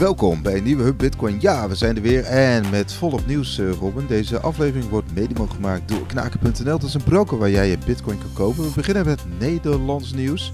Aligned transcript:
welkom 0.00 0.42
bij 0.42 0.56
een 0.56 0.62
nieuwe 0.62 0.82
Hub 0.82 0.98
Bitcoin. 0.98 1.36
Ja, 1.40 1.68
we 1.68 1.74
zijn 1.74 1.96
er 1.96 2.02
weer 2.02 2.24
en 2.24 2.70
met 2.70 2.92
volop 2.92 3.26
nieuws, 3.26 3.58
uh, 3.58 3.72
Robin. 3.72 4.06
Deze 4.06 4.40
aflevering 4.40 4.88
wordt 4.88 5.14
mede 5.14 5.34
mogelijk 5.34 5.52
gemaakt 5.52 5.88
door 5.88 6.06
knaken.nl. 6.06 6.64
Dat 6.64 6.82
is 6.82 6.94
een 6.94 7.02
broker 7.02 7.38
waar 7.38 7.50
jij 7.50 7.68
je 7.68 7.78
Bitcoin 7.86 8.18
kan 8.18 8.32
kopen. 8.32 8.62
We 8.62 8.70
beginnen 8.74 9.04
met 9.04 9.20
Nederlands 9.38 10.12
nieuws. 10.12 10.50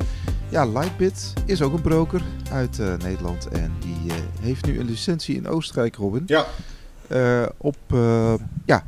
Ja, 0.48 0.64
Lightbit 0.64 1.32
is 1.45 1.62
ook 1.62 1.72
een 1.72 1.80
broker 1.80 2.22
uit 2.53 2.79
uh, 2.79 2.95
Nederland 2.96 3.48
en 3.48 3.72
die 3.79 3.96
uh, 4.06 4.14
heeft 4.40 4.67
nu 4.67 4.81
een 4.81 4.87
licentie 4.87 5.37
in 5.37 5.49
Oostenrijk, 5.49 5.97
Robin. 5.97 6.22
Ja. 6.26 6.47
op, 7.56 7.76
ja, 8.65 8.85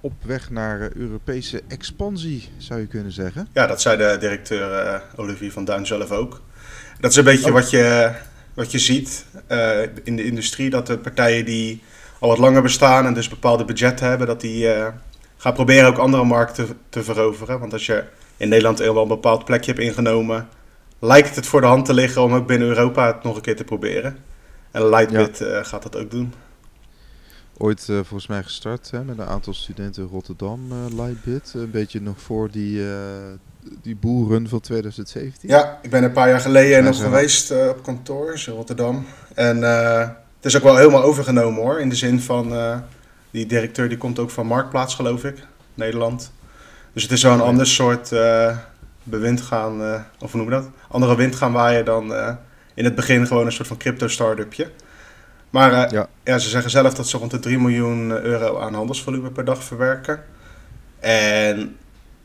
op 0.00 0.12
weg 0.24 0.50
naar 0.50 0.90
Europese 0.94 1.62
expansie, 1.68 2.48
zou 2.56 2.80
je 2.80 2.86
kunnen 2.86 3.12
zeggen. 3.12 3.48
Ja, 3.52 3.66
dat 3.66 3.80
zei 3.80 3.96
de 3.96 4.16
directeur 4.20 5.02
Olivier 5.16 5.52
van 5.52 5.64
Duin 5.64 5.86
zelf 5.86 6.10
ook. 6.10 6.42
Dat 7.00 7.10
is 7.10 7.16
een 7.16 7.24
beetje 7.24 7.48
oh. 7.48 7.52
wat 7.52 7.70
je 7.70 8.14
wat 8.56 8.70
je 8.70 8.78
ziet 8.78 9.26
uh, 9.52 9.82
in 10.04 10.16
de 10.16 10.24
industrie, 10.24 10.70
dat 10.70 10.86
de 10.86 10.98
partijen 10.98 11.44
die 11.44 11.82
al 12.18 12.28
wat 12.28 12.38
langer 12.38 12.62
bestaan 12.62 13.06
en 13.06 13.14
dus 13.14 13.28
bepaalde 13.28 13.64
budgetten 13.64 14.08
hebben, 14.08 14.26
dat 14.26 14.40
die 14.40 14.64
uh, 14.64 14.86
gaan 15.36 15.52
proberen 15.52 15.88
ook 15.88 15.98
andere 15.98 16.24
markten 16.24 16.68
te 16.88 17.02
veroveren. 17.02 17.60
Want 17.60 17.72
als 17.72 17.86
je 17.86 18.04
in 18.36 18.48
Nederland 18.48 18.78
wel 18.78 19.02
een 19.02 19.08
bepaald 19.08 19.44
plekje 19.44 19.72
hebt 19.72 19.84
ingenomen, 19.84 20.48
lijkt 20.98 21.36
het 21.36 21.46
voor 21.46 21.60
de 21.60 21.66
hand 21.66 21.84
te 21.84 21.94
liggen 21.94 22.22
om 22.22 22.34
ook 22.34 22.46
binnen 22.46 22.68
Europa 22.68 23.06
het 23.06 23.22
nog 23.22 23.36
een 23.36 23.42
keer 23.42 23.56
te 23.56 23.64
proberen. 23.64 24.16
En 24.70 24.88
Lightbit 24.88 25.38
ja. 25.38 25.46
uh, 25.46 25.64
gaat 25.64 25.82
dat 25.82 25.96
ook 25.96 26.10
doen. 26.10 26.32
Ooit 27.56 27.84
volgens 27.84 28.26
mij 28.26 28.42
gestart 28.42 28.90
hè, 28.90 29.04
met 29.04 29.18
een 29.18 29.26
aantal 29.26 29.54
studenten 29.54 30.02
in 30.02 30.08
Rotterdam, 30.08 30.60
Lightbit. 30.96 31.52
Een 31.54 31.70
beetje 31.70 32.00
nog 32.00 32.20
voor 32.20 32.50
die 32.50 32.82
die 33.82 33.96
boeren 33.96 34.48
van 34.48 34.60
2017? 34.60 35.48
Ja, 35.48 35.78
ik 35.82 35.90
ben 35.90 36.02
een 36.02 36.12
paar 36.12 36.28
jaar 36.28 36.40
geleden 36.40 36.84
nog 36.84 37.00
geweest 37.00 37.52
uh, 37.52 37.68
op 37.68 37.82
kantoor 37.82 38.42
in 38.46 38.52
Rotterdam. 38.52 39.06
En 39.34 39.58
uh, 39.58 39.98
het 40.36 40.44
is 40.44 40.56
ook 40.56 40.62
wel 40.62 40.76
helemaal 40.76 41.02
overgenomen 41.02 41.62
hoor. 41.62 41.80
In 41.80 41.88
de 41.88 41.94
zin 41.94 42.20
van, 42.20 42.52
uh, 42.52 42.76
die 43.30 43.46
directeur 43.46 43.88
die 43.88 43.98
komt 43.98 44.18
ook 44.18 44.30
van 44.30 44.46
Marktplaats 44.46 44.94
geloof 44.94 45.24
ik, 45.24 45.36
Nederland. 45.74 46.32
Dus 46.92 47.02
het 47.02 47.12
is 47.12 47.22
wel 47.22 47.32
een 47.32 47.40
ander 47.40 47.66
soort 47.66 48.12
bewind 49.02 49.40
gaan, 49.40 50.04
of 50.18 50.32
hoe 50.32 50.40
noem 50.40 50.50
je 50.50 50.56
dat? 50.56 50.68
Andere 50.88 51.16
wind 51.16 51.34
gaan 51.34 51.52
waaien 51.52 51.84
dan 51.84 52.14
in 52.74 52.84
het 52.84 52.94
begin 52.94 53.26
gewoon 53.26 53.46
een 53.46 53.52
soort 53.52 53.68
van 53.68 53.76
crypto 53.76 54.08
startupje. 54.08 54.70
Maar 55.50 55.92
ja. 55.92 56.08
ja. 56.24 56.38
ze 56.38 56.48
zeggen 56.48 56.70
zelf 56.70 56.94
dat 56.94 57.08
ze 57.08 57.18
rond 57.18 57.30
de 57.30 57.38
3 57.38 57.58
miljoen 57.58 58.10
euro 58.10 58.58
aan 58.58 58.74
handelsvolume 58.74 59.30
per 59.30 59.44
dag 59.44 59.64
verwerken. 59.64 60.22
En 61.00 61.76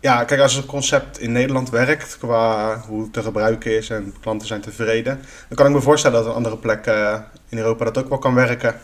ja, 0.02 0.24
kijk, 0.24 0.42
als 0.42 0.54
het 0.54 0.66
concept 0.66 1.20
in 1.20 1.32
Nederland 1.32 1.70
werkt 1.70 2.18
qua 2.18 2.78
hoe 2.88 3.02
het 3.02 3.14
te 3.14 3.24
gebruiken 3.24 3.78
is 3.78 3.90
en 3.90 4.14
klanten 4.22 4.48
zijn 4.48 4.62
tevreden, 4.62 5.20
dan 5.48 5.58
kan 5.58 5.66
ik 5.66 5.72
me 5.72 5.82
voorstellen 5.82 6.18
dat 6.18 6.28
een 6.28 6.36
andere 6.36 6.58
plek 6.58 6.88
uh, 6.88 7.20
in 7.50 7.58
Europa 7.58 7.86
dat 7.86 7.98
ook 7.98 8.10
wel 8.10 8.18
kan 8.18 8.34
werken. 8.34 8.76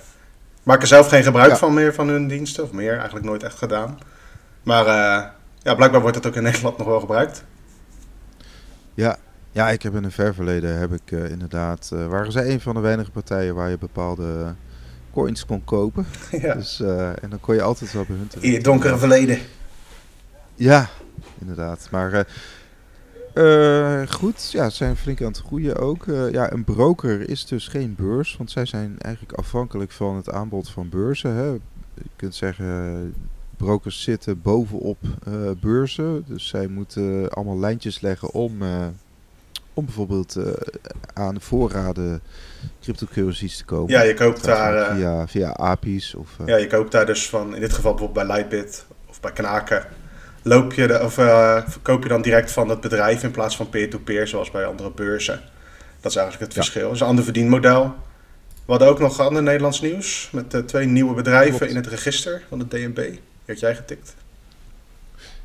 Maak 0.63 0.81
er 0.81 0.87
zelf 0.87 1.09
geen 1.09 1.23
gebruik 1.23 1.57
van 1.57 1.73
meer 1.73 1.93
van 1.93 2.07
hun 2.07 2.27
diensten, 2.27 2.63
of 2.63 2.71
meer, 2.71 2.95
eigenlijk 2.95 3.25
nooit 3.25 3.43
echt 3.43 3.57
gedaan. 3.57 3.99
Maar 4.63 4.85
uh, 4.85 5.25
ja, 5.61 5.75
blijkbaar 5.75 6.01
wordt 6.01 6.15
het 6.15 6.27
ook 6.27 6.35
in 6.35 6.43
Nederland 6.49 6.77
nog 6.77 6.87
wel 6.87 6.99
gebruikt. 6.99 7.43
Ja, 8.93 9.17
ja 9.51 9.69
ik 9.69 9.83
heb 9.83 9.95
in 9.95 10.03
een 10.03 10.11
ver 10.11 10.33
verleden 10.33 10.77
heb 10.77 10.93
ik 10.93 11.11
uh, 11.11 11.29
inderdaad, 11.29 11.89
waren 11.89 12.31
zij 12.31 12.51
een 12.51 12.61
van 12.61 12.75
de 12.75 12.81
weinige 12.81 13.11
partijen 13.11 13.55
waar 13.55 13.69
je 13.69 13.77
bepaalde 13.77 14.53
coins 15.13 15.45
kon 15.45 15.63
kopen. 15.63 16.05
Ja. 16.41 16.53
Dus, 16.53 16.79
en 17.21 17.29
dan 17.29 17.39
kon 17.39 17.55
je 17.55 17.61
altijd 17.61 17.93
wel 17.93 18.05
bij 18.07 18.15
hun 18.15 18.29
In 18.39 18.53
het 18.53 18.63
donkere 18.63 18.97
verleden. 18.97 19.39
Ja, 20.55 20.89
inderdaad. 21.39 21.87
Maar 21.91 22.27
uh, 23.37 24.01
goed, 24.07 24.51
ja, 24.51 24.69
ze 24.69 24.75
zijn 24.75 24.95
flink 24.95 25.21
aan 25.21 25.27
het 25.27 25.41
groeien 25.45 25.75
ook. 25.75 26.05
Uh, 26.05 26.31
ja, 26.31 26.51
een 26.51 26.63
broker 26.63 27.29
is 27.29 27.45
dus 27.45 27.67
geen 27.67 27.95
beurs, 27.95 28.37
want 28.37 28.51
zij 28.51 28.65
zijn 28.65 28.95
eigenlijk 28.99 29.37
afhankelijk 29.37 29.91
van 29.91 30.15
het 30.15 30.31
aanbod 30.31 30.69
van 30.69 30.89
beurzen. 30.89 31.33
Hè. 31.33 31.45
Je 31.93 32.09
kunt 32.15 32.35
zeggen, 32.35 33.13
brokers 33.57 34.01
zitten 34.01 34.41
bovenop 34.41 34.97
uh, 35.27 35.33
beurzen. 35.59 36.23
Dus 36.27 36.47
zij 36.47 36.67
moeten 36.67 37.29
allemaal 37.29 37.59
lijntjes 37.59 38.01
leggen 38.01 38.31
om, 38.31 38.61
om 39.73 39.85
bijvoorbeeld 39.85 40.37
aan 41.13 41.41
voorraden 41.41 42.21
cryptocurrencies 42.81 43.57
te 43.57 43.65
kopen. 43.65 43.93
Ja, 43.93 44.01
je 44.01 44.13
koopt 44.13 44.43
daar... 44.43 44.95
via, 44.95 45.27
via 45.27 45.49
API's 45.49 46.13
of... 46.13 46.37
ja, 46.45 46.55
je 46.55 46.67
koopt 46.67 46.91
daar 46.91 47.05
dus 47.05 47.29
van, 47.29 47.55
in 47.55 47.61
dit 47.61 47.73
geval 47.73 47.91
bijvoorbeeld 47.91 48.27
bij 48.27 48.35
Lightbit 48.35 48.85
of 49.09 49.19
bij 49.19 49.31
Knaken 49.31 49.87
loop 50.47 50.73
je 50.73 50.87
de, 50.87 50.99
of, 51.03 51.17
uh, 51.17 51.61
verkoop 51.67 52.03
je 52.03 52.09
dan 52.09 52.21
direct 52.21 52.51
van 52.51 52.69
het 52.69 52.81
bedrijf 52.81 53.23
in 53.23 53.31
plaats 53.31 53.55
van 53.55 53.69
peer-to-peer, 53.69 54.27
zoals 54.27 54.51
bij 54.51 54.65
andere 54.65 54.91
beurzen. 54.91 55.41
Dat 55.99 56.11
is 56.11 56.17
eigenlijk 56.17 56.45
het 56.45 56.63
verschil. 56.63 56.85
Dat 56.85 56.95
is 56.95 56.99
een 56.99 57.07
ander 57.07 57.23
verdienmodel. 57.23 57.95
We 58.65 58.73
hadden 58.73 58.87
ook 58.87 58.99
nog 58.99 59.19
ander 59.19 59.43
Nederlands 59.43 59.81
nieuws 59.81 60.29
met 60.31 60.53
uh, 60.53 60.61
twee 60.61 60.85
nieuwe 60.85 61.13
bedrijven 61.13 61.69
in 61.69 61.75
het 61.75 61.87
register 61.87 62.43
van 62.49 62.59
de 62.59 62.67
DNB. 62.67 62.95
Die 62.95 63.21
had 63.45 63.59
jij 63.59 63.75
getikt. 63.75 64.15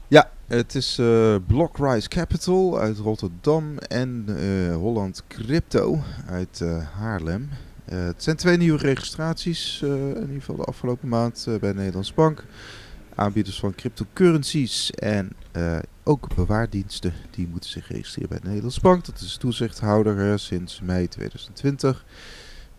Ja, 0.08 0.30
het 0.46 0.74
is 0.74 0.98
uh, 1.00 1.34
Blockrise 1.46 2.08
Capital 2.08 2.80
uit 2.80 2.98
Rotterdam 2.98 3.78
en 3.78 4.26
Holland 4.74 5.22
Crypto 5.28 6.02
uit 6.28 6.62
Haarlem. 6.98 7.48
het 7.84 8.22
zijn 8.22 8.36
twee 8.36 8.56
nieuwe 8.56 8.78
registraties, 8.78 9.80
in 9.82 10.20
ieder 10.20 10.38
geval 10.38 10.56
de 10.56 10.64
afgelopen 10.64 11.08
maand 11.08 11.46
bij 11.60 11.72
Nederlands 11.72 12.14
Bank 12.14 12.44
aanbieders 13.14 13.60
van 13.60 13.74
cryptocurrencies 13.74 14.90
en 14.90 15.32
uh, 15.56 15.78
ook 16.02 16.34
bewaardiensten. 16.34 17.12
Die 17.30 17.48
moeten 17.48 17.70
zich 17.70 17.88
registreren 17.88 18.28
bij 18.28 18.38
de 18.38 18.46
Nederlandse 18.46 18.80
Bank. 18.80 19.04
Dat 19.04 19.20
is 19.20 19.36
toezichthouder 19.36 20.38
sinds 20.38 20.80
mei 20.80 21.08
2020. 21.08 22.04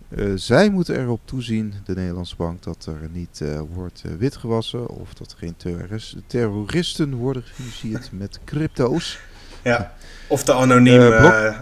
Uh, 0.10 0.32
eh, 0.32 0.38
zij 0.38 0.70
moeten 0.70 1.00
erop 1.00 1.22
toezien, 1.26 1.74
de 1.84 1.94
Nederlandse 1.94 2.36
Bank, 2.36 2.64
dat 2.64 2.86
er 2.86 3.10
niet 3.12 3.40
uh, 3.44 3.62
wordt 3.74 4.04
witgewassen 4.18 4.88
of 4.88 5.14
dat 5.14 5.32
er 5.32 5.38
geen 5.38 5.56
terroristen 6.28 7.14
worden 7.14 7.44
gefinancierd 7.44 8.12
met 8.22 8.40
crypto's. 8.46 9.20
Ja, 9.64 9.94
of 10.28 10.44
de 10.44 10.54
anoniem 10.54 11.14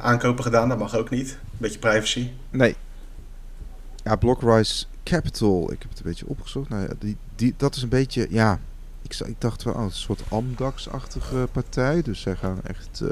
aankopen 0.01 0.43
gedaan, 0.43 0.69
dat 0.69 0.77
mag 0.77 0.95
ook 0.95 1.09
niet. 1.09 1.37
Beetje 1.57 1.79
privacy. 1.79 2.29
Nee. 2.49 2.75
Ja, 4.03 4.15
Blockrise 4.15 4.85
Capital, 5.03 5.71
ik 5.71 5.81
heb 5.81 5.89
het 5.89 5.99
een 5.99 6.05
beetje 6.05 6.27
opgezocht. 6.27 6.69
Nou 6.69 6.81
ja, 6.81 6.93
die, 6.99 7.17
die, 7.35 7.53
dat 7.57 7.75
is 7.75 7.81
een 7.81 7.89
beetje, 7.89 8.27
ja, 8.29 8.59
ik, 9.01 9.19
ik 9.19 9.35
dacht 9.37 9.63
wel, 9.63 9.73
oh, 9.73 9.81
een 9.81 9.91
soort 9.91 10.23
Amdax-achtige 10.29 11.47
partij. 11.51 12.01
Dus 12.01 12.21
zij 12.21 12.35
gaan 12.35 12.59
echt 12.63 13.01
uh, 13.03 13.09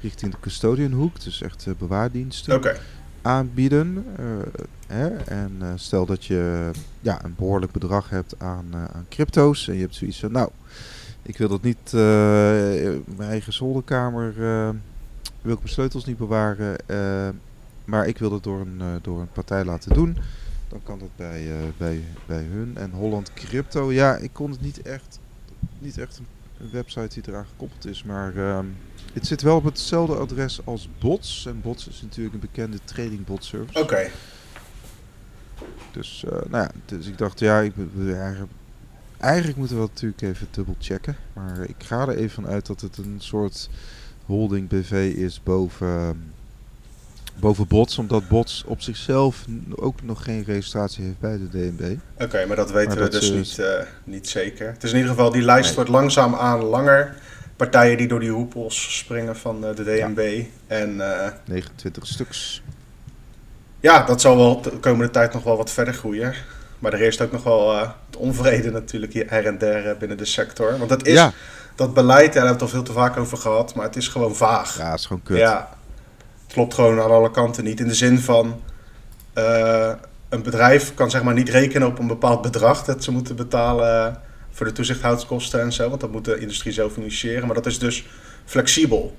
richting 0.00 0.32
de 0.32 0.40
custodianhoek, 0.40 1.20
dus 1.20 1.42
echt 1.42 1.66
uh, 1.66 1.74
bewaardiensten 1.78 2.54
okay. 2.56 2.76
aanbieden. 3.22 4.04
Uh, 4.20 4.26
hè? 4.86 5.08
En 5.16 5.60
stel 5.74 6.06
dat 6.06 6.24
je 6.24 6.70
ja, 7.00 7.24
een 7.24 7.34
behoorlijk 7.38 7.72
bedrag 7.72 8.10
hebt 8.10 8.34
aan, 8.38 8.66
aan 8.72 9.06
crypto's 9.08 9.68
en 9.68 9.74
je 9.74 9.80
hebt 9.80 9.94
zoiets 9.94 10.20
van, 10.20 10.32
nou, 10.32 10.50
ik 11.22 11.38
wil 11.38 11.48
dat 11.48 11.62
niet 11.62 11.92
in 11.92 13.04
mijn 13.16 13.28
eigen 13.28 13.52
zolderkamer, 13.52 14.34
wil 15.42 15.52
ik 15.52 15.58
mijn 15.58 15.68
sleutels 15.68 16.04
niet 16.04 16.18
bewaren, 16.18 16.76
maar 17.84 18.06
ik 18.06 18.18
wil 18.18 18.30
dat 18.30 18.42
door 18.42 18.60
een, 18.60 18.82
door 19.02 19.20
een 19.20 19.32
partij 19.32 19.64
laten 19.64 19.94
doen 19.94 20.16
dan 20.72 20.82
kan 20.82 20.98
dat 20.98 21.16
bij, 21.16 21.46
uh, 21.46 21.56
bij, 21.76 22.04
bij 22.26 22.42
hun. 22.42 22.76
En 22.76 22.90
Holland 22.90 23.32
Crypto, 23.32 23.92
ja, 23.92 24.16
ik 24.16 24.32
kon 24.32 24.50
het 24.50 24.60
niet 24.60 24.82
echt, 24.82 25.18
niet 25.78 25.98
echt 25.98 26.18
een, 26.18 26.26
website 26.70 27.20
die 27.20 27.32
eraan 27.32 27.46
gekoppeld 27.46 27.86
is, 27.86 28.02
maar 28.02 28.34
uh, 28.34 28.58
het 29.12 29.26
zit 29.26 29.42
wel 29.42 29.56
op 29.56 29.64
hetzelfde 29.64 30.16
adres 30.16 30.60
als 30.64 30.88
Bots. 30.98 31.46
En 31.46 31.60
Bots 31.60 31.88
is 31.88 32.02
natuurlijk 32.02 32.34
een 32.34 32.40
bekende 32.40 32.78
trading 32.84 33.24
bot 33.24 33.44
service. 33.44 33.78
Oké. 33.78 34.10
Dus, 35.90 36.24
uh, 36.26 36.30
nou 36.30 36.64
ja, 36.64 36.70
dus 36.84 37.06
ik 37.06 37.18
dacht, 37.18 37.38
ja, 37.38 37.60
ik, 37.60 37.72
eigenlijk, 38.06 38.52
eigenlijk 39.18 39.58
moeten 39.58 39.76
we 39.76 39.82
dat 39.82 39.92
natuurlijk 39.92 40.22
even 40.22 40.46
dubbel 40.50 40.76
checken. 40.78 41.16
Maar 41.32 41.60
ik 41.60 41.76
ga 41.78 42.00
er 42.00 42.16
even 42.16 42.30
van 42.30 42.46
uit 42.46 42.66
dat 42.66 42.80
het 42.80 42.96
een 42.96 43.16
soort 43.18 43.70
holding 44.26 44.68
BV 44.68 45.12
is 45.16 45.42
boven 45.42 45.88
ehm, 45.88 46.16
boven 47.40 47.66
Bots, 47.66 47.98
omdat 47.98 48.28
Bots 48.28 48.64
op 48.66 48.80
zichzelf 48.80 49.44
ook 49.74 50.02
nog 50.02 50.22
geen 50.22 50.44
registratie 50.44 51.04
heeft 51.04 51.20
bij 51.20 51.38
de 51.38 51.48
DNB. 51.48 51.96
Oké, 52.18 52.46
maar 52.46 52.56
dat 52.56 52.70
weten 52.70 52.98
we 52.98 53.08
dus 53.08 53.30
niet, 53.30 53.56
uh, 53.60 53.66
niet 54.04 54.28
zeker. 54.28 54.66
Het 54.66 54.82
is 54.82 54.90
in 54.90 54.96
ieder 54.96 55.10
geval, 55.10 55.30
die 55.30 55.42
lijst 55.42 55.74
wordt 55.74 55.90
langzaam 55.90 56.34
aan 56.34 56.62
langer. 56.62 57.14
Partijen 57.56 57.96
die 57.96 58.08
door 58.08 58.20
die 58.20 58.30
hoepels 58.30 58.98
springen 58.98 59.36
van 59.36 59.64
uh, 59.64 59.74
de 59.74 59.84
DNB. 59.84 60.44
En, 60.66 60.94
uh, 60.94 61.26
eh, 61.26 61.32
29 61.44 62.06
stuks. 62.06 62.62
Ja, 63.80 64.04
dat 64.04 64.20
zal 64.20 64.36
wel 64.36 64.60
de 64.62 64.70
komende 64.70 65.12
tijd 65.12 65.32
nog 65.32 65.42
wel 65.42 65.56
wat 65.56 65.70
verder 65.70 65.94
groeien. 65.94 66.34
Maar 66.78 66.92
er 66.92 66.98
heerst 66.98 67.20
ook 67.20 67.32
nog 67.32 67.42
wel 67.42 67.76
het 67.76 68.16
onvrede 68.16 68.70
natuurlijk 68.70 69.12
hier 69.12 69.30
her 69.30 69.46
en 69.46 69.58
der 69.58 69.96
binnen 69.96 70.16
de 70.16 70.24
sector. 70.24 70.78
Want 70.78 70.88
dat 70.88 71.06
is, 71.06 71.14
ja. 71.14 71.32
dat 71.74 71.94
beleid, 71.94 72.32
daar 72.32 72.44
hebben 72.46 72.46
we 72.46 72.52
het 72.52 72.62
al 72.62 72.68
veel 72.68 72.82
te 72.82 72.92
vaak 72.92 73.16
over 73.16 73.38
gehad, 73.38 73.74
maar 73.74 73.84
het 73.84 73.96
is 73.96 74.08
gewoon 74.08 74.34
vaag. 74.34 74.78
Ja, 74.78 74.90
het 74.90 74.98
is 74.98 75.06
gewoon 75.06 75.22
kut. 75.22 75.36
Ja, 75.36 75.68
klopt 76.52 76.74
gewoon 76.74 77.00
aan 77.00 77.10
alle 77.10 77.30
kanten 77.30 77.64
niet. 77.64 77.80
In 77.80 77.88
de 77.88 77.94
zin 77.94 78.18
van 78.18 78.60
uh, 79.38 79.92
een 80.28 80.42
bedrijf 80.42 80.94
kan 80.94 81.10
zeg 81.10 81.22
maar 81.22 81.34
niet 81.34 81.48
rekenen 81.48 81.88
op 81.88 81.98
een 81.98 82.06
bepaald 82.06 82.42
bedrag 82.42 82.84
dat 82.84 83.04
ze 83.04 83.12
moeten 83.12 83.36
betalen 83.36 84.20
voor 84.50 84.66
de 84.66 84.72
toezichthoudskosten 84.72 85.60
en 85.60 85.72
zo. 85.72 85.88
Want 85.88 86.00
dat 86.00 86.12
moet 86.12 86.24
de 86.24 86.38
industrie 86.38 86.72
zelf 86.72 86.96
initiëren. 86.96 87.46
Maar 87.46 87.54
dat 87.54 87.66
is 87.66 87.78
dus 87.78 88.06
flexibel. 88.44 89.16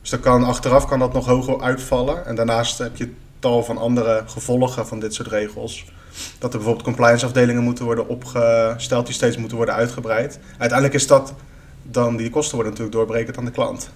Dus 0.00 0.10
dan 0.10 0.20
kan, 0.20 0.44
achteraf 0.44 0.86
kan 0.86 0.98
dat 0.98 1.12
nog 1.12 1.26
hoger 1.26 1.60
uitvallen. 1.60 2.26
En 2.26 2.34
daarnaast 2.34 2.78
heb 2.78 2.96
je 2.96 3.12
tal 3.38 3.64
van 3.64 3.78
andere 3.78 4.22
gevolgen 4.26 4.86
van 4.86 5.00
dit 5.00 5.14
soort 5.14 5.28
regels. 5.28 5.84
Dat 6.38 6.52
er 6.52 6.58
bijvoorbeeld 6.58 6.84
compliance 6.84 7.26
afdelingen 7.26 7.62
moeten 7.62 7.84
worden 7.84 8.08
opgesteld 8.08 9.06
die 9.06 9.14
steeds 9.14 9.36
moeten 9.36 9.56
worden 9.56 9.74
uitgebreid. 9.74 10.38
Uiteindelijk 10.50 10.94
is 10.94 11.06
dat 11.06 11.34
dan, 11.82 12.16
die 12.16 12.30
kosten 12.30 12.54
worden 12.54 12.72
natuurlijk 12.72 12.98
doorbrekend 12.98 13.38
aan 13.38 13.44
de 13.44 13.50
klant. 13.50 13.90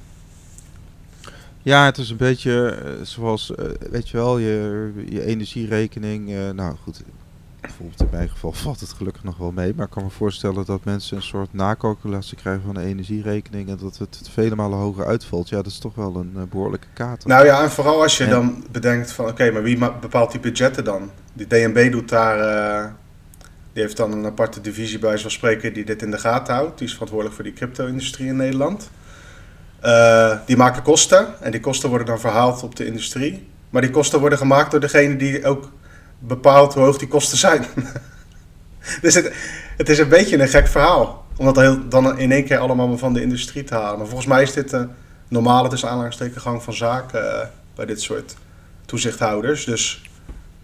Ja, 1.64 1.85
het 1.85 1.99
is 1.99 2.11
een 2.11 2.17
beetje 2.17 2.69
eh, 2.69 2.91
zoals, 3.03 3.50
uh, 3.50 3.67
weet 3.91 4.09
je 4.09 4.17
wel, 4.17 4.38
je, 4.38 4.93
je 5.09 5.25
energierekening. 5.25 6.31
Uh, 6.31 6.50
nou 6.50 6.76
goed, 6.82 7.03
bijvoorbeeld 7.61 8.00
in 8.00 8.09
mijn 8.11 8.29
geval 8.29 8.53
valt 8.53 8.81
het 8.81 8.93
gelukkig 8.93 9.25
nog 9.25 9.37
wel 9.37 9.53
mee. 9.53 9.73
Maar 9.76 9.85
ik 9.85 9.91
kan 9.91 10.05
me 10.05 10.11
voorstellen 10.11 10.64
dat 10.64 10.85
mensen 10.85 11.17
een 11.17 11.23
soort 11.23 11.53
nakalculatie 11.53 12.37
krijgen 12.37 12.62
van 12.62 12.75
de 12.75 12.81
energierekening. 12.81 13.69
En 13.69 13.76
dat 13.81 13.99
het 13.99 14.29
vele 14.32 14.55
malen 14.55 14.79
hoger 14.79 15.06
uitvalt. 15.06 15.49
Ja, 15.49 15.56
dat 15.56 15.67
is 15.67 15.79
toch 15.79 15.94
wel 15.94 16.17
een 16.17 16.49
behoorlijke 16.50 16.87
kaart. 16.93 17.26
Nou 17.26 17.44
ja, 17.44 17.62
en 17.62 17.70
vooral 17.70 18.03
als 18.03 18.17
je 18.17 18.26
dan 18.26 18.65
bedenkt 18.70 19.12
van 19.12 19.26
oké, 19.26 19.50
maar 19.50 19.62
wie 19.62 19.79
bepaalt 19.79 20.31
die 20.31 20.41
budgetten 20.41 20.85
dan? 20.85 21.11
Die 21.32 21.47
DNB 21.47 21.93
doet 21.93 22.08
daar. 22.08 22.94
die 23.73 23.82
heeft 23.82 23.97
dan 23.97 24.12
een 24.12 24.26
aparte 24.26 24.61
divisie 24.61 24.99
bij 24.99 25.17
zoals 25.19 25.35
spreken 25.35 25.73
die 25.73 25.85
dit 25.85 26.03
in 26.03 26.11
de 26.11 26.19
gaten 26.19 26.55
houdt. 26.55 26.79
Die 26.79 26.87
is 26.87 26.93
verantwoordelijk 26.93 27.37
voor 27.37 27.44
die 27.44 27.55
crypto-industrie 27.55 28.29
in 28.29 28.37
Nederland. 28.37 28.91
Uh, 29.84 30.37
die 30.46 30.56
maken 30.56 30.82
kosten 30.82 31.26
en 31.40 31.50
die 31.50 31.61
kosten 31.61 31.88
worden 31.88 32.06
dan 32.06 32.20
verhaald 32.20 32.62
op 32.62 32.76
de 32.76 32.87
industrie. 32.87 33.49
Maar 33.70 33.82
die 33.82 33.90
kosten 33.90 34.20
worden 34.20 34.38
gemaakt 34.38 34.70
door 34.70 34.81
degene 34.81 35.17
die 35.17 35.46
ook 35.46 35.73
bepaalt 36.19 36.75
hoe 36.75 36.82
hoog 36.82 36.99
die 36.99 37.08
kosten 37.08 37.38
zijn. 37.38 37.64
dus 39.02 39.14
het, 39.14 39.32
het, 39.76 39.88
is 39.88 39.99
een 39.99 40.08
beetje 40.08 40.38
een 40.38 40.49
gek 40.49 40.69
verhaal. 40.69 41.25
Om 41.37 41.52
dat 41.52 41.90
dan 41.90 42.19
in 42.19 42.32
één 42.32 42.44
keer 42.44 42.58
allemaal 42.58 42.99
van 42.99 43.12
de 43.12 43.23
industrie 43.23 43.64
te 43.64 43.75
halen. 43.75 43.99
Maar 43.99 44.06
volgens 44.06 44.29
mij 44.29 44.43
is 44.43 44.52
dit 44.52 44.73
een 44.73 44.90
normale 45.29 45.69
dus 45.69 45.84
gang 46.34 46.62
van 46.62 46.75
zaken 46.75 47.25
uh, 47.25 47.40
bij 47.75 47.87
dit 47.87 48.00
soort 48.00 48.34
toezichthouders. 48.87 49.64
Dus 49.64 50.02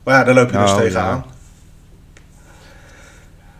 maar 0.08 0.14
ja, 0.14 0.24
daar 0.24 0.34
loop 0.34 0.50
je 0.50 0.58
dus 0.58 0.70
nou, 0.70 0.82
tegenaan. 0.82 1.24
Ja. 1.26 1.37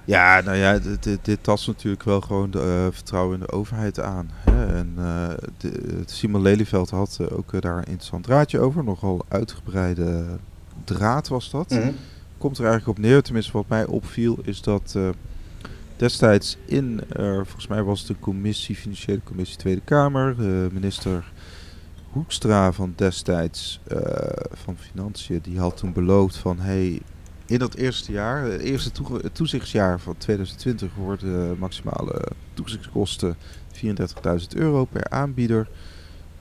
Ja, 0.09 0.41
nou 0.41 0.57
ja, 0.57 0.79
dit, 0.79 1.19
dit, 1.23 1.39
tast 1.43 1.67
natuurlijk 1.67 2.03
wel 2.03 2.21
gewoon 2.21 2.51
de 2.51 2.85
uh, 2.87 2.95
vertrouwen 2.95 3.35
in 3.35 3.47
de 3.47 3.53
overheid 3.53 4.01
aan. 4.01 4.31
Hè? 4.33 4.77
En 4.77 4.95
uh, 4.99 5.29
de, 5.57 6.03
Simon 6.07 6.43
Lelyveld 6.43 6.91
had 6.91 7.19
uh, 7.21 7.39
ook 7.39 7.61
daar 7.61 7.77
een 7.77 7.85
interessant 7.85 8.25
draadje 8.25 8.59
over. 8.59 8.85
Nogal 8.85 9.25
uitgebreide 9.29 10.25
draad 10.85 11.29
was 11.29 11.51
dat. 11.51 11.71
Mm 11.71 11.81
-hmm. 11.81 11.95
Komt 12.39 12.59
er 12.59 12.67
eigenlijk 12.67 12.99
op 12.99 13.05
neer, 13.05 13.23
tenminste 13.23 13.53
wat 13.53 13.69
mij 13.69 13.87
opviel, 13.87 14.39
is 14.43 14.63
dat 14.63 14.99
destijds 15.97 16.57
in, 16.65 17.01
volgens 17.17 17.67
mij 17.67 17.83
was 17.83 17.99
het 17.99 18.09
de 18.09 18.17
commissie, 18.21 18.77
Financiële 18.77 19.21
Commissie 19.25 19.59
Tweede 19.59 19.81
Kamer, 19.81 20.37
de 20.37 20.69
minister 20.73 21.33
Hoekstra 22.11 22.73
van 22.73 22.93
destijds 22.97 23.81
van 24.53 24.77
Financiën, 24.77 25.41
die 25.43 25.59
had 25.59 25.77
toen 25.77 25.93
beloofd 25.93 26.37
van 26.37 26.59
hey, 26.61 27.01
in 27.49 27.59
dat 27.59 27.75
eerste 27.75 28.13
jaar, 28.13 28.45
het 28.45 28.61
eerste 28.61 28.91
toezichtsjaar 29.33 30.01
van 30.01 30.17
2020, 30.17 30.95
worden 30.95 31.49
de 31.49 31.55
maximale 31.59 32.29
toezichtskosten 32.55 33.37
34.000 33.73 33.87
euro 34.55 34.85
per 34.85 35.09
aanbieder. 35.09 35.69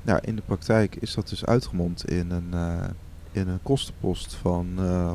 Nou, 0.01 0.19
in 0.21 0.35
de 0.35 0.41
praktijk 0.41 0.95
is 0.95 1.13
dat 1.13 1.29
dus 1.29 1.45
uitgemond 1.45 2.09
in 2.09 2.31
een, 2.31 2.49
uh, 2.53 2.83
in 3.31 3.47
een 3.47 3.59
kostenpost 3.63 4.33
van 4.33 4.67
uh, 4.79 5.13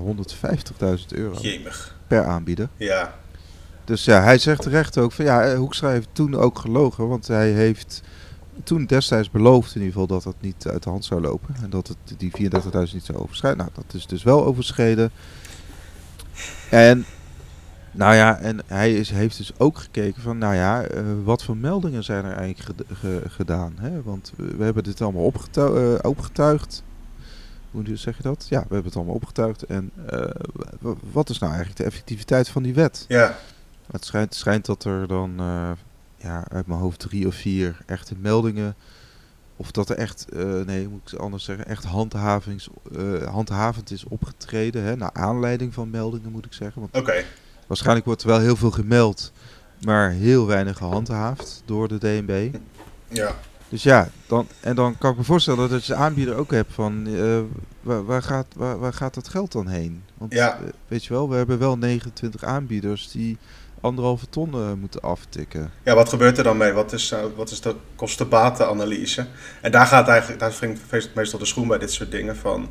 150.000 0.98 1.06
euro 1.08 1.40
Jemig. 1.40 1.98
per 2.06 2.24
aanbieder. 2.24 2.68
Ja. 2.76 3.14
Dus 3.84 4.04
ja, 4.04 4.22
hij 4.22 4.38
zegt 4.38 4.62
terecht 4.62 4.98
ook 4.98 5.12
van 5.12 5.24
ja, 5.24 5.56
Hoekstra 5.56 5.88
heeft 5.88 6.08
toen 6.12 6.34
ook 6.34 6.58
gelogen, 6.58 7.08
want 7.08 7.26
hij 7.26 7.50
heeft 7.50 8.02
toen 8.64 8.86
destijds 8.86 9.30
beloofd 9.30 9.74
in 9.74 9.80
ieder 9.80 9.92
geval 9.92 10.06
dat 10.06 10.22
dat 10.22 10.36
niet 10.40 10.66
uit 10.66 10.82
de 10.82 10.90
hand 10.90 11.04
zou 11.04 11.20
lopen 11.20 11.54
en 11.62 11.70
dat 11.70 11.88
het 11.88 12.18
die 12.18 12.50
34.000 12.50 12.92
niet 12.92 13.04
zou 13.04 13.18
overschrijden. 13.18 13.60
Nou, 13.60 13.70
dat 13.74 13.94
is 13.94 14.06
dus 14.06 14.22
wel 14.22 14.44
overschreden. 14.44 15.10
En 16.70 17.04
nou 17.92 18.14
ja, 18.14 18.38
en 18.38 18.60
hij 18.66 18.94
is, 18.94 19.10
heeft 19.10 19.36
dus 19.36 19.58
ook 19.58 19.78
gekeken 19.78 20.22
van, 20.22 20.38
nou 20.38 20.54
ja, 20.54 20.90
uh, 20.90 21.02
wat 21.24 21.44
voor 21.44 21.56
meldingen 21.56 22.04
zijn 22.04 22.24
er 22.24 22.36
eigenlijk 22.36 22.80
gedaan? 23.26 23.74
Hè? 23.80 24.02
Want 24.02 24.32
we, 24.36 24.64
hebben 24.64 24.84
dit 24.84 25.00
allemaal 25.00 25.24
opgetu 25.24 25.60
uh, 25.60 25.94
opgetuigd. 26.02 26.82
Hoe 27.70 27.96
zeg 27.96 28.16
je 28.16 28.22
dat? 28.22 28.46
Ja, 28.48 28.58
we 28.58 28.74
hebben 28.74 28.84
het 28.84 28.96
allemaal 28.96 29.14
opgetuigd. 29.14 29.62
En 29.62 29.90
uh, 30.12 30.90
wat 31.12 31.30
is 31.30 31.38
nou 31.38 31.52
eigenlijk 31.52 31.82
de 31.82 31.86
effectiviteit 31.86 32.48
van 32.48 32.62
die 32.62 32.74
wet? 32.74 33.04
Ja. 33.08 33.36
Het 33.90 34.04
schijnt, 34.04 34.34
schijnt 34.34 34.66
dat 34.66 34.84
er 34.84 35.06
dan, 35.06 35.34
ja, 36.16 36.44
uit 36.48 36.66
mijn 36.66 36.80
hoofd 36.80 36.98
drie 36.98 37.26
of 37.26 37.34
vier 37.34 37.76
echte 37.86 38.14
meldingen 38.20 38.74
of 39.62 39.70
dat 39.70 39.88
er 39.88 39.96
echt, 39.96 40.26
uh, 40.32 40.64
nee, 40.64 40.88
moet 40.88 41.12
ik 41.12 41.18
anders 41.18 41.44
zeggen, 41.44 41.66
echt 41.66 41.84
handhavings, 41.84 42.68
uh, 42.96 43.22
handhavend 43.22 43.90
is 43.90 44.04
opgetreden. 44.04 44.82
Hè, 44.82 44.96
naar 44.96 45.12
aanleiding 45.12 45.74
van 45.74 45.90
meldingen, 45.90 46.30
moet 46.30 46.44
ik 46.44 46.52
zeggen. 46.52 46.88
Oké. 46.92 47.24
Waarschijnlijk 47.66 48.06
wordt 48.06 48.22
er 48.22 48.28
wel 48.28 48.40
heel 48.40 48.56
veel 48.56 48.70
gemeld, 48.70 49.32
maar 49.84 50.10
heel 50.10 50.46
weinig 50.46 50.76
gehandhaafd 50.76 51.62
door 51.64 51.88
de 51.88 51.98
DNB. 51.98 52.54
Ja. 53.08 53.34
Dus 53.68 53.82
ja, 53.82 54.08
dan, 54.26 54.46
en 54.60 54.74
dan 54.74 54.98
kan 54.98 55.10
ik 55.10 55.16
me 55.16 55.24
voorstellen 55.24 55.70
dat 55.70 55.84
je 55.84 55.94
aanbieder 55.94 56.34
ook 56.34 56.50
hebt 56.50 56.72
van 56.72 57.06
uh, 57.06 57.40
waar, 57.80 58.04
waar, 58.04 58.22
gaat, 58.22 58.46
waar, 58.56 58.78
waar 58.78 58.92
gaat 58.92 59.14
dat 59.14 59.28
geld 59.28 59.52
dan 59.52 59.66
heen? 59.66 60.02
Want 60.18 60.32
ja. 60.32 60.58
weet 60.88 61.04
je 61.04 61.12
wel, 61.12 61.28
we 61.28 61.36
hebben 61.36 61.58
wel 61.58 61.78
29 61.78 62.44
aanbieders 62.44 63.10
die 63.10 63.38
anderhalve 63.82 64.28
ton 64.28 64.54
uh, 64.54 64.72
moeten 64.72 65.00
aftikken. 65.00 65.70
Ja, 65.84 65.94
wat 65.94 66.08
gebeurt 66.08 66.38
er 66.38 66.44
dan 66.44 66.56
mee? 66.56 66.72
Wat 66.72 66.92
is, 66.92 67.12
uh, 67.12 67.18
wat 67.36 67.50
is 67.50 67.60
de 67.60 67.74
kostenbatenanalyse? 67.96 69.26
En 69.60 69.70
daar 69.70 69.86
gaat 69.86 70.08
eigenlijk, 70.08 70.40
daar 70.40 70.54
wringt 70.60 71.14
meestal 71.14 71.38
de 71.38 71.44
schoen 71.44 71.68
bij 71.68 71.78
dit 71.78 71.92
soort 71.92 72.10
dingen 72.10 72.36
van. 72.36 72.68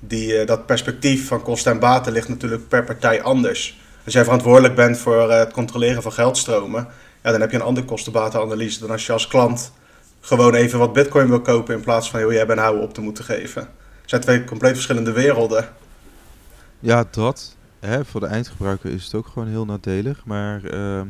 Die, 0.00 0.40
uh, 0.40 0.46
dat 0.46 0.66
perspectief 0.66 1.26
van 1.26 1.42
kosten 1.42 1.72
en 1.72 1.78
baten 1.78 2.12
ligt 2.12 2.28
natuurlijk 2.28 2.68
per 2.68 2.84
partij 2.84 3.22
anders. 3.22 3.80
Als 4.04 4.14
jij 4.14 4.24
verantwoordelijk 4.24 4.74
bent 4.74 4.98
voor 4.98 5.30
het 5.30 5.52
controleren 5.52 6.02
van 6.02 6.12
geldstromen, 6.12 6.88
ja, 7.22 7.30
dan 7.30 7.40
heb 7.40 7.50
je 7.50 7.56
een 7.56 7.62
andere 7.62 7.86
kostenbatenanalyse 7.86 8.80
dan 8.80 8.90
als 8.90 9.06
je 9.06 9.12
als 9.12 9.26
klant 9.26 9.72
gewoon 10.20 10.54
even 10.54 10.78
wat 10.78 10.92
bitcoin 10.92 11.28
wil 11.28 11.40
kopen 11.40 11.74
in 11.74 11.80
plaats 11.80 12.10
van, 12.10 12.20
joh, 12.20 12.32
jij 12.32 12.46
bent 12.46 12.60
houden 12.60 12.82
op 12.82 12.94
te 12.94 13.00
moeten 13.00 13.24
geven. 13.24 13.62
Het 14.00 14.10
zijn 14.10 14.20
twee 14.20 14.44
compleet 14.44 14.72
verschillende 14.72 15.12
werelden. 15.12 15.68
Ja, 16.78 17.04
dat 17.10 17.56
hè, 17.80 18.04
voor 18.04 18.20
de 18.20 18.26
eindgebruiker 18.26 18.90
is 18.90 19.04
het 19.04 19.14
ook 19.14 19.26
gewoon 19.26 19.48
heel 19.48 19.64
nadelig. 19.64 20.22
Maar 20.24 20.74
uh, 20.74 21.00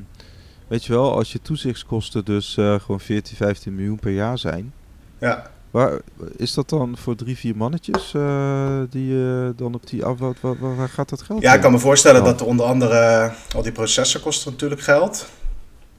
weet 0.69 0.85
je 0.85 0.93
wel, 0.93 1.15
als 1.17 1.33
je 1.33 1.43
toezichtskosten 1.43 2.25
dus 2.25 2.57
uh, 2.57 2.81
gewoon 2.81 3.01
14, 3.01 3.37
15 3.37 3.75
miljoen 3.75 3.99
per 3.99 4.13
jaar 4.13 4.39
zijn. 4.39 4.73
Ja. 5.19 5.51
Waar, 5.71 6.01
is 6.37 6.55
dat 6.55 6.69
dan 6.69 6.97
voor 6.97 7.15
drie, 7.15 7.37
vier 7.37 7.57
mannetjes 7.57 8.13
uh, 8.17 8.81
die 8.91 9.15
dan 9.55 9.75
op 9.75 9.87
die 9.87 10.05
af... 10.05 10.19
Waar, 10.41 10.89
gaat 10.89 11.09
dat 11.09 11.23
geld 11.23 11.43
Ja, 11.43 11.55
ik 11.55 11.61
kan 11.61 11.73
me 11.73 11.79
voorstellen 11.79 12.25
dat 12.25 12.41
er 12.41 12.47
onder 12.47 12.67
andere 12.67 13.33
al 13.55 13.63
die 13.63 13.73
processen 13.73 14.21
kosten 14.21 14.51
natuurlijk 14.53 14.81
geld. 14.81 15.27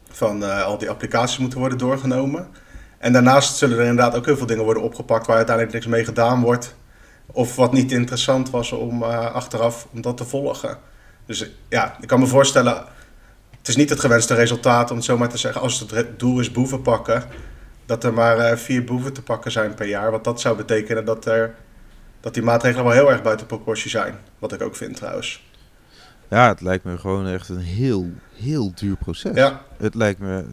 Van 0.10 0.64
al 0.64 0.78
die 0.78 0.90
applicaties 0.90 1.38
moeten 1.38 1.60
worden 1.60 1.78
doorgenomen. 1.78 2.48
En 2.98 3.14
daarnaast 3.14 3.56
zullen 3.58 3.78
er 3.78 3.86
inderdaad 3.86 4.16
ook 4.16 4.26
heel 4.26 4.38
veel 4.38 4.46
dingen 4.46 4.64
worden 4.64 4.84
opgepakt 4.84 5.28
waar 5.28 5.36
uiteindelijk 5.36 5.76
niks 5.76 5.88
mee 5.88 6.06
gedaan 6.06 6.42
wordt. 6.42 6.76
Of 7.32 7.56
wat 7.56 7.74
niet 7.74 7.92
interessant 7.92 8.50
was 8.50 8.72
om 8.72 9.04
uh, 9.04 9.34
achteraf 9.34 9.88
om 9.94 10.02
dat 10.02 10.18
te 10.18 10.26
volgen. 10.26 10.78
Dus 11.26 11.50
ja, 11.70 11.98
ik 12.02 12.08
kan 12.08 12.20
me 12.20 12.28
voorstellen, 12.28 12.84
het 13.58 13.68
is 13.68 13.76
niet 13.76 13.90
het 13.90 14.00
gewenste 14.00 14.34
resultaat 14.34 14.90
om 14.90 14.96
het 14.96 15.06
zo 15.06 15.18
maar 15.18 15.30
te 15.30 15.38
zeggen. 15.38 15.62
Als 15.62 15.80
het 15.80 16.20
doel 16.20 16.40
is 16.40 16.52
boeven 16.52 16.82
pakken, 16.82 17.24
dat 17.86 18.04
er 18.04 18.14
maar 18.14 18.38
uh, 18.38 18.58
vier 18.58 18.84
boeven 18.84 19.14
te 19.14 19.22
pakken 19.22 19.52
zijn 19.52 19.74
per 19.74 19.88
jaar. 19.88 20.12
Want 20.12 20.24
dat 20.24 20.42
zou 20.42 20.58
betekenen 20.58 21.06
dat, 21.06 21.26
er, 21.26 21.56
dat 22.20 22.34
die 22.34 22.44
maatregelen 22.44 22.86
wel 22.86 22.94
heel 22.94 23.12
erg 23.12 23.22
buiten 23.22 23.48
proportie 23.48 23.90
zijn. 23.90 24.16
Wat 24.40 24.54
ik 24.54 24.62
ook 24.62 24.76
vind 24.76 24.96
trouwens. 24.96 25.50
Ja, 26.28 26.48
het 26.48 26.62
lijkt 26.62 26.84
me 26.84 26.98
gewoon 26.98 27.28
echt 27.28 27.50
een 27.50 27.58
heel, 27.58 28.10
heel 28.36 28.72
duur 28.76 28.96
proces. 28.96 29.36
Ja. 29.36 29.62
Het 29.78 29.96
lijkt 29.96 30.20
me 30.20 30.44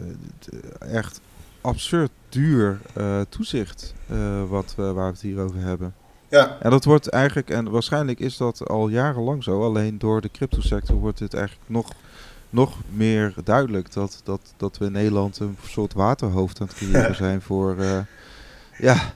eh, 0.81 0.95
echt 0.95 1.21
absurd 1.61 2.11
duur 2.29 2.79
uh, 2.97 3.21
toezicht 3.29 3.93
uh, 4.11 4.43
wat, 4.49 4.75
uh, 4.79 4.91
waar 4.91 5.05
we 5.05 5.11
het 5.11 5.21
hier 5.21 5.39
over 5.39 5.59
hebben. 5.59 5.93
Ja. 6.29 6.57
En 6.59 6.69
dat 6.69 6.85
wordt 6.85 7.07
eigenlijk, 7.07 7.49
en 7.49 7.69
waarschijnlijk 7.69 8.19
is 8.19 8.37
dat 8.37 8.67
al 8.67 8.87
jarenlang 8.87 9.43
zo, 9.43 9.63
alleen 9.63 9.97
door 9.97 10.21
de 10.21 10.31
cryptosector 10.31 10.95
wordt 10.95 11.17
dit 11.17 11.33
eigenlijk 11.33 11.69
nog, 11.69 11.91
nog 12.49 12.75
meer 12.89 13.33
duidelijk 13.43 13.93
dat, 13.93 14.21
dat, 14.23 14.41
dat 14.57 14.77
we 14.77 14.85
in 14.85 14.91
Nederland 14.91 15.39
een 15.39 15.57
soort 15.67 15.93
waterhoofd 15.93 16.61
aan 16.61 16.67
het 16.67 16.75
creëren 16.75 17.15
zijn 17.25 17.41
voor, 17.41 17.75
uh, 17.79 17.97
ja, 18.77 19.13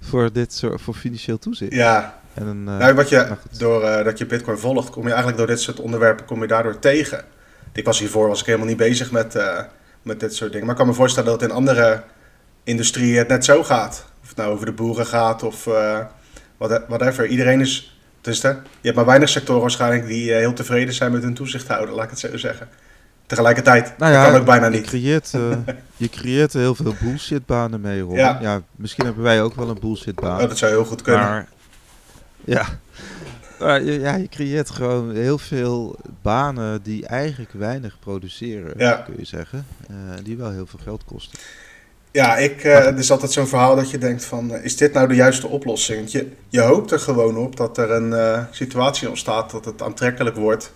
voor 0.00 0.32
dit 0.32 0.52
soort 0.52 0.80
voor 0.80 0.94
financieel 0.94 1.38
toezicht. 1.38 1.72
Ja. 1.72 2.22
En 2.34 2.46
een, 2.46 2.66
uh, 2.68 2.78
nou, 2.78 2.94
wat 2.94 3.08
je, 3.08 3.36
door 3.58 3.82
uh, 3.82 4.04
dat 4.04 4.18
je 4.18 4.26
Bitcoin 4.26 4.58
volgt, 4.58 4.90
kom 4.90 5.02
je 5.02 5.08
eigenlijk 5.08 5.38
door 5.38 5.46
dit 5.46 5.60
soort 5.60 5.80
onderwerpen 5.80 6.26
kom 6.26 6.40
je 6.40 6.46
daardoor 6.46 6.78
tegen. 6.78 7.24
Ik 7.72 7.84
was 7.84 7.98
hiervoor 7.98 8.28
was 8.28 8.40
ik 8.40 8.46
helemaal 8.46 8.66
niet 8.66 8.76
bezig 8.76 9.10
met, 9.10 9.38
met 10.02 10.20
dit 10.20 10.34
soort 10.34 10.50
dingen. 10.50 10.66
Maar 10.66 10.74
ik 10.74 10.80
kan 10.80 10.90
me 10.90 10.96
voorstellen 10.96 11.30
dat 11.30 11.42
in 11.42 11.50
andere 11.50 12.02
industrieën 12.64 13.18
het 13.18 13.28
net 13.28 13.44
zo 13.44 13.64
gaat. 13.64 14.04
Of 14.22 14.28
het 14.28 14.36
nou 14.36 14.52
over 14.52 14.66
de 14.66 14.72
boeren 14.72 15.06
gaat 15.06 15.42
of 15.42 15.68
whatever. 16.88 17.26
Iedereen 17.26 17.60
is, 17.60 17.98
dus 18.20 18.40
je 18.40 18.56
hebt 18.82 18.96
maar 18.96 19.04
weinig 19.04 19.28
sectoren 19.28 19.60
waarschijnlijk 19.60 20.06
die 20.06 20.30
uh, 20.30 20.36
heel 20.36 20.52
tevreden 20.52 20.94
zijn 20.94 21.12
met 21.12 21.22
hun 21.22 21.34
toezichthouder, 21.34 21.94
laat 21.94 22.04
ik 22.04 22.10
het 22.10 22.18
zo 22.18 22.36
zeggen. 22.36 22.68
Tegelijkertijd, 23.26 23.98
nou 23.98 24.12
ja, 24.12 24.24
kan 24.30 24.40
ook 24.40 24.44
bijna 24.46 24.68
niet. 24.68 24.80
Je 24.80 24.86
creëert, 24.86 25.32
uh, 25.36 25.56
je 25.96 26.08
creëert 26.08 26.52
heel 26.52 26.74
veel 26.74 26.94
bullshitbanen 27.00 27.80
mee, 27.80 28.00
Rob. 28.00 28.16
Ja. 28.16 28.38
ja. 28.40 28.62
misschien 28.76 29.04
hebben 29.04 29.22
wij 29.24 29.42
ook 29.42 29.54
wel 29.54 29.68
een 29.68 29.78
bullshitbaan. 29.80 30.40
Oh, 30.42 30.48
dat 30.48 30.58
zou 30.58 30.72
heel 30.72 30.84
goed 30.84 31.02
kunnen. 31.02 31.22
Maar 31.22 31.48
Ja. 32.44 32.66
Maar 33.60 33.82
je, 33.82 34.00
ja, 34.00 34.14
je 34.14 34.28
creëert 34.28 34.70
gewoon 34.70 35.14
heel 35.14 35.38
veel 35.38 35.96
banen 36.22 36.82
die 36.82 37.06
eigenlijk 37.06 37.52
weinig 37.52 37.98
produceren, 38.00 38.74
Ja. 38.76 38.92
kun 38.92 39.14
je 39.18 39.24
zeggen. 39.24 39.66
eh, 39.88 39.94
die 40.22 40.36
wel 40.36 40.50
heel 40.50 40.66
veel 40.66 40.78
geld 40.82 41.04
kosten. 41.04 41.38
Ja, 42.14 42.36
ik, 42.36 42.64
eh, 42.64 42.86
er 42.86 42.98
is 42.98 43.10
altijd 43.10 43.32
zo'n 43.32 43.46
verhaal 43.46 43.76
dat 43.76 43.90
je 43.90 43.98
denkt 43.98 44.24
van, 44.24 44.54
eh, 44.54 44.64
is 44.64 44.76
dit 44.76 44.92
nou 44.92 45.08
de 45.08 45.14
juiste 45.14 45.46
oplossing? 45.46 46.10
Je, 46.10 46.28
je 46.48 46.60
hoopt 46.60 46.90
er 46.90 46.98
gewoon 46.98 47.36
op 47.36 47.56
dat 47.56 47.78
er 47.78 47.90
een 47.90 48.12
eh, 48.12 48.44
situatie 48.50 49.08
ontstaat 49.08 49.50
dat 49.50 49.64
het 49.64 49.82
aantrekkelijk 49.82 50.36
wordt 50.36 50.72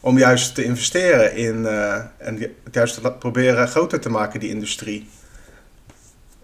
om 0.00 0.18
juist 0.18 0.54
te 0.54 0.64
investeren 0.64 1.36
in 1.36 1.66
en 2.18 2.52
juist 2.72 3.02
te 3.02 3.12
proberen 3.18 3.68
groter 3.68 4.00
te 4.00 4.08
maken, 4.08 4.40
die 4.40 4.48
industrie 4.48 5.08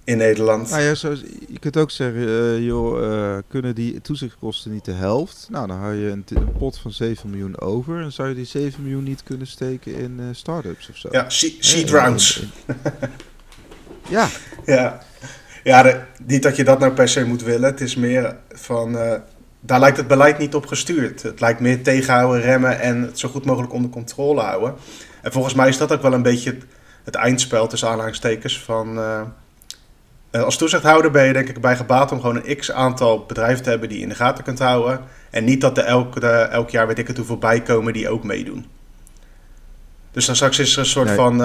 in 0.04 0.16
Nederland. 0.16 0.70
Nou 0.70 0.82
ja, 0.82 0.94
zo, 0.94 1.14
je 1.48 1.58
kunt 1.58 1.76
ook 1.76 1.90
zeggen, 1.90 2.62
joh, 2.62 3.38
kunnen 3.48 3.74
die 3.74 4.00
toezichtkosten 4.00 4.72
niet 4.72 4.84
de 4.84 4.92
helft? 4.92 5.46
Nou, 5.50 5.66
dan 5.66 5.78
hou 5.78 5.94
je 5.94 6.10
een, 6.10 6.24
pot 6.58 6.78
van 6.78 6.92
7 6.92 7.30
miljoen 7.30 7.60
over. 7.60 8.02
En 8.02 8.12
zou 8.12 8.28
je 8.28 8.34
die 8.34 8.44
7 8.44 8.82
miljoen 8.82 9.04
niet 9.04 9.22
kunnen 9.22 9.46
steken 9.46 9.94
in 9.94 10.16
eh 10.20 10.26
start-ups 10.32 10.88
of 10.88 10.96
zo? 10.96 11.08
Ja, 11.10 11.24
seed 11.28 11.90
rounds. 11.90 12.42
Ja, 14.08 14.26
Ja, 14.66 14.98
ja 15.64 15.82
de- 15.82 16.00
niet 16.26 16.42
dat 16.42 16.56
je 16.56 16.64
dat 16.64 16.78
nou 16.78 16.92
per 16.92 17.08
se 17.08 17.25
moet 17.25 17.42
willen. 17.42 17.70
Het 17.70 17.80
is 17.80 17.96
meer 17.96 18.36
van, 18.52 18.98
eh, 18.98 19.12
daar 19.60 19.80
lijkt 19.80 19.96
het 19.96 20.06
beleid 20.06 20.38
niet 20.38 20.54
op 20.54 20.66
gestuurd. 20.66 21.22
Het 21.22 21.40
lijkt 21.40 21.60
meer 21.60 21.82
tegenhouden, 21.82 22.40
remmen 22.42 22.80
en 22.80 23.02
het 23.02 23.18
zo 23.18 23.28
goed 23.28 23.44
mogelijk 23.44 23.72
onder 23.72 23.90
controle 23.90 24.40
houden. 24.40 24.75
En 25.22 25.32
volgens 25.32 25.54
mij 25.54 25.68
is 25.68 25.78
dat 25.78 25.92
ook 25.92 26.02
wel 26.02 26.12
een 26.12 26.22
beetje 26.22 26.50
het, 26.50 26.64
het 27.04 27.14
eindspel 27.14 27.66
tussen 27.66 27.88
aanhalingstekens 27.88 28.60
van... 28.60 28.98
eh, 28.98 29.20
eh, 30.30 30.42
als 30.42 30.56
toezichthouder 30.56 31.10
ben 31.10 31.25
je 31.26 31.32
denk 31.32 31.48
ik 31.48 31.60
bij 31.60 31.76
gebaat 31.76 32.12
om 32.12 32.20
gewoon 32.20 32.40
een 32.44 32.56
x 32.56 32.72
aantal 32.72 33.25
bedrijven 33.26 33.62
te 33.62 33.70
hebben 33.70 33.88
die 33.88 33.96
je 33.98 34.02
in 34.02 34.08
de 34.08 34.14
gaten 34.14 34.44
kunt 34.44 34.58
houden. 34.58 35.00
En 35.30 35.44
niet 35.44 35.60
dat 35.60 35.78
er 35.78 35.84
elk, 35.84 36.20
de, 36.20 36.28
elk 36.30 36.70
jaar 36.70 36.86
weet 36.86 36.98
ik 36.98 37.06
het 37.06 37.16
hoeveel 37.16 37.38
bijkomen 37.38 37.92
die 37.92 38.08
ook 38.08 38.25
meedoen. 38.25 38.66
Dus 40.12 40.26
dan 40.26 40.34
straks 40.36 40.58
is 40.58 40.72
er 40.72 40.78
een 40.78 40.86
soort 40.86 41.06
Nee. 41.06 41.16
van... 41.16 41.40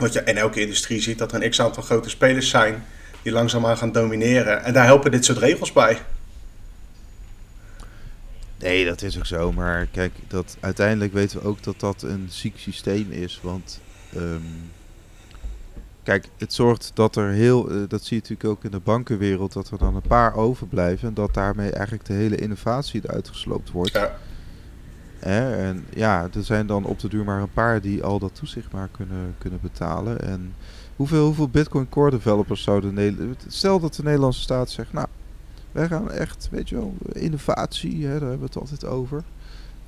wat 0.00 0.12
je 0.12 0.22
in 0.24 0.36
elke 0.36 0.60
industrie 0.60 1.00
ziet, 1.00 1.18
dat 1.18 1.32
er 1.32 1.42
een 1.42 1.50
x 1.50 1.60
aantal 1.60 1.82
grote 1.82 2.08
spelers 2.08 2.48
zijn 2.48 2.84
die 3.22 3.32
langzaamaan 3.32 3.76
gaan 3.76 3.92
domineren. 3.92 4.64
En 4.64 4.72
daar 4.72 4.84
helpen 4.84 5.10
dit 5.10 5.24
soort 5.24 5.38
regels 5.38 5.72
bij. 5.72 5.98
nee, 8.58 8.84
dat 8.84 9.02
is 9.02 9.18
ook 9.18 9.26
zo. 9.26 9.52
Maar 9.52 9.86
kijk, 9.86 10.12
dat, 10.28 10.56
uiteindelijk 10.60 11.12
weten 11.12 11.40
we 11.40 11.48
ook 11.48 11.62
dat 11.62 11.80
dat 11.80 12.02
een 12.02 12.26
ziek 12.30 12.58
systeem 12.58 13.10
is. 13.10 13.40
Want 13.42 13.80
ehm, 14.14 14.42
kijk, 16.02 16.26
het 16.38 16.52
zorgt 16.52 16.90
dat 16.94 17.16
er 17.16 17.30
heel, 17.30 17.70
eh, 17.70 17.76
dat 17.88 18.04
zie 18.04 18.16
je 18.16 18.22
natuurlijk 18.22 18.48
ook 18.50 18.64
in 18.64 18.70
de 18.70 18.84
bankenwereld, 18.84 19.52
dat 19.52 19.70
er 19.70 19.78
dan 19.78 19.94
een 19.94 20.02
paar 20.08 20.34
overblijven. 20.34 21.08
En 21.08 21.14
dat 21.14 21.34
daarmee 21.34 21.70
eigenlijk 21.70 22.04
de 22.04 22.12
hele 22.12 22.36
innovatie 22.36 23.00
eruit 23.04 23.28
gesloopt 23.28 23.70
wordt. 23.70 23.92
Ja. 23.92 24.18
Hè? 25.20 25.56
En 25.56 25.84
ja, 25.94 26.28
er 26.34 26.44
zijn 26.44 26.66
dan 26.66 26.84
op 26.84 27.00
de 27.00 27.08
duur 27.08 27.24
maar 27.24 27.40
een 27.40 27.52
paar 27.52 27.80
die 27.80 28.02
al 28.02 28.18
dat 28.18 28.34
toezicht 28.34 28.72
maar 28.72 28.88
kunnen, 28.90 29.34
kunnen 29.38 29.58
betalen. 29.62 30.20
En 30.20 30.54
hoeveel, 30.96 31.24
hoeveel 31.24 31.48
Bitcoin 31.48 31.88
Core 31.88 32.10
developers 32.10 32.62
zouden 32.62 32.94
Nederland... 32.94 33.44
Stel 33.48 33.80
dat 33.80 33.94
de 33.94 34.02
Nederlandse 34.02 34.40
staat 34.40 34.70
zegt, 34.70 34.92
nou, 34.92 35.06
wij 35.72 35.86
gaan 35.86 36.10
echt, 36.10 36.48
weet 36.50 36.68
je 36.68 36.74
wel, 36.74 36.94
innovatie, 37.12 38.06
hè, 38.06 38.10
daar 38.10 38.28
hebben 38.28 38.38
we 38.38 38.44
het 38.44 38.58
altijd 38.58 38.86
over. 38.86 39.22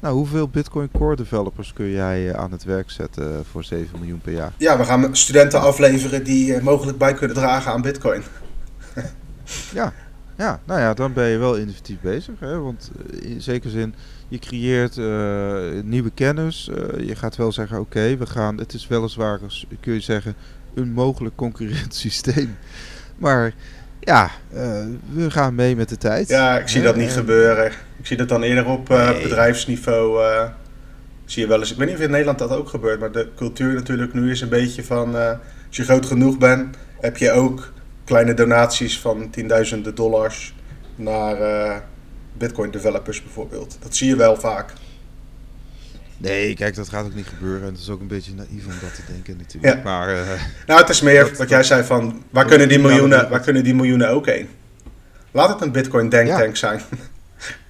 Nou, 0.00 0.14
hoeveel 0.14 0.48
Bitcoin 0.48 0.90
Core 0.92 1.16
developers 1.16 1.72
kun 1.72 1.90
jij 1.90 2.30
eh, 2.30 2.40
aan 2.40 2.52
het 2.52 2.64
werk 2.64 2.90
zetten 2.90 3.44
voor 3.44 3.64
7 3.64 3.98
miljoen 3.98 4.20
per 4.20 4.32
jaar? 4.32 4.52
ja, 4.56 4.78
we 4.78 4.84
gaan 4.84 5.16
studenten 5.16 5.60
afleveren 5.60 6.24
die 6.24 6.54
eh, 6.54 6.62
mogelijk 6.62 6.98
bij 6.98 7.14
kunnen 7.14 7.36
dragen 7.36 7.72
aan 7.72 7.82
bitcoin. 7.82 8.22
Ja, 9.72 9.92
ja, 10.36 10.60
nou 10.64 10.80
ja, 10.80 10.94
dan 10.94 11.12
ben 11.12 11.28
je 11.28 11.38
wel 11.38 11.56
innovatief 11.56 12.00
bezig. 12.00 12.34
Hè? 12.38 12.58
Want 12.58 12.90
eh, 13.10 13.30
in 13.30 13.40
zekere 13.40 13.70
zin, 13.70 13.94
je 14.32 14.38
creëert 14.38 14.98
eh, 14.98 15.82
nieuwe 15.84 16.10
kennis. 16.14 16.68
Eh, 16.68 17.06
je 17.06 17.16
gaat 17.16 17.36
wel 17.36 17.52
zeggen, 17.52 17.80
oké, 17.80 18.16
we 18.16 18.26
gaan, 18.26 18.58
het 18.58 18.72
is 18.74 18.86
weliswaar, 18.88 19.38
kun 19.80 19.92
je 19.94 20.00
zeggen, 20.00 20.34
een 20.74 20.92
mogelijk 20.92 21.36
concurrent 21.36 21.94
systeem. 22.04 22.56
Maar 23.16 23.52
ja, 24.00 24.30
eh, 24.52 24.84
we 25.12 25.30
gaan 25.30 25.54
mee 25.54 25.76
met 25.76 25.88
de 25.88 25.96
tijd. 25.98 26.28
Ja, 26.28 26.58
ik 26.58 26.68
zie 26.68 26.82
dat 26.82 26.96
niet 26.96 27.08
En- 27.08 27.12
gebeuren. 27.14 27.66
Ik 27.98 28.06
zie 28.06 28.16
dat 28.16 28.28
dan 28.28 28.42
eerder 28.42 28.66
op 28.66 28.88
Nee. 28.88 29.22
bedrijfsniveau. 29.22 30.20
zie 31.24 31.42
je 31.42 31.48
wel 31.48 31.58
eens. 31.58 31.70
Ik 31.72 31.76
weet 31.78 31.86
niet 31.86 31.96
of 31.96 32.02
in 32.02 32.10
Nederland 32.10 32.38
dat 32.38 32.50
ook 32.50 32.68
gebeurt, 32.68 33.00
maar 33.00 33.12
de 33.12 33.28
cultuur 33.36 33.74
natuurlijk 33.74 34.14
nu 34.14 34.30
is 34.30 34.40
een 34.40 34.48
beetje 34.48 34.84
van. 34.84 35.14
als 35.14 35.76
je 35.76 35.84
groot 35.84 36.06
genoeg 36.06 36.38
bent, 36.38 36.76
heb 37.00 37.16
je 37.16 37.30
ook 37.30 37.72
kleine 38.04 38.34
donaties 38.34 38.98
van 39.00 39.30
tienduizenden 39.30 39.94
dollars 39.94 40.54
naar 40.96 41.82
Bitcoin 42.46 42.70
developers 42.70 43.22
bijvoorbeeld. 43.22 43.76
Dat 43.80 43.96
zie 43.96 44.08
je 44.08 44.16
wel 44.16 44.36
vaak. 44.36 44.72
Nee, 46.16 46.54
kijk, 46.54 46.74
dat 46.74 46.88
gaat 46.88 47.04
ook 47.04 47.14
niet 47.14 47.26
gebeuren. 47.26 47.66
En 47.66 47.72
het 47.72 47.82
is 47.82 47.88
ook 47.88 48.00
een 48.00 48.06
beetje 48.06 48.34
naïef 48.34 48.66
om 48.66 48.72
dat 48.80 48.94
te 48.94 49.02
denken 49.12 49.36
natuurlijk. 49.36 49.74
Ja. 49.74 49.82
Maar 49.82 50.08
eh, 50.08 50.40
Nou, 50.66 50.80
het 50.80 50.88
is 50.88 51.00
meer 51.00 51.24
Dat- 51.24 51.36
wat 51.38 51.48
jij 51.48 51.62
zei 51.62 51.84
van 51.84 52.22
waar 52.30 52.44
kunnen 52.44 52.68
die 52.68 52.78
miljoenen, 52.78 53.28
waar 53.30 53.40
kunnen 53.40 53.64
die 53.64 53.74
miljoenen 53.74 54.08
ook 54.08 54.26
heen? 54.26 54.48
Laat 55.30 55.48
het 55.48 55.60
een 55.60 55.72
Bitcoin 55.72 56.08
denktank 56.08 56.48
Ja. 56.48 56.54
zijn. 56.54 56.80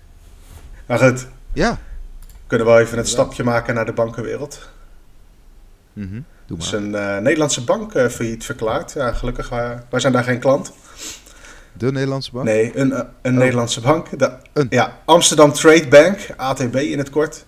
maar 0.86 0.98
goed, 0.98 1.26
ja. 1.52 1.70
we 1.70 2.38
kunnen 2.46 2.66
wel 2.66 2.76
even 2.76 2.88
Inderdaad. 2.88 3.12
stapje 3.12 3.44
maken 3.44 3.74
naar 3.74 3.86
de 3.86 3.92
bankenwereld. 3.92 4.68
Doe 5.92 6.58
Er 6.58 6.64
is 6.64 6.70
maar. 6.70 6.80
een 6.80 6.94
eh, 6.94 7.18
Nederlandse 7.18 7.64
bank 7.64 7.94
eh, 7.94 8.06
failliet 8.08 8.44
verklaard. 8.44 8.92
Ja, 8.92 9.12
gelukkig, 9.12 9.48
wij 9.90 10.00
zijn 10.00 10.12
daar 10.12 10.24
geen 10.24 10.38
klant. 10.40 10.72
De 11.72 11.92
Nederlandse 11.92 12.30
bank? 12.32 12.44
Nee, 12.44 12.78
een, 12.78 12.92
eh, 12.92 13.00
een 13.22 13.32
Oh. 13.32 13.38
Nederlandse 13.38 13.80
bank. 13.80 14.18
De, 14.18 14.32
Een. 14.52 14.66
Ja, 14.70 14.98
Amsterdam 15.04 15.52
Trade 15.52 15.88
Bank, 15.88 16.18
ATB 16.36 16.76
in 16.76 16.98
het 16.98 17.10
kort. 17.10 17.44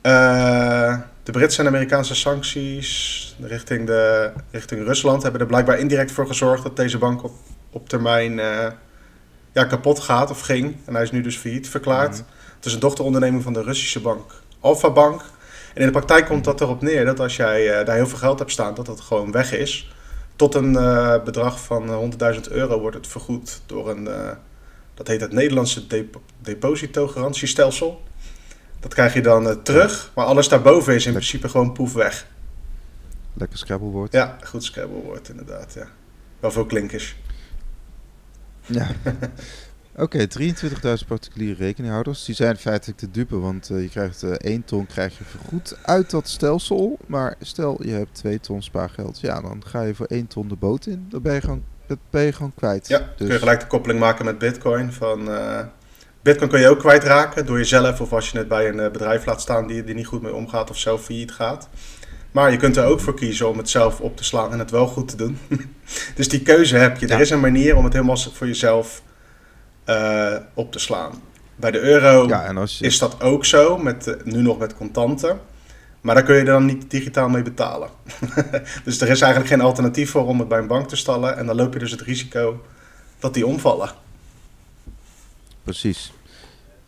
Eh, 0.00 0.98
de 1.22 1.32
Britse 1.32 1.60
en 1.60 1.66
Amerikaanse 1.66 2.14
sancties 2.14 3.36
richting, 3.40 3.86
de, 3.86 4.32
richting 4.50 4.84
Rusland 4.84 5.22
hebben 5.22 5.40
er 5.40 5.46
blijkbaar 5.46 5.78
indirect 5.78 6.12
voor 6.12 6.26
gezorgd 6.26 6.62
dat 6.62 6.76
deze 6.76 6.98
bank 6.98 7.24
op, 7.24 7.32
op 7.70 7.88
termijn 7.88 8.38
eh, 8.38 8.66
ja, 9.52 9.64
kapot 9.64 10.00
gaat 10.00 10.30
of 10.30 10.40
ging. 10.40 10.76
En 10.84 10.94
hij 10.94 11.02
is 11.02 11.10
nu 11.10 11.20
dus 11.20 11.36
failliet 11.36 11.68
verklaard. 11.68 12.12
Mhm. 12.12 12.22
Het 12.56 12.64
is 12.64 12.72
een 12.72 12.80
dochteronderneming 12.80 13.42
van 13.42 13.52
de 13.52 13.62
Russische 13.62 14.00
bank 14.00 14.30
Alpha 14.60 14.90
Bank. 14.90 15.20
En 15.74 15.80
in 15.80 15.86
de 15.86 15.92
praktijk 15.92 16.26
komt 16.26 16.44
dat 16.44 16.60
erop 16.60 16.82
neer 16.82 17.04
dat 17.04 17.20
als 17.20 17.36
jij 17.36 17.84
daar 17.84 17.96
heel 17.96 18.06
veel 18.06 18.18
geld 18.18 18.38
hebt 18.38 18.50
staan, 18.50 18.74
dat 18.74 18.86
dat 18.86 19.00
gewoon 19.00 19.32
weg 19.32 19.52
is. 19.52 19.93
Tot 20.36 20.54
een 20.54 20.76
eh, 20.76 21.22
bedrag 21.22 21.60
van 21.60 21.88
eh, 22.20 22.34
100.000 22.34 22.40
euro 22.50 22.80
wordt 22.80 22.96
het 22.96 23.06
vergoed 23.06 23.60
door 23.66 23.90
een, 23.90 24.08
eh, 24.08 24.30
dat 24.94 25.08
heet 25.08 25.20
het 25.20 25.32
Nederlandse 25.32 25.86
dep 25.86 26.20
depositogarantiestelsel. 26.40 28.02
Dat 28.84 28.94
krijg 28.94 29.14
je 29.14 29.20
dan 29.20 29.48
eh, 29.48 29.56
terug, 29.62 30.10
maar 30.14 30.24
alles 30.24 30.48
daarboven 30.48 30.94
is 30.94 31.06
in 31.06 31.12
principe 31.12 31.48
gewoon 31.48 31.72
poef 31.72 31.92
weg. 31.92 32.26
Lekker 33.32 33.58
Scrabblewoord. 33.58 34.12
Ja, 34.12 34.38
goed 34.44 34.64
Scrabble 34.64 35.02
woord 35.02 35.28
inderdaad, 35.28 35.72
ja. 35.74 35.88
Wel 36.40 36.50
veel 36.50 36.66
klinkers. 36.66 37.16
Ja. 38.66 38.86
Oké, 39.96 40.26
23.000 40.40 41.06
particuliere 41.06 41.64
rekeninghouders. 41.64 42.24
Die 42.24 42.34
zijn 42.34 42.56
feitelijk 42.56 42.98
te 42.98 43.10
dupe, 43.10 43.38
want 43.38 43.70
eh, 43.70 43.82
je 43.82 43.88
krijgt 43.88 44.22
eh 44.22 44.30
1 44.30 44.64
ton 44.64 44.86
krijg 44.86 45.18
je 45.18 45.24
vergoed 45.24 45.76
uit 45.82 46.10
dat 46.10 46.28
stelsel. 46.28 46.98
Maar 47.06 47.34
stel 47.40 47.82
je 47.82 47.92
hebt 47.92 48.14
2 48.14 48.40
ton 48.40 48.62
spaargeld, 48.62 49.20
ja, 49.20 49.40
dan 49.40 49.62
ga 49.66 49.82
je 49.82 49.94
voor 49.94 50.06
1 50.06 50.26
ton 50.26 50.48
de 50.48 50.56
boot 50.56 50.86
in. 50.86 51.06
Dan 51.08 51.22
ben 51.22 51.34
je 51.34 51.40
gewoon, 51.40 51.64
dat 51.86 51.98
ben 52.10 52.22
je 52.22 52.32
gewoon 52.32 52.52
kwijt. 52.54 52.88
Ja, 52.88 52.98
dus, 52.98 53.08
kun 53.16 53.26
je 53.26 53.38
gelijk 53.38 53.60
de 53.60 53.66
koppeling 53.66 54.00
maken 54.00 54.24
met 54.24 54.38
Bitcoin. 54.38 54.92
Van, 54.92 55.30
eh, 55.30 55.60
Bitcoin 56.22 56.50
kun 56.50 56.60
je 56.60 56.68
ook 56.68 56.78
kwijtraken 56.78 57.46
door 57.46 57.58
jezelf 57.58 58.00
of 58.00 58.12
als 58.12 58.30
je 58.30 58.38
het 58.38 58.48
bij 58.48 58.68
een 58.68 58.92
bedrijf 58.92 59.26
laat 59.26 59.40
staan 59.40 59.66
die 59.66 59.84
er 59.84 59.94
niet 59.94 60.06
goed 60.06 60.22
mee 60.22 60.34
omgaat 60.34 60.70
of 60.70 60.78
zelf 60.78 61.04
failliet 61.04 61.32
gaat. 61.32 61.68
Maar 62.30 62.50
je 62.50 62.56
kunt 62.56 62.76
er 62.76 62.84
ook 62.84 63.00
voor 63.00 63.14
kiezen 63.14 63.48
om 63.48 63.58
het 63.58 63.70
zelf 63.70 64.00
op 64.00 64.16
te 64.16 64.24
slaan 64.24 64.52
en 64.52 64.58
het 64.58 64.70
wel 64.70 64.86
goed 64.86 65.08
te 65.08 65.16
doen. 65.16 65.38
dus 66.16 66.28
die 66.28 66.42
keuze 66.42 66.76
heb 66.76 66.98
je. 66.98 67.08
Ja. 67.08 67.14
Er 67.14 67.20
is 67.20 67.30
een 67.30 67.40
manier 67.40 67.76
om 67.76 67.84
het 67.84 67.92
helemaal 67.92 68.16
voor 68.16 68.46
jezelf 68.46 69.02
eh, 69.84 70.36
op 70.54 70.72
te 70.72 70.78
slaan. 70.78 71.12
Bij 71.56 71.70
de 71.70 71.80
euro 71.80 72.26
ja, 72.28 72.44
en 72.44 72.56
als 72.56 72.78
je, 72.78 72.84
is 72.84 72.98
dat 72.98 73.20
ook 73.20 73.44
zo, 73.44 73.78
met, 73.78 74.06
eh, 74.06 74.24
nu 74.24 74.42
nog 74.42 74.58
met 74.58 74.76
contanten. 74.76 75.40
Maar 76.00 76.14
daar 76.14 76.24
kun 76.24 76.34
je 76.34 76.40
er 76.40 76.46
dan 76.46 76.64
niet 76.64 76.90
digitaal 76.90 77.28
mee 77.28 77.42
betalen. 77.42 77.88
dus 78.84 79.00
er 79.00 79.08
is 79.08 79.20
eigenlijk 79.20 79.52
geen 79.52 79.60
alternatief 79.60 80.10
voor 80.10 80.26
om 80.26 80.38
het 80.38 80.48
bij 80.48 80.58
een 80.58 80.66
bank 80.66 80.88
te 80.88 80.96
stallen. 80.96 81.36
En 81.36 81.46
dan 81.46 81.56
loop 81.56 81.72
je 81.72 81.78
dus 81.78 81.90
het 81.90 82.00
risico 82.00 82.64
dat 83.18 83.34
die 83.34 83.46
omvallen. 83.46 83.90
Precies. 85.62 86.12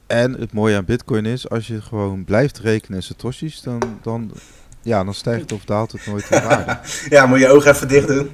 En 0.07 0.33
het 0.33 0.53
mooie 0.53 0.77
aan 0.77 0.85
Bitcoin 0.85 1.27
is, 1.27 1.49
als 1.49 1.67
je 1.67 1.83
gewoon 1.83 2.25
blijft 2.25 2.59
rekenen 2.59 2.99
in 2.99 3.03
satoshis, 3.05 3.61
dan, 3.61 3.99
dan, 4.03 4.33
ja, 4.83 5.05
dan 5.05 5.15
stijgt 5.15 5.53
of 5.53 5.65
daalt 5.65 5.93
het 5.93 6.07
nooit 6.07 6.31
in 6.31 6.43
waarde. 6.43 6.79
Ja, 7.15 7.27
moet 7.27 7.39
je 7.39 7.49
ogen 7.49 7.71
even 7.71 7.89
dicht 7.89 8.09
doen. 8.09 8.31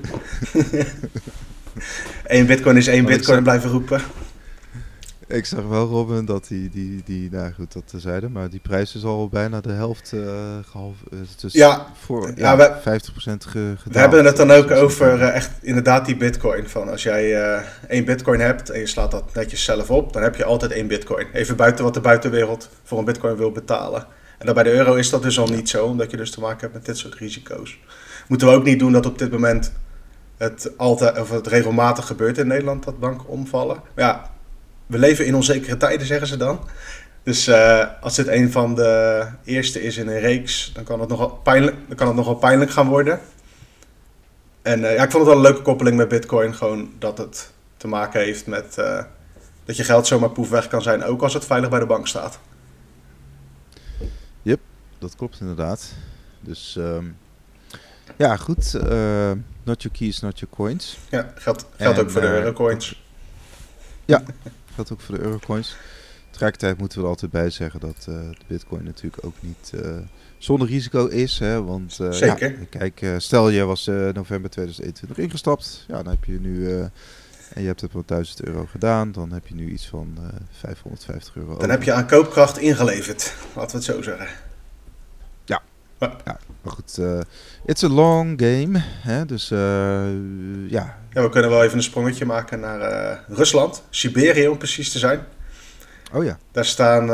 Eén 2.24 2.46
bitcoin 2.46 2.76
is 2.76 2.86
één 2.86 3.04
bitcoin 3.04 3.42
blijven 3.42 3.70
roepen. 3.70 4.00
Ik 5.32 5.46
zag 5.46 5.64
wel, 5.64 5.86
Robin, 5.86 6.24
dat 6.24 6.46
die, 6.48 6.70
die, 6.70 7.02
die 7.04 7.30
nou 7.30 7.52
goed, 7.52 7.72
dat 7.72 7.92
zeiden, 7.96 8.32
maar 8.32 8.50
die 8.50 8.60
prijs 8.60 8.94
is 8.94 9.04
al 9.04 9.28
bijna 9.28 9.60
de 9.60 9.72
helft 9.72 10.12
uh, 10.14 10.22
gehalf, 10.70 10.96
dus 11.40 11.52
ja, 11.52 11.86
voor 12.00 12.32
ja, 12.36 12.56
ja, 12.56 12.80
50% 12.80 12.82
ge, 13.38 13.74
We 13.90 13.98
hebben 13.98 14.24
het 14.24 14.36
dan 14.36 14.50
ook 14.50 14.70
over 14.70 15.18
uh, 15.18 15.34
echt 15.34 15.50
inderdaad 15.60 16.06
die 16.06 16.16
bitcoin. 16.16 16.68
Van 16.68 16.88
als 16.88 17.02
jij 17.02 17.62
één 17.88 18.04
bitcoin 18.04 18.40
hebt 18.40 18.70
en 18.70 18.80
je 18.80 18.86
slaat 18.86 19.10
dat 19.10 19.34
netjes 19.34 19.64
zelf 19.64 19.90
op, 19.90 20.12
dan 20.12 20.22
heb 20.22 20.36
je 20.36 20.44
altijd 20.44 20.72
één 20.72 20.86
bitcoin. 20.86 21.26
Even 21.32 21.56
buiten 21.56 21.84
wat 21.84 21.94
de 21.94 22.00
buitenwereld 22.00 22.68
voor 22.82 22.98
een 22.98 23.04
bitcoin 23.04 23.36
wil 23.36 23.52
betalen. 23.52 24.06
En 24.38 24.46
dan 24.46 24.54
bij 24.54 24.64
de 24.64 24.72
euro 24.72 24.94
is 24.94 25.10
dat 25.10 25.22
dus 25.22 25.38
al 25.38 25.46
niet 25.46 25.68
zo, 25.68 25.86
omdat 25.86 26.10
je 26.10 26.16
dus 26.16 26.30
te 26.30 26.40
maken 26.40 26.60
hebt 26.60 26.72
met 26.72 26.84
dit 26.84 26.96
soort 26.96 27.14
risico's. 27.14 27.78
Moeten 28.28 28.48
we 28.48 28.54
ook 28.54 28.64
niet 28.64 28.78
doen 28.78 28.92
dat 28.92 29.06
op 29.06 29.18
dit 29.18 29.30
moment 29.30 29.72
het, 30.36 30.70
altijd, 30.76 31.18
of 31.18 31.30
het 31.30 31.46
regelmatig 31.46 32.06
gebeurt 32.06 32.38
in 32.38 32.46
Nederland 32.46 32.84
dat 32.84 32.98
banken 32.98 33.28
omvallen. 33.28 33.76
Maar 33.94 34.04
ja, 34.04 34.31
we 34.92 34.98
leven 34.98 35.26
in 35.26 35.34
onzekere 35.34 35.76
tijden, 35.76 36.06
zeggen 36.06 36.26
ze 36.26 36.36
dan. 36.36 36.60
Dus 37.22 37.48
uh, 37.48 37.86
als 38.00 38.14
dit 38.14 38.26
een 38.26 38.52
van 38.52 38.74
de 38.74 39.26
eerste 39.44 39.82
is 39.82 39.96
in 39.96 40.08
een 40.08 40.20
reeks, 40.20 40.70
dan 40.74 40.84
kan 40.84 41.00
het 41.00 41.08
nogal 41.08 41.30
pijnlijk, 41.30 41.76
dan 41.86 41.96
kan 41.96 42.06
het 42.06 42.16
nogal 42.16 42.34
pijnlijk 42.34 42.70
gaan 42.70 42.88
worden. 42.88 43.20
En 44.62 44.80
uh, 44.80 44.94
ja, 44.94 45.02
ik 45.02 45.10
vond 45.10 45.12
het 45.12 45.34
wel 45.34 45.36
een 45.36 45.50
leuke 45.50 45.62
koppeling 45.62 45.96
met 45.96 46.08
Bitcoin. 46.08 46.54
Gewoon 46.54 46.92
dat 46.98 47.18
het 47.18 47.52
te 47.76 47.88
maken 47.88 48.20
heeft 48.20 48.46
met 48.46 48.76
uh, 48.78 49.02
dat 49.64 49.76
je 49.76 49.84
geld 49.84 50.06
zomaar 50.06 50.30
poef 50.30 50.48
weg 50.48 50.68
kan 50.68 50.82
zijn, 50.82 51.04
ook 51.04 51.22
als 51.22 51.34
het 51.34 51.44
veilig 51.44 51.70
bij 51.70 51.78
de 51.78 51.86
bank 51.86 52.06
staat. 52.06 52.38
Yep, 54.42 54.60
dat 54.98 55.16
klopt 55.16 55.40
inderdaad. 55.40 55.92
Dus 56.40 56.76
um, 56.78 57.16
ja, 58.16 58.36
goed. 58.36 58.72
not 59.62 59.82
your 59.82 59.98
keys, 59.98 60.20
not 60.20 60.38
your 60.38 60.54
coins. 60.54 60.98
Ja, 61.10 61.32
geldt, 61.34 61.66
geldt 61.76 61.98
ook 61.98 62.10
voor 62.10 62.20
de 62.20 62.26
eurocoins. 62.26 63.02
Ja, 64.04 64.22
geldt 64.74 64.92
ook 64.92 65.00
voor 65.00 65.14
de 65.14 65.20
eurocoins. 65.20 65.76
Tegelijkertijd 66.30 66.78
moeten 66.78 66.98
we 66.98 67.04
er 67.04 67.10
altijd 67.10 67.30
bij 67.30 67.50
zeggen 67.50 67.80
dat 67.80 68.06
uh, 68.08 68.14
de 68.14 68.44
bitcoin 68.46 68.84
natuurlijk 68.84 69.24
ook 69.24 69.34
niet 69.40 69.72
uh, 69.74 69.96
zonder 70.38 70.68
risico 70.68 71.06
is. 71.06 71.38
Hè, 71.38 71.62
want 71.62 71.98
uh, 72.00 72.10
Zeker. 72.10 72.58
Ja, 72.70 72.88
kijk, 72.90 73.20
stel 73.20 73.48
je 73.48 73.64
was 73.64 73.86
november 74.12 74.50
2021 74.50 75.18
ingestapt. 75.18 75.84
Ja, 75.88 76.02
dan 76.02 76.12
heb 76.12 76.24
je 76.24 76.40
nu... 76.40 76.70
en 77.52 77.60
je 77.60 77.66
hebt 77.66 77.80
het 77.80 77.90
voor 77.90 78.02
1000 78.06 78.44
euro 78.44 78.66
gedaan. 78.66 79.12
Dan 79.12 79.32
heb 79.32 79.46
je 79.46 79.54
nu 79.54 79.70
iets 79.70 79.86
van 79.86 80.18
550 80.50 81.36
euro. 81.36 81.48
Dan 81.48 81.56
over. 81.56 81.70
heb 81.70 81.82
je 81.82 81.92
aan 81.92 82.06
koopkracht 82.06 82.58
ingeleverd. 82.58 83.34
Laten 83.54 83.70
we 83.70 83.76
het 83.76 83.84
zo 83.84 84.02
zeggen. 84.02 84.51
Ja, 86.24 86.38
maar 86.62 86.72
goed. 86.72 87.00
it's 87.64 87.84
a 87.84 87.88
long 87.88 88.40
game. 88.40 88.82
Hè, 89.02 89.24
dus 89.24 89.48
ja, 90.68 90.96
ja, 91.12 91.22
we 91.22 91.28
kunnen 91.28 91.50
wel 91.50 91.62
even 91.62 91.76
een 91.76 91.82
sprongetje 91.82 92.24
maken 92.24 92.60
naar 92.60 92.80
uh, 92.80 93.36
Rusland, 93.36 93.82
Siberië 93.90 94.48
om 94.48 94.58
precies 94.58 94.92
te 94.92 94.98
zijn. 94.98 95.20
Oh 96.12 96.24
ja. 96.24 96.38
Daar 96.52 96.64
staan, 96.64 97.06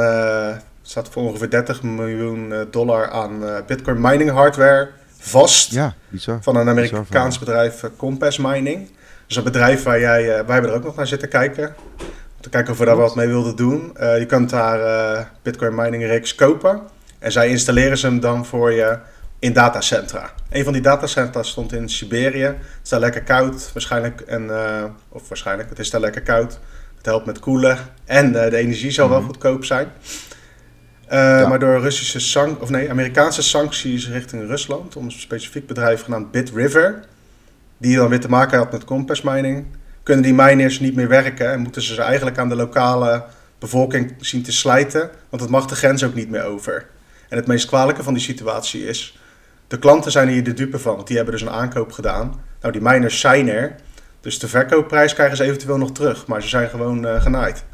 staat 0.83 1.09
voor 1.09 1.23
ongeveer 1.23 1.51
30 1.51 1.83
miljoen 1.83 2.53
eh, 2.53 2.61
dollar 2.71 3.11
aan 3.11 3.43
Bitcoin 3.67 4.01
mining 4.01 4.31
hardware 4.31 4.89
vast. 5.19 5.73
Ja, 5.73 5.95
bizar. 6.09 6.39
Van 6.43 6.57
een 6.57 6.69
Amerikaans 6.69 7.39
bedrijf, 7.39 7.85
Compass 7.97 8.39
Mining. 8.39 8.91
Dus 9.27 9.37
een 9.37 9.45
bedrijf 9.45 9.83
waar 9.83 10.01
jij, 10.01 10.25
wij 10.27 10.53
hebben 10.55 10.71
er 10.71 10.77
ook 10.77 10.85
nog 10.85 10.97
naar 10.97 11.07
zitten 11.07 11.29
kijken. 11.29 11.75
Om 11.99 12.41
te 12.41 12.49
kijken 12.49 12.73
of 12.73 12.79
we 12.79 12.85
daar 12.85 12.97
wat 12.97 13.15
mee 13.15 13.27
wilden 13.27 13.57
doen. 13.57 13.93
je 13.99 14.25
kunt 14.29 14.51
daar 14.51 15.31
Bitcoin 15.43 15.75
mining 15.75 16.03
rigs 16.05 16.35
kopen. 16.35 16.83
En 17.19 17.33
zij 17.33 17.49
installeren 17.49 17.99
ze 17.99 18.07
hem 18.07 18.21
dan 18.21 18.47
voor 18.47 18.73
je 18.73 18.99
in 19.39 19.53
datacentra. 19.53 20.31
Een 20.51 20.65
van 20.65 20.73
die 20.73 20.83
datacentra 20.83 21.43
stond 21.43 21.73
in 21.73 21.89
Siberië. 21.89 22.45
Het 22.45 22.57
is 22.83 22.89
daar 22.89 23.01
lekker 23.01 23.23
koud, 23.23 23.71
waarschijnlijk. 23.73 24.21
En, 24.21 24.43
uh, 24.45 24.85
of 25.09 25.29
waarschijnlijk, 25.29 25.69
het 25.69 25.79
is 25.79 25.91
daar 25.91 26.01
lekker 26.01 26.23
koud. 26.23 26.59
Het 26.97 27.07
helpt 27.07 27.27
met 27.27 27.39
koelen. 27.39 27.79
En 28.05 28.27
uh, 28.27 28.51
de 28.51 28.57
energie 28.57 28.91
zal 28.91 29.09
wel 29.09 29.19
mhm. 29.19 29.27
goedkoop 29.27 29.65
zijn. 29.65 29.89
Uh, 31.13 31.15
ja. 31.15 31.49
Maar 31.49 31.59
door 31.59 31.81
Russische 31.81 32.21
sank 32.21 32.63
of 32.63 32.71
nee, 32.71 32.91
Amerikaanse 32.91 33.43
sancties 33.43 34.09
richting 34.09 34.47
Rusland, 34.47 34.97
om 34.97 35.05
een 35.05 35.13
specifiek 35.13 35.67
bedrijf 35.67 36.03
genaamd 36.03 36.31
BitRiver, 36.31 37.05
die 37.79 37.97
dan 37.97 38.09
weer 38.09 38.21
te 38.21 38.29
maken 38.29 38.59
had 38.59 38.73
met 38.73 38.85
compass 38.85 39.23
mining, 39.23 39.67
kunnen 40.03 40.25
die 40.25 40.35
miners 40.35 40.81
niet 40.81 40.95
meer 40.95 41.09
werken 41.09 41.51
en 41.51 41.61
moeten 41.61 41.83
ze 41.83 41.95
ze 41.95 42.03
eigenlijk 42.03 42.39
aan 42.39 42.49
de 42.49 42.57
lokale 42.57 43.25
bevolking 43.59 44.15
zien 44.21 44.43
te 44.43 44.53
slijten, 44.53 45.11
want 45.29 45.43
het 45.43 45.51
mag 45.51 45.67
de 45.67 45.75
grens 45.75 46.05
ook 46.05 46.15
niet 46.15 46.31
meer 46.31 46.45
over. 46.45 46.87
En 47.29 47.37
het 47.37 47.47
meest 47.47 47.67
kwalijke 47.67 48.03
van 48.03 48.15
die 48.15 48.23
situatie 48.23 48.87
is 48.87 49.19
de 49.67 49.79
klanten 49.79 50.13
zijn 50.13 50.29
hier 50.29 50.45
de 50.45 50.55
dupe 50.55 50.79
van, 50.79 50.95
want 50.95 51.07
die 51.07 51.17
hebben 51.17 51.35
dus 51.35 51.43
een 51.43 51.51
aankoop 51.51 51.93
gedaan. 51.93 52.41
Nou, 52.61 52.73
die 52.73 52.83
miners 52.83 53.21
zijn 53.21 53.49
er. 53.49 53.75
Dus 54.21 54.39
de 54.39 54.49
verkoopprijs 54.49 55.15
krijgen 55.15 55.37
ze 55.37 55.45
eventueel 55.45 55.79
nog 55.79 55.93
terug, 55.93 56.27
maar 56.27 56.43
ze 56.43 56.49
zijn 56.49 56.69
gewoon 56.69 57.07
uh, 57.07 57.23
genaaid. 57.23 57.65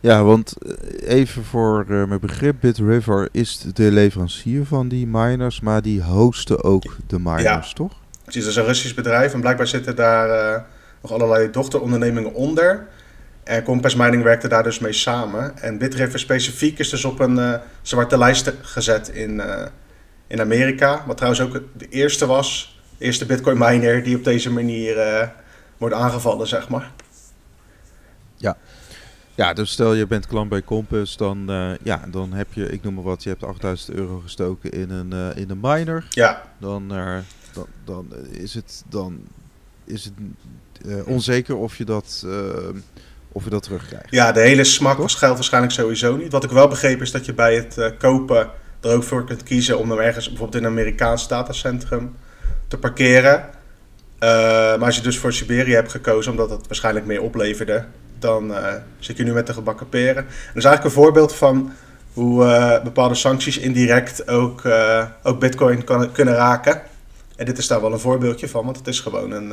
Ja, 0.00 0.24
want 0.24 0.54
eh, 0.56 1.16
even 1.16 1.44
voor 1.44 1.84
uh, 1.88 2.04
mijn 2.04 2.20
begrip, 2.20 2.56
BitRiver 2.60 3.28
is 3.32 3.58
de 3.74 3.90
leverancier 3.90 4.66
van 4.66 4.88
die 4.88 5.06
miners, 5.06 5.60
maar 5.60 5.82
die 5.82 6.02
hosten 6.02 6.64
ook 6.64 6.96
de 7.06 7.18
miners, 7.18 7.68
ja. 7.68 7.74
toch? 7.74 7.92
Het 8.24 8.36
is 8.36 8.44
dus 8.44 8.56
een 8.56 8.64
Russisch 8.64 8.94
bedrijf 8.94 9.32
en 9.32 9.40
blijkbaar 9.40 9.66
zitten 9.66 9.96
daar 9.96 10.54
uh, 10.54 10.62
nog 11.02 11.12
allerlei 11.12 11.50
dochterondernemingen 11.50 12.34
onder. 12.34 12.86
En 13.44 13.62
Compass 13.62 13.94
Mining 13.94 14.22
werkte 14.22 14.48
daar 14.48 14.62
dus 14.62 14.78
mee 14.78 14.92
samen. 14.92 15.58
En 15.58 15.78
Bitriver 15.78 16.18
specifiek 16.18 16.78
is 16.78 16.88
dus 16.88 17.04
op 17.04 17.20
een 17.20 17.38
uh, 17.38 17.54
zwarte 17.82 18.18
lijst 18.18 18.52
gezet 18.62 19.08
in, 19.08 19.34
uh, 19.34 19.66
in 20.26 20.40
Amerika. 20.40 21.04
Wat 21.06 21.16
trouwens 21.16 21.42
ook 21.42 21.62
de 21.76 21.88
eerste 21.88 22.26
was. 22.26 22.80
De 22.98 23.04
eerste 23.04 23.26
bitcoin 23.26 23.58
miner 23.58 24.02
die 24.02 24.16
op 24.16 24.24
deze 24.24 24.50
manier 24.50 24.96
uh, 24.96 25.28
wordt 25.76 25.94
aangevallen, 25.94 26.48
zeg 26.48 26.68
maar. 26.68 26.90
Ja. 28.36 28.56
Ja, 29.34 29.52
dus 29.52 29.70
stel 29.70 29.94
je 29.94 30.06
bent 30.06 30.26
klant 30.26 30.48
bij 30.48 30.62
Compass, 30.62 31.16
dan, 31.16 31.50
ja, 31.82 32.04
dan 32.10 32.32
heb 32.32 32.52
je, 32.52 32.68
ik 32.68 32.82
noem 32.82 32.94
maar 32.94 33.04
wat, 33.04 33.22
je 33.22 33.28
hebt 33.28 33.44
8000 33.44 33.96
euro 33.96 34.18
gestoken 34.18 34.70
in 34.70 34.90
een, 34.90 35.36
in 35.36 35.50
een 35.50 35.58
miner. 35.60 36.06
Ja. 36.10 36.42
Dan, 36.58 36.88
dan, 37.52 37.66
dan 37.84 38.06
is 38.30 38.54
het, 38.54 38.84
dan 38.88 39.20
is 39.84 40.04
het 40.04 40.14
onzeker 41.06 41.56
of 41.56 41.76
je 41.76 41.84
dat 41.84 42.26
of 43.32 43.44
je 43.44 43.50
dat 43.50 43.62
terugkrijgt. 43.62 44.06
Ja, 44.10 44.32
de 44.32 44.40
hele 44.40 44.64
smak 44.64 44.96
Toch? 44.96 45.18
geldt 45.18 45.34
waarschijnlijk 45.34 45.72
sowieso 45.72 46.16
niet. 46.16 46.32
Wat 46.32 46.44
ik 46.44 46.50
wel 46.50 46.68
begreep 46.68 47.00
is 47.00 47.10
dat 47.10 47.26
je 47.26 47.34
bij 47.34 47.54
het 47.54 47.76
uh, 47.78 47.86
kopen 47.98 48.50
er 48.80 48.94
ook 48.94 49.02
voor 49.02 49.24
kunt 49.24 49.42
kiezen 49.42 49.78
om 49.78 49.90
hem 49.90 49.98
ergens 49.98 50.28
bijvoorbeeld 50.28 50.62
in 50.62 50.64
een 50.64 50.70
Amerikaans 50.70 51.28
datacentrum 51.28 52.16
te 52.68 52.78
parkeren. 52.78 53.38
Uh, 53.38 54.28
maar 54.78 54.84
als 54.84 54.96
je 54.96 55.02
dus 55.02 55.18
voor 55.18 55.32
Siberië 55.32 55.74
hebt 55.74 55.90
gekozen 55.90 56.30
omdat 56.30 56.50
het 56.50 56.66
waarschijnlijk 56.66 57.06
meer 57.06 57.22
opleverde, 57.22 57.84
dan 58.18 58.50
uh, 58.50 58.66
zit 58.98 59.16
je 59.16 59.24
nu 59.24 59.32
met 59.32 59.46
de 59.46 59.52
gebakken 59.52 59.88
peren. 59.88 60.16
En 60.16 60.24
dat 60.24 60.56
is 60.56 60.64
eigenlijk 60.64 60.84
een 60.84 61.02
voorbeeld 61.02 61.34
van 61.34 61.72
hoe 62.12 62.80
bepaalde 62.84 63.14
sancties 63.14 63.58
indirect 63.58 64.28
ook, 64.28 64.62
ook 65.22 65.40
bitcoin 65.40 65.84
kan, 65.84 66.12
kunnen 66.12 66.34
raken. 66.34 66.82
En 67.36 67.44
dit 67.46 67.58
is 67.58 67.66
daar 67.66 67.80
wel 67.80 67.92
een 67.92 67.98
voorbeeldje 67.98 68.48
van, 68.48 68.64
want 68.64 68.76
het 68.76 68.86
is 68.86 69.00
gewoon 69.00 69.30
een 69.30 69.52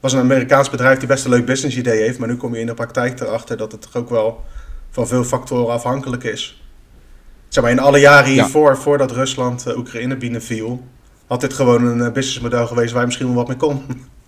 was 0.00 0.12
een 0.12 0.20
Amerikaans 0.20 0.70
bedrijf 0.70 0.98
die 0.98 1.08
best 1.08 1.24
een 1.24 1.30
leuk 1.30 1.46
business 1.46 1.76
idee 1.76 2.00
heeft. 2.00 2.18
Maar 2.18 2.28
nu 2.28 2.36
kom 2.36 2.54
je 2.54 2.60
in 2.60 2.66
de 2.66 2.74
praktijk 2.74 3.20
erachter 3.20 3.56
dat 3.56 3.72
het 3.72 3.82
toch 3.82 3.96
ook 3.96 4.10
wel 4.10 4.44
van 4.90 5.06
veel 5.06 5.24
factoren 5.24 5.72
afhankelijk 5.72 6.24
is. 6.24 6.62
Zeg 7.48 7.62
maar, 7.62 7.72
in 7.72 7.78
alle 7.78 7.98
jaren 7.98 8.30
hiervoor, 8.30 8.76
voordat 8.76 9.10
Rusland 9.10 9.66
uh, 9.66 9.76
Oekraïne 9.76 10.16
binnenviel, 10.16 10.84
had 11.26 11.40
dit 11.40 11.52
gewoon 11.52 11.84
een 11.84 11.98
uh, 11.98 12.12
businessmodel 12.12 12.66
geweest 12.66 12.90
waar 12.90 13.00
je 13.00 13.06
misschien 13.06 13.26
wel 13.26 13.36
wat 13.36 13.48
mee 13.48 13.56
kon. 13.56 13.84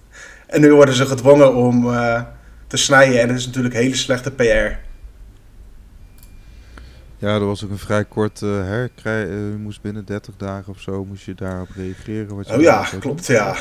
en 0.47 0.61
nu 0.61 0.75
worden 0.75 0.95
ze 0.95 1.07
gedwongen 1.07 1.55
om 1.55 1.87
uh, 1.87 2.23
te 2.67 2.77
snijden 2.77 3.21
en 3.21 3.29
dat 3.29 3.37
is 3.37 3.47
natuurlijk 3.47 3.75
hele 3.75 3.95
slechte 3.95 4.31
PR. 4.31 4.87
Ja, 7.21 7.35
er 7.35 7.47
was 7.47 7.65
ook 7.65 7.71
een 7.71 7.79
vrij 7.79 8.05
kort 8.05 8.41
uh, 8.41 8.87
je 9.05 9.55
moest 9.59 9.81
binnen 9.81 10.05
30 10.05 10.35
dagen 10.37 10.73
of 10.73 10.81
zo 10.81 11.05
moest 11.05 11.25
je 11.25 11.35
daarop 11.35 11.69
reageren. 11.77 12.37
Wat 12.37 12.49
je 12.49 12.55
oh 12.55 12.61
ja, 12.61 12.89
klopt, 13.01 13.27
ja. 13.27 13.57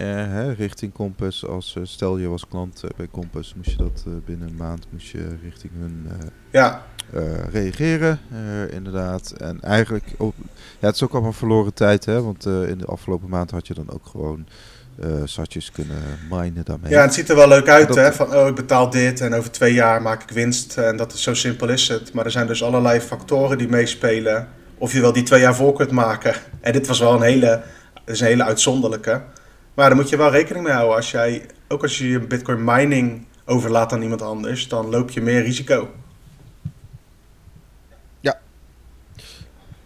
Uh, 0.00 0.06
hè, 0.06 0.52
richting 0.52 0.92
Compass. 0.92 1.46
Als, 1.46 1.74
uh, 1.78 1.84
stel 1.84 2.18
je 2.18 2.28
was 2.28 2.48
klant 2.48 2.82
uh, 2.84 2.90
bij 2.96 3.08
Compass, 3.10 3.54
moest 3.54 3.70
je 3.70 3.76
dat 3.76 4.04
binnen 4.24 4.48
een 4.48 4.56
maand 4.56 4.86
moest 4.90 5.06
je 5.06 5.28
richting 5.42 5.72
hun 5.78 6.08
ja. 6.50 6.82
reageren. 7.50 8.18
inderdaad. 8.70 9.30
En 9.30 9.60
eigenlijk, 9.60 10.04
op, 10.16 10.34
ja, 10.78 10.86
het 10.86 10.94
is 10.94 11.02
ook 11.02 11.12
allemaal 11.12 11.32
verloren 11.32 11.74
tijd, 11.74 12.04
hè, 12.04 12.22
want 12.22 12.46
in 12.46 12.78
de 12.78 12.86
afgelopen 12.86 13.28
maand 13.28 13.50
had 13.50 13.66
je 13.66 13.74
dan 13.74 13.90
ook 13.90 14.06
gewoon 14.06 14.46
satjes 15.24 15.70
kunnen 15.70 16.02
minen 16.30 16.64
daarmee. 16.64 16.90
Ja, 16.90 17.02
het 17.02 17.14
ziet 17.14 17.28
er 17.28 17.36
wel 17.36 17.48
leuk 17.48 17.68
uit, 17.68 17.94
hè, 17.94 18.12
van 18.12 18.34
oh, 18.34 18.46
ik 18.46 18.54
betaal 18.54 18.90
dit 18.90 19.20
en 19.20 19.34
over 19.34 19.50
twee 19.50 19.74
jaar 19.74 20.02
maak 20.02 20.22
ik 20.22 20.30
winst. 20.30 20.76
En 20.76 20.96
dat 20.96 21.12
is 21.12 21.22
zo 21.22 21.34
simpel 21.34 21.68
is 21.68 21.88
het. 21.88 22.12
Maar 22.12 22.24
er 22.24 22.30
zijn 22.30 22.46
dus 22.46 22.62
allerlei 22.62 23.00
factoren 23.00 23.58
die 23.58 23.68
meespelen 23.68 24.48
of 24.78 24.92
je 24.92 25.00
wel 25.00 25.12
die 25.12 25.22
twee 25.22 25.40
jaar 25.40 25.54
voor 25.54 25.72
kunt 25.72 25.90
maken. 25.90 26.34
En 26.60 26.72
dit 26.72 26.86
was 26.86 26.98
wel 26.98 27.14
een 27.14 27.22
hele, 27.22 27.62
is 28.04 28.20
een 28.20 28.26
hele 28.26 28.44
uitzonderlijke. 28.44 29.22
Maar 29.76 29.88
daar 29.88 29.96
moet 29.98 30.08
je 30.08 30.16
wel 30.16 30.30
rekening 30.30 30.64
mee 30.64 30.74
houden. 30.74 30.96
Als 30.96 31.10
jij, 31.10 31.46
ook 31.68 31.82
als 31.82 31.98
je 31.98 32.08
je 32.08 32.20
bitcoin 32.20 32.64
mining 32.64 33.26
overlaat 33.44 33.92
aan 33.92 34.02
iemand 34.02 34.22
anders, 34.22 34.68
dan 34.68 34.86
loop 34.86 35.10
je 35.10 35.20
meer 35.20 35.42
risico. 35.42 35.90
Ja. 38.20 38.40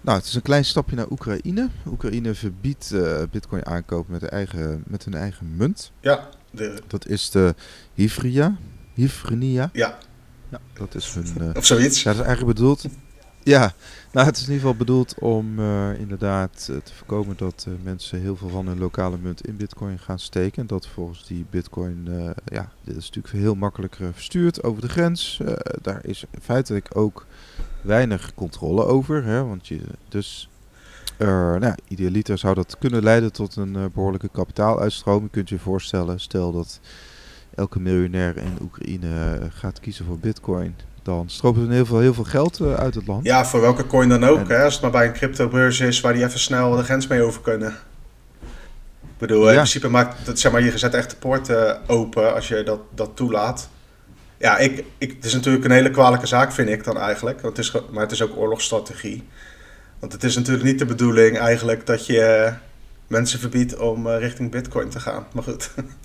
Nou, 0.01 0.19
het 0.19 0.27
is 0.27 0.35
een 0.35 0.43
klein 0.43 0.65
stapje 0.65 0.97
naar 0.97 1.11
Oekraïne. 1.11 1.69
Oekraïne 1.87 2.35
verbiedt 2.35 2.91
uh, 2.93 3.23
bitcoin 3.31 3.67
aankopen 3.67 4.13
met, 4.13 4.23
eigen, 4.23 4.83
met 4.87 5.05
hun 5.05 5.15
eigen 5.15 5.57
munt. 5.57 5.93
Ja. 6.01 6.29
de... 6.51 6.83
Dat 6.87 7.07
is 7.07 7.31
de 7.31 7.55
Hifria. 7.95 8.57
Hifrenia. 8.95 9.71
Ja. 9.73 9.99
ja. 10.49 10.59
Dat 10.73 10.95
is 10.95 11.15
hun... 11.15 11.35
Uh, 11.41 11.51
of 11.55 11.67
zoiets. 11.67 12.03
Ja, 12.03 12.11
dat 12.11 12.21
is 12.21 12.27
eigenlijk 12.27 12.57
bedoeld... 12.57 12.85
Ja, 13.43 13.73
nou 14.13 14.27
het 14.27 14.37
is 14.37 14.43
in 14.43 14.53
ieder 14.53 14.61
geval 14.61 14.79
bedoeld 14.79 15.15
om 15.19 15.59
uh, 15.59 15.99
inderdaad 15.99 16.69
uh, 16.71 16.77
te 16.77 16.95
voorkomen 16.95 17.37
dat 17.37 17.65
uh, 17.69 17.75
mensen 17.83 18.21
heel 18.21 18.37
veel 18.37 18.49
van 18.49 18.67
hun 18.67 18.79
lokale 18.79 19.19
munt 19.19 19.47
in 19.47 19.57
bitcoin 19.57 19.99
gaan 19.99 20.19
steken. 20.19 20.63
En 20.63 20.67
dat 20.67 20.87
volgens 20.87 21.27
die 21.27 21.47
bitcoin, 21.51 22.09
ja, 22.45 22.73
dit 22.85 22.97
is 22.97 23.07
natuurlijk 23.07 23.35
heel 23.35 23.55
makkelijk 23.55 23.99
verstuurd 24.13 24.63
over 24.63 24.83
de 24.83 24.89
grens. 24.89 25.41
daar 25.83 26.07
is 26.07 26.25
feitelijk 26.43 26.97
ook 26.97 27.27
weinig 27.83 28.35
controle 28.35 28.85
over. 28.85 29.25
Hè, 29.25 29.45
want 29.45 29.67
je, 29.67 29.81
dus 30.09 30.49
nou 31.19 31.75
idealiter 31.89 32.39
zou 32.39 32.55
dat 32.55 32.79
kunnen 32.79 33.03
leiden 33.03 33.33
tot 33.33 33.57
een 33.57 33.91
behoorlijke 33.95 34.29
kapitaaluitstroom. 34.29 35.23
Je 35.23 35.31
kunt 35.31 35.49
je 35.49 35.59
voorstellen, 35.59 36.21
stel 36.21 36.53
dat 36.53 36.81
elke 37.55 37.81
miljonair 37.81 38.37
in 38.37 38.59
Oekraïne 38.63 39.39
gaat 39.51 39.81
kiezen 39.81 40.05
voor 40.05 40.19
bitcoin 40.19 40.75
dan 41.11 41.25
stroopt 41.29 41.59
er 41.59 41.71
heel 41.71 41.87
veel, 41.87 41.99
heel 41.99 42.15
veel 42.15 42.25
geld 42.25 42.61
uh, 42.61 42.75
uit 42.75 42.95
het 42.95 43.07
land. 43.07 43.25
Ja, 43.25 43.47
voor 43.47 43.61
welke 43.61 43.87
coin 43.87 44.09
dan 44.09 44.25
ook. 44.25 44.49
Hè? 44.49 44.65
Als 44.65 44.73
het 44.73 44.83
maar 44.83 44.91
bij 44.91 45.07
een 45.07 45.13
cryptobeurs 45.13 45.81
is 45.81 46.01
waar 46.01 46.13
die 46.13 46.25
even 46.25 46.39
snel 46.39 46.77
de 46.77 46.83
grens 46.83 47.07
mee 47.07 47.23
over 47.23 47.41
kunnen. 47.41 47.69
Ik 49.03 49.27
bedoel, 49.27 49.49
in 49.49 49.55
principe 49.55 49.89
maakt 49.89 50.27
dat, 50.27 50.39
zeg 50.39 50.53
maar, 50.53 50.63
je 50.63 50.79
zet 50.79 50.95
echt 50.95 51.11
de 51.11 51.17
poorten 51.17 51.81
open 51.87 52.35
als 52.35 52.49
je 52.49 52.63
dat, 52.63 52.81
dat 52.95 53.11
toelaat. 53.15 53.69
Ja, 54.39 54.59
ik, 54.59 54.85
ik, 54.99 55.13
het 55.13 55.25
is 55.25 55.35
natuurlijk 55.35 55.65
een 55.65 55.71
hele 55.71 55.91
kwalijke 55.91 56.27
zaak, 56.27 56.53
vind 56.53 56.69
ik 56.69 56.85
dan 56.85 56.99
eigenlijk. 56.99 57.41
Want 57.41 57.57
het 57.57 57.67
is, 57.67 57.73
maar 57.91 58.03
het 58.03 58.13
is 58.13 58.23
ook 58.23 58.37
oorlogsstrategie. 58.37 59.29
Want 59.99 60.13
het 60.13 60.25
is 60.25 60.37
natuurlijk 60.37 60.65
niet 60.65 60.79
de 60.79 60.87
bedoeling 60.87 61.39
eigenlijk 61.39 61.87
dat 61.87 62.07
je 62.07 62.53
mensen 63.07 63.41
verbiedt 63.41 63.79
om 63.79 64.09
richting 64.09 64.51
Bitcoin 64.51 64.89
te 64.89 65.01
gaan. 65.01 65.27
Maar 65.33 65.43
goed. 65.43 65.71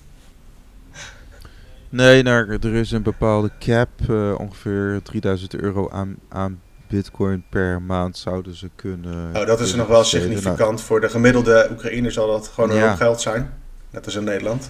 Nee, 1.95 2.23
nou, 2.23 2.57
er 2.61 2.73
is 2.73 2.91
een 2.91 3.03
bepaalde 3.03 3.51
cap, 3.59 3.89
uh, 4.09 4.39
ongeveer 4.39 4.99
3000 5.03 5.55
euro 5.55 5.89
aan, 5.89 6.15
aan 6.29 6.61
bitcoin 6.87 7.43
per 7.49 7.81
maand 7.81 8.17
zouden 8.17 8.55
ze 8.55 8.69
kunnen... 8.75 9.35
Oh, 9.35 9.45
dat 9.45 9.59
is 9.59 9.75
nog 9.75 9.87
wel 9.87 10.03
significant. 10.03 10.81
Voor 10.81 11.01
de 11.01 11.09
gemiddelde 11.09 11.67
Oekraïner 11.71 12.11
zal 12.11 12.27
dat 12.27 12.47
gewoon 12.47 12.69
een 12.69 12.75
ja. 12.75 12.87
hoop 12.87 12.97
geld 12.97 13.21
zijn. 13.21 13.53
Net 13.89 14.05
als 14.05 14.15
in 14.15 14.23
Nederland. 14.23 14.69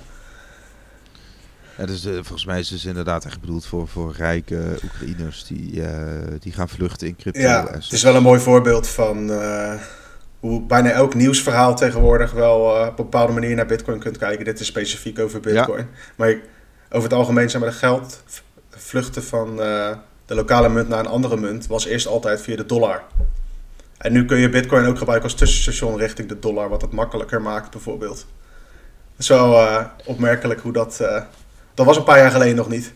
Ja, 1.78 1.86
dus, 1.86 2.06
uh, 2.06 2.14
volgens 2.14 2.46
mij 2.46 2.60
is 2.60 2.70
het 2.70 2.78
dus 2.78 2.88
inderdaad 2.88 3.26
echt 3.26 3.40
bedoeld 3.40 3.66
voor, 3.66 3.88
voor 3.88 4.14
rijke 4.18 4.80
Oekraïners 4.84 5.46
die, 5.46 5.74
uh, 5.74 5.88
die 6.40 6.54
gaan 6.54 6.70
vluchten 6.70 7.08
in 7.08 7.16
crypto. 7.16 7.42
Ja, 7.42 7.68
het 7.72 7.92
is 7.92 8.04
wel 8.04 8.16
een 8.16 8.24
mooi 8.24 8.40
voorbeeld 8.40 8.88
van 8.88 9.32
hoe 10.40 10.62
bijna 10.62 10.90
elk 10.90 11.14
nieuwsverhaal 11.14 11.76
tegenwoordig 11.76 12.32
wel 12.32 12.60
op 12.60 12.88
een 12.88 12.96
bepaalde 12.96 13.34
manier 13.34 13.56
naar 13.56 13.66
bitcoin 13.66 14.00
kunt 14.00 14.18
kijken. 14.18 14.46
Dit 14.46 14.60
is 14.60 14.68
specifiek 14.68 15.20
over 15.20 15.40
bitcoin. 15.40 15.80
Ja. 15.80 15.98
Maar 16.16 16.36
over 16.96 17.10
het 17.10 17.18
algemeen 17.18 17.50
zijn 17.50 17.62
maar 17.62 17.72
de 17.72 17.78
geld 17.78 18.24
vluchten 18.70 19.24
van 19.24 19.50
uh, 19.60 19.90
de 20.26 20.36
lokale 20.36 20.70
munt 20.70 20.88
naar 20.88 21.00
een 21.00 21.08
andere 21.08 21.38
munt 21.38 21.68
was 21.68 21.86
eerst 21.86 22.08
altijd 22.08 22.42
via 22.42 22.56
de 22.56 22.66
dollar. 22.66 23.04
En 23.98 24.12
nu 24.12 24.26
kun 24.26 24.38
je 24.38 24.50
bitcoin 24.50 24.86
ook 24.86 24.98
gebruiken 24.98 25.30
als 25.30 25.40
tussenstation 25.40 25.98
richting 25.98 26.28
de 26.28 26.40
dollar, 26.40 26.70
wat 26.70 26.82
het 26.82 26.92
makkelijker 26.92 27.42
maakt 27.42 27.72
bijvoorbeeld. 27.72 28.26
Wel 29.16 29.54
uh, 29.54 29.86
opmerkelijk 30.06 30.62
hoe 30.62 30.72
dat... 30.72 31.00
Uh, 31.02 31.22
dat 31.74 31.86
was 31.86 31.98
een 31.98 32.04
paar 32.04 32.18
jaar 32.18 32.32
geleden 32.32 32.56
nog 32.56 32.70
niet. 32.70 32.94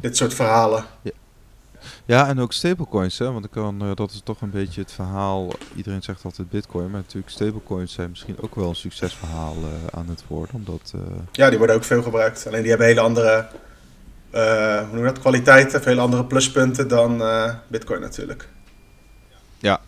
Dit 0.00 0.16
soort 0.16 0.34
verhalen. 0.34 0.84
Ja. 1.02 1.10
Ja, 2.06 2.28
en 2.28 2.40
ook 2.40 2.52
stablecoins, 2.52 3.18
hè? 3.18 3.32
want 3.32 3.50
kan, 3.50 3.84
uh, 3.84 3.94
dat 3.94 4.10
is 4.10 4.20
toch 4.24 4.40
een 4.40 4.50
beetje 4.50 4.80
het 4.80 4.92
verhaal. 4.92 5.50
Iedereen 5.76 6.02
zegt 6.02 6.24
altijd 6.24 6.50
bitcoin, 6.50 6.90
maar 6.90 7.00
natuurlijk 7.00 7.32
stablecoins 7.32 7.92
zijn 7.92 8.10
misschien 8.10 8.40
ook 8.40 8.54
wel 8.54 8.68
een 8.68 8.74
succesverhaal 8.74 9.56
uh, 9.56 9.68
aan 9.90 10.08
het 10.08 10.24
worden. 10.26 10.54
Omdat, 10.54 10.92
uh... 10.96 11.00
Ja, 11.32 11.48
die 11.48 11.58
worden 11.58 11.76
ook 11.76 11.84
veel 11.84 12.02
gebruikt. 12.02 12.46
Alleen 12.46 12.60
die 12.60 12.68
hebben 12.68 12.86
hele 12.86 13.00
andere 13.00 13.48
hoe 14.30 14.86
noem 14.92 14.98
je 14.98 15.04
dat, 15.04 15.18
kwaliteiten, 15.18 15.82
veel 15.82 15.98
andere 15.98 16.24
pluspunten 16.24 16.88
dan 16.88 17.22
bitcoin 17.68 18.00
natuurlijk. 18.00 18.48
Ja. 19.58 19.80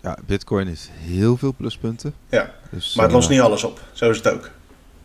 ja, 0.00 0.16
bitcoin 0.26 0.68
is 0.68 0.88
heel 0.92 1.36
veel 1.36 1.54
pluspunten. 1.54 2.14
Ja, 2.28 2.54
dus, 2.70 2.94
maar 2.94 3.04
het 3.04 3.14
lost 3.14 3.28
niet 3.28 3.40
alles 3.40 3.64
op. 3.64 3.80
Zo 3.92 4.10
is 4.10 4.16
het 4.16 4.28
ook. 4.28 4.50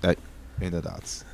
Nee, 0.01 0.17
inderdaad. 0.59 1.25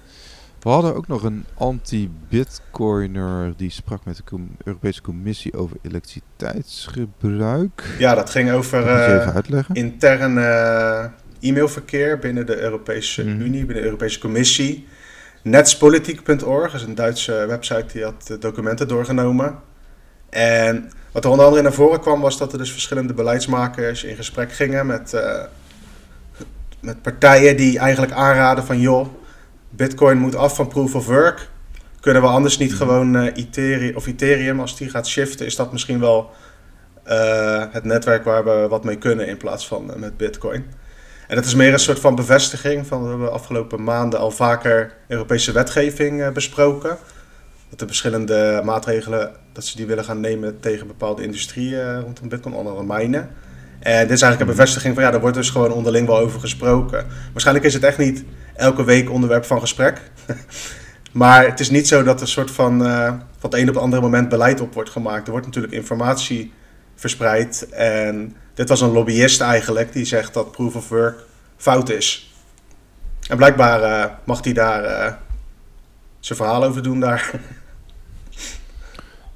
We 0.63 0.69
hadden 0.69 0.95
ook 0.95 1.07
nog 1.07 1.23
een 1.23 1.45
anti-bitcoiner 1.53 3.53
die 3.57 3.71
sprak 3.71 4.05
met 4.05 4.17
de 4.17 4.23
Europese 4.63 5.01
Commissie 5.01 5.57
over 5.57 5.77
elektriciteitsgebruik. 5.81 7.95
Ja, 7.99 8.15
dat 8.15 8.29
ging 8.29 8.51
over 8.51 8.87
uh, 8.87 9.35
intern 9.73 10.37
uh, 10.37 11.05
e-mailverkeer 11.39 12.19
binnen 12.19 12.45
de 12.45 12.59
Europese 12.59 13.23
mm. 13.23 13.41
Unie, 13.41 13.65
binnen 13.65 13.75
de 13.75 13.83
Europese 13.83 14.19
Commissie. 14.19 14.87
Netspolitiek.org 15.41 16.73
is 16.73 16.81
een 16.81 16.95
Duitse 16.95 17.45
website 17.47 17.93
die 17.93 18.03
had 18.03 18.37
documenten 18.39 18.87
doorgenomen. 18.87 19.59
En 20.29 20.91
wat 21.11 21.23
er 21.23 21.29
onder 21.29 21.45
andere 21.45 21.63
naar 21.63 21.73
voren 21.73 21.99
kwam 21.99 22.21
was 22.21 22.37
dat 22.37 22.51
er 22.51 22.57
dus 22.57 22.71
verschillende 22.71 23.13
beleidsmakers 23.13 24.03
in 24.03 24.15
gesprek 24.15 24.51
gingen 24.51 24.85
met, 24.85 25.13
uh, 25.13 25.43
met 26.79 27.01
partijen 27.01 27.57
die 27.57 27.79
eigenlijk 27.79 28.13
aanraden 28.13 28.63
van 28.63 28.79
joh 28.79 29.07
Bitcoin 29.75 30.17
moet 30.17 30.35
af 30.35 30.55
van 30.55 30.67
proof 30.67 30.95
of 30.95 31.05
work. 31.05 31.49
Kunnen 31.99 32.21
we 32.21 32.27
anders 32.27 32.57
niet 32.57 32.75
gewoon 32.75 33.15
uh, 33.15 33.25
Ethereum, 33.35 33.95
of 33.95 34.07
Ethereum, 34.07 34.59
als 34.59 34.77
die 34.77 34.89
gaat 34.89 35.07
shiften, 35.07 35.45
is 35.45 35.55
dat 35.55 35.71
misschien 35.71 35.99
wel 35.99 36.31
uh, 37.07 37.63
het 37.71 37.83
netwerk 37.83 38.23
waar 38.23 38.43
we 38.43 38.67
wat 38.69 38.83
mee 38.83 38.97
kunnen 38.97 39.27
in 39.27 39.37
plaats 39.37 39.67
van 39.67 39.89
uh, 39.89 39.95
met 39.95 40.17
Bitcoin. 40.17 40.65
En 41.27 41.35
dat 41.35 41.45
is 41.45 41.55
meer 41.55 41.73
een 41.73 41.79
soort 41.79 41.99
van 41.99 42.15
bevestiging 42.15 42.87
van 42.87 43.03
we 43.03 43.09
hebben 43.09 43.27
de 43.27 43.33
afgelopen 43.33 43.83
maanden 43.83 44.19
al 44.19 44.31
vaker 44.31 44.93
Europese 45.07 45.51
wetgeving 45.51 46.31
besproken. 46.31 46.97
Dat 47.69 47.79
de 47.79 47.87
verschillende 47.87 48.61
maatregelen 48.63 49.31
dat 49.53 49.65
ze 49.65 49.75
die 49.77 49.85
willen 49.85 50.03
gaan 50.03 50.19
nemen 50.19 50.59
tegen 50.59 50.87
bepaalde 50.87 51.23
industrieën 51.23 52.01
rondom 52.01 52.29
Bitcoin, 52.29 52.55
onder 52.55 52.71
andere 52.71 52.93
mijnen. 52.93 53.29
En 53.79 54.01
dit 54.07 54.11
is 54.11 54.21
eigenlijk 54.21 54.39
een 54.39 54.45
mhm. 54.45 54.55
bevestiging 54.55 54.93
van 54.93 55.03
ja, 55.03 55.11
daar 55.11 55.21
wordt 55.21 55.35
dus 55.35 55.49
gewoon 55.49 55.71
onderling 55.71 56.07
wel 56.07 56.17
over 56.17 56.39
gesproken. 56.39 57.05
Waarschijnlijk 57.31 57.65
is 57.65 57.73
het 57.73 57.83
echt 57.83 57.97
niet 57.97 58.23
elke 58.55 58.83
week 58.83 59.09
onderwerp 59.09 59.45
van 59.45 59.59
gesprek. 59.59 60.01
maar 61.11 61.45
het 61.45 61.59
is 61.59 61.69
niet 61.69 61.87
zo 61.87 62.03
dat 62.03 62.15
er 62.15 62.21
een 62.21 62.27
soort 62.27 62.51
van 62.51 62.81
uh, 62.87 63.07
van 63.07 63.49
het 63.51 63.53
een 63.53 63.67
op 63.67 63.73
het 63.73 63.83
andere 63.83 64.01
moment 64.01 64.29
beleid 64.29 64.61
op 64.61 64.73
wordt 64.73 64.89
gemaakt. 64.89 65.25
Er 65.25 65.31
wordt 65.31 65.45
natuurlijk 65.45 65.73
informatie 65.73 66.53
verspreid. 66.95 67.69
En 67.69 68.35
dit 68.53 68.69
was 68.69 68.81
een 68.81 68.91
lobbyist 68.91 69.41
eigenlijk 69.41 69.93
die 69.93 70.05
zegt 70.05 70.33
dat 70.33 70.51
proof 70.51 70.75
of 70.75 70.89
work 70.89 71.23
fout 71.57 71.89
is. 71.89 72.33
En 73.29 73.37
blijkbaar 73.37 73.81
uh, 73.81 74.13
mag 74.23 74.43
hij 74.43 74.53
daar 74.53 74.83
uh, 74.83 75.13
zijn 76.19 76.37
verhaal 76.37 76.63
over 76.63 76.83
doen 76.83 76.99
daar. 76.99 77.31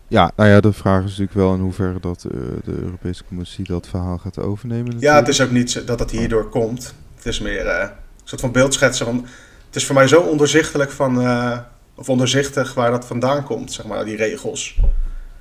Ja, 0.09 0.31
nou 0.35 0.49
ja, 0.49 0.59
de 0.59 0.73
vraag 0.73 0.99
is 0.99 1.09
natuurlijk 1.09 1.33
wel 1.33 1.53
in 1.53 1.59
hoeverre 1.59 1.99
dat 1.99 2.25
uh, 2.31 2.41
de 2.63 2.71
Europese 2.81 3.23
Commissie 3.27 3.65
dat 3.65 3.87
verhaal 3.87 4.17
gaat 4.17 4.39
overnemen. 4.39 4.85
Natuurlijk. 4.85 5.13
Ja, 5.13 5.19
het 5.19 5.27
is 5.27 5.41
ook 5.41 5.51
niet 5.51 5.87
dat 5.87 5.99
het 5.99 6.11
hierdoor 6.11 6.49
komt. 6.49 6.93
Het 7.15 7.25
is 7.25 7.39
meer 7.39 7.91
soort 8.29 8.41
van 8.41 8.51
beeldschetsen. 8.51 9.25
Het 9.65 9.75
is 9.75 9.85
voor 9.85 9.95
mij 9.95 10.07
zo 10.07 10.21
onderzichtelijk 10.21 10.91
van, 10.91 11.21
uh, 11.21 11.57
of 11.95 12.09
onderzichtig 12.09 12.73
waar 12.73 12.91
dat 12.91 13.05
vandaan 13.05 13.43
komt, 13.43 13.71
zeg 13.71 13.85
maar, 13.85 14.05
die 14.05 14.15
regels. 14.15 14.79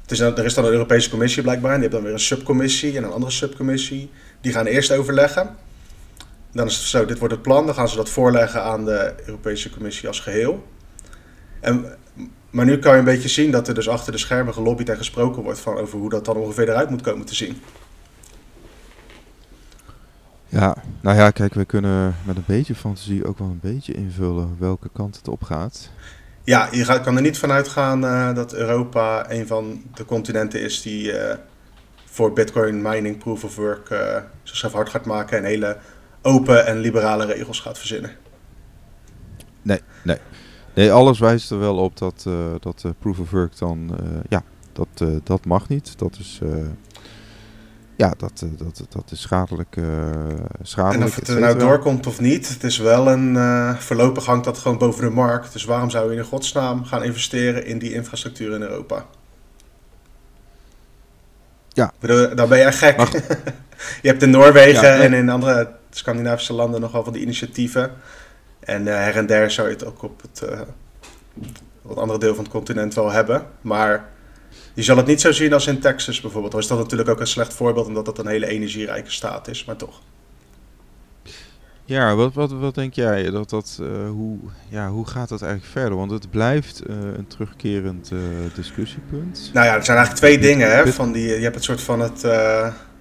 Het 0.02 0.10
is, 0.10 0.20
er 0.20 0.44
is 0.44 0.54
dan 0.54 0.64
een 0.64 0.72
Europese 0.72 1.10
Commissie 1.10 1.42
blijkbaar. 1.42 1.72
En 1.72 1.80
die 1.80 1.88
heeft 1.88 1.94
dan 1.94 2.04
weer 2.04 2.12
een 2.12 2.26
subcommissie 2.26 2.96
en 2.96 3.04
een 3.04 3.12
andere 3.12 3.32
subcommissie. 3.32 4.10
Die 4.40 4.52
gaan 4.52 4.66
eerst 4.66 4.92
overleggen. 4.92 5.56
Dan 6.52 6.66
is 6.66 6.76
het 6.76 6.84
zo, 6.84 7.04
dit 7.04 7.18
wordt 7.18 7.34
het 7.34 7.42
plan. 7.42 7.66
Dan 7.66 7.74
gaan 7.74 7.88
ze 7.88 7.96
dat 7.96 8.08
voorleggen 8.08 8.62
aan 8.62 8.84
de 8.84 9.14
Europese 9.26 9.70
Commissie 9.70 10.08
als 10.08 10.20
geheel. 10.20 10.66
En 11.60 11.96
maar 12.50 12.64
nu 12.64 12.78
kan 12.78 12.92
je 12.92 12.98
een 12.98 13.04
beetje 13.04 13.28
zien 13.28 13.50
dat 13.50 13.68
er 13.68 13.74
dus 13.74 13.88
achter 13.88 14.12
de 14.12 14.18
schermen 14.18 14.54
gelobbyd 14.54 14.88
en 14.88 14.96
gesproken 14.96 15.42
wordt 15.42 15.58
van 15.58 15.76
over 15.76 15.98
hoe 15.98 16.10
dat 16.10 16.24
dan 16.24 16.36
ongeveer 16.36 16.68
eruit 16.68 16.90
moet 16.90 17.02
komen 17.02 17.26
te 17.26 17.34
zien. 17.34 17.60
Ja, 20.48 20.76
nou 21.00 21.16
ja, 21.16 21.30
kijk, 21.30 21.54
we 21.54 21.64
kunnen 21.64 22.14
met 22.24 22.36
een 22.36 22.44
beetje 22.46 22.74
fantasie 22.74 23.26
ook 23.26 23.38
wel 23.38 23.48
een 23.48 23.60
beetje 23.62 23.94
invullen 23.94 24.56
welke 24.58 24.88
kant 24.92 25.16
het 25.16 25.28
op 25.28 25.42
gaat. 25.42 25.90
Ja, 26.44 26.68
je 26.70 27.00
kan 27.00 27.16
er 27.16 27.22
niet 27.22 27.38
vanuit 27.38 27.68
gaan 27.68 28.04
uh, 28.04 28.34
dat 28.34 28.54
Europa 28.54 29.30
een 29.30 29.46
van 29.46 29.82
de 29.94 30.04
continenten 30.04 30.60
is 30.60 30.82
die 30.82 31.12
uh, 31.12 31.34
voor 32.04 32.32
Bitcoin 32.32 32.82
mining 32.82 33.18
proof 33.18 33.44
of 33.44 33.56
work 33.56 33.90
uh, 33.90 34.16
zichzelf 34.42 34.72
hard 34.72 34.88
gaat 34.88 35.04
maken 35.04 35.38
en 35.38 35.44
hele 35.44 35.76
open 36.22 36.66
en 36.66 36.78
liberale 36.78 37.24
regels 37.24 37.60
gaat 37.60 37.78
verzinnen. 37.78 38.10
Nee, 39.62 39.80
nee. 40.04 40.18
Nee, 40.74 40.92
alles 40.92 41.18
wijst 41.18 41.50
er 41.50 41.58
wel 41.58 41.76
op 41.76 41.98
dat, 41.98 42.26
dat 42.60 42.84
proof 42.98 43.18
of 43.18 43.30
work 43.30 43.58
dan, 43.58 43.98
ja, 44.28 44.42
dat, 44.72 45.04
dat 45.24 45.44
mag 45.44 45.68
niet. 45.68 45.98
Dat 45.98 46.16
is, 46.20 46.40
ja, 47.96 48.14
dat, 48.16 48.44
dat, 48.56 48.86
dat 48.88 49.10
is 49.10 49.20
schadelijk, 49.20 49.76
schadelijk. 50.62 51.00
En 51.00 51.06
of 51.06 51.14
het 51.14 51.28
er 51.28 51.40
nou 51.40 51.58
doorkomt 51.58 52.06
of 52.06 52.20
niet, 52.20 52.48
het 52.48 52.64
is 52.64 52.78
wel 52.78 53.08
een, 53.08 53.36
voorlopig 53.78 54.24
hangt 54.24 54.44
dat 54.44 54.58
gewoon 54.58 54.78
boven 54.78 55.04
de 55.04 55.10
markt. 55.10 55.52
Dus 55.52 55.64
waarom 55.64 55.90
zou 55.90 56.10
je 56.10 56.18
in 56.18 56.24
godsnaam 56.24 56.84
gaan 56.84 57.04
investeren 57.04 57.66
in 57.66 57.78
die 57.78 57.92
infrastructuur 57.92 58.54
in 58.54 58.62
Europa? 58.62 59.06
Ja. 61.68 61.92
Dan 62.34 62.48
ben 62.48 62.58
jij 62.58 62.72
gek. 62.72 62.98
je 64.02 64.08
hebt 64.08 64.22
in 64.22 64.30
Noorwegen 64.30 64.94
en 64.94 65.12
in 65.12 65.28
andere 65.28 65.74
Scandinavische 65.90 66.52
landen 66.52 66.80
nogal 66.80 67.04
van 67.04 67.12
die 67.12 67.22
initiatieven 67.22 67.90
En 68.60 68.86
her 68.86 69.16
en 69.16 69.26
der 69.26 69.50
zou 69.50 69.68
je 69.68 69.74
het 69.74 69.86
ook 69.86 70.02
op 70.02 70.22
het 70.22 70.42
wat 71.86 71.96
andere 71.96 72.18
deel 72.18 72.34
van 72.34 72.44
het 72.44 72.52
continent 72.52 72.94
wel 72.94 73.10
hebben. 73.10 73.46
Maar 73.60 74.08
je 74.76 74.82
zal 74.82 74.96
het 74.96 75.06
niet 75.06 75.20
zo 75.20 75.32
zien 75.32 75.52
als 75.52 75.66
in 75.66 75.78
Texas 75.78 76.20
bijvoorbeeld. 76.20 76.52
Dan 76.52 76.60
is 76.60 76.66
dat 76.66 76.78
natuurlijk 76.78 77.08
ook 77.08 77.20
een 77.20 77.26
slecht 77.26 77.54
voorbeeld, 77.54 77.86
omdat 77.86 78.04
dat 78.04 78.18
een 78.18 78.26
hele 78.26 78.46
energierijke 78.46 79.10
staat 79.10 79.48
is, 79.48 79.64
maar 79.64 79.76
toch. 79.76 80.00
Ja, 81.84 82.14
wat, 82.14 82.34
wat, 82.34 82.52
wat 82.52 82.74
denk 82.74 82.94
jij? 82.94 83.30
Dat, 83.30 83.50
dat, 83.50 83.78
uh, 83.80 83.88
hoe, 84.08 84.38
ja, 84.68 84.88
hoe 84.88 85.06
gaat 85.06 85.28
dat 85.28 85.42
eigenlijk 85.42 85.72
verder? 85.72 85.98
Want 85.98 86.10
het 86.10 86.30
blijft 86.30 86.82
uh, 86.86 86.96
een 87.16 87.26
terugkerend 87.26 88.10
uh, 88.12 88.20
discussiepunt. 88.54 89.50
Nou 89.52 89.66
ja, 89.66 89.74
er 89.74 89.84
zijn 89.84 89.96
eigenlijk 89.96 90.26
twee 90.26 90.38
dingen. 90.38 90.76
Hè, 90.76 90.92
van 90.92 91.12
die, 91.12 91.26
je 91.26 91.42
hebt 91.42 91.54
het 91.54 91.64
soort 91.64 91.80
van 91.80 92.00
het, 92.00 92.20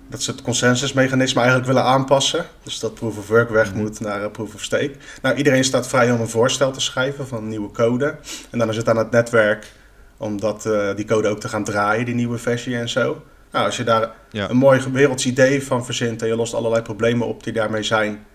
dat 0.09 0.21
ze 0.21 0.31
het 0.31 0.41
consensusmechanisme 0.41 1.39
eigenlijk 1.39 1.67
willen 1.67 1.83
aanpassen. 1.83 2.45
Dus 2.63 2.79
dat 2.79 2.93
proof 2.93 3.17
of 3.17 3.27
work 3.27 3.49
weg 3.49 3.71
mhm. 3.71 3.79
moet 3.81 3.99
naar 3.99 4.29
proof 4.29 4.53
of 4.53 4.63
stake. 4.63 4.95
Nou, 5.21 5.35
iedereen 5.35 5.63
staat 5.63 5.87
vrij 5.87 6.11
om 6.11 6.21
een 6.21 6.27
voorstel 6.27 6.71
te 6.71 6.81
schrijven 6.81 7.27
van 7.27 7.37
een 7.37 7.49
nieuwe 7.49 7.71
code. 7.71 8.15
En 8.49 8.59
dan 8.59 8.69
is 8.69 8.77
het 8.77 8.89
aan 8.89 8.97
het 8.97 9.11
netwerk 9.11 9.71
om 10.17 10.39
dat, 10.39 10.69
die 10.95 11.05
code 11.05 11.27
ook 11.27 11.39
te 11.39 11.49
gaan 11.49 11.63
draaien, 11.63 12.05
die 12.05 12.15
nieuwe 12.15 12.37
versie 12.37 12.77
en 12.77 12.89
zo. 12.89 13.23
Nou, 13.51 13.65
als 13.65 13.77
je 13.77 13.83
daar 13.83 14.11
een 14.31 14.57
mooi 14.57 14.81
werelds 14.91 15.25
idee 15.25 15.63
van 15.63 15.85
verzint 15.85 16.21
en 16.21 16.27
je 16.27 16.35
lost 16.35 16.53
allerlei 16.53 16.81
problemen 16.81 17.27
op 17.27 17.43
die 17.43 17.53
daarmee 17.53 17.83
zijn 17.83 18.25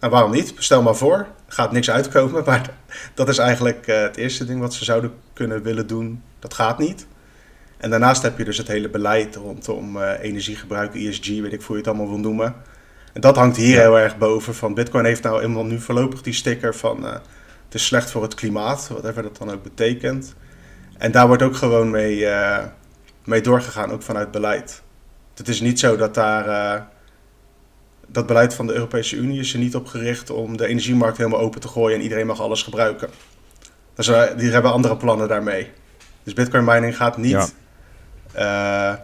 nou, 0.00 0.12
waarom 0.12 0.30
niet? 0.30 0.54
Stel 0.56 0.82
maar 0.82 0.96
voor. 0.96 1.16
Er 1.16 1.52
gaat 1.52 1.72
niks 1.72 1.90
uitkomen, 1.90 2.44
maar 2.46 2.70
dat 3.14 3.28
is 3.28 3.38
eigenlijk 3.38 3.86
uh, 3.86 4.00
het 4.00 4.16
eerste 4.16 4.44
ding 4.44 4.60
wat 4.60 4.74
ze 4.74 4.84
zouden 4.84 5.12
kunnen 5.32 5.62
willen 5.62 5.86
doen. 5.86 6.22
Dat 6.38 6.54
gaat 6.54 6.78
niet. 6.78 7.06
En 7.76 7.90
daarnaast 7.90 8.22
heb 8.22 8.38
je 8.38 8.44
dus 8.44 8.58
het 8.58 8.68
hele 8.68 8.88
beleid 8.88 9.36
rondom 9.36 9.96
uh, 9.96 10.12
energiegebruik, 10.20 10.94
ESG, 10.94 11.26
weet 11.26 11.52
ik 11.52 11.62
hoe 11.62 11.76
je 11.76 11.82
het 11.82 11.86
allemaal 11.86 12.08
wil 12.08 12.18
noemen. 12.18 12.54
En 13.12 13.20
dat 13.20 13.36
hangt 13.36 13.56
hier 13.56 13.80
heel 13.80 13.98
erg 13.98 14.18
boven. 14.18 14.54
Van 14.54 14.74
Bitcoin 14.74 15.04
heeft 15.04 15.22
nou 15.22 15.42
eenmaal 15.42 15.64
nu 15.64 15.80
voorlopig 15.80 16.22
die 16.22 16.32
sticker 16.32 16.74
van 16.74 17.04
uh, 17.04 17.12
het 17.64 17.74
is 17.74 17.86
slecht 17.86 18.10
voor 18.10 18.22
het 18.22 18.34
klimaat, 18.34 18.88
whatever 18.88 19.22
dat 19.22 19.36
dan 19.36 19.50
ook 19.50 19.62
betekent. 19.62 20.34
En 20.98 21.12
daar 21.12 21.26
wordt 21.26 21.42
ook 21.42 21.56
gewoon 21.56 21.90
mee, 21.90 22.26
mee 23.24 23.40
doorgegaan, 23.40 23.90
ook 23.90 24.02
vanuit 24.02 24.30
beleid. 24.30 24.82
Het 25.34 25.48
is 25.48 25.60
niet 25.60 25.78
zo 25.78 25.96
dat 25.96 26.14
daar 26.14 26.86
dat 28.06 28.26
beleid 28.26 28.54
van 28.54 28.66
de 28.66 28.72
Europese 28.72 29.16
Unie 29.16 29.40
is 29.40 29.52
er 29.52 29.58
niet 29.58 29.74
op 29.74 29.86
gericht 29.86 30.30
om 30.30 30.56
de 30.56 30.66
energiemarkt 30.66 31.16
helemaal 31.16 31.40
open 31.40 31.60
te 31.60 31.68
gooien 31.68 31.96
en 31.96 32.02
iedereen 32.02 32.26
mag 32.26 32.40
alles 32.40 32.62
gebruiken. 32.62 33.08
Dus 33.94 34.06
die 34.36 34.50
hebben 34.50 34.72
andere 34.72 34.96
plannen 34.96 35.28
daarmee. 35.28 35.70
Dus 36.22 36.32
bitcoin 36.32 36.64
mining 36.64 36.96
gaat 36.96 37.16
niet, 37.16 37.54
uh, 38.36 38.94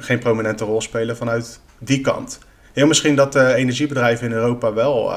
geen 0.00 0.18
prominente 0.18 0.64
rol 0.64 0.80
spelen 0.80 1.16
vanuit 1.16 1.60
die 1.78 2.00
kant. 2.00 2.38
Heel 2.72 2.86
misschien 2.86 3.16
dat 3.16 3.32
de 3.32 3.54
energiebedrijven 3.54 4.26
in 4.26 4.32
Europa 4.32 4.72
wel 4.72 5.12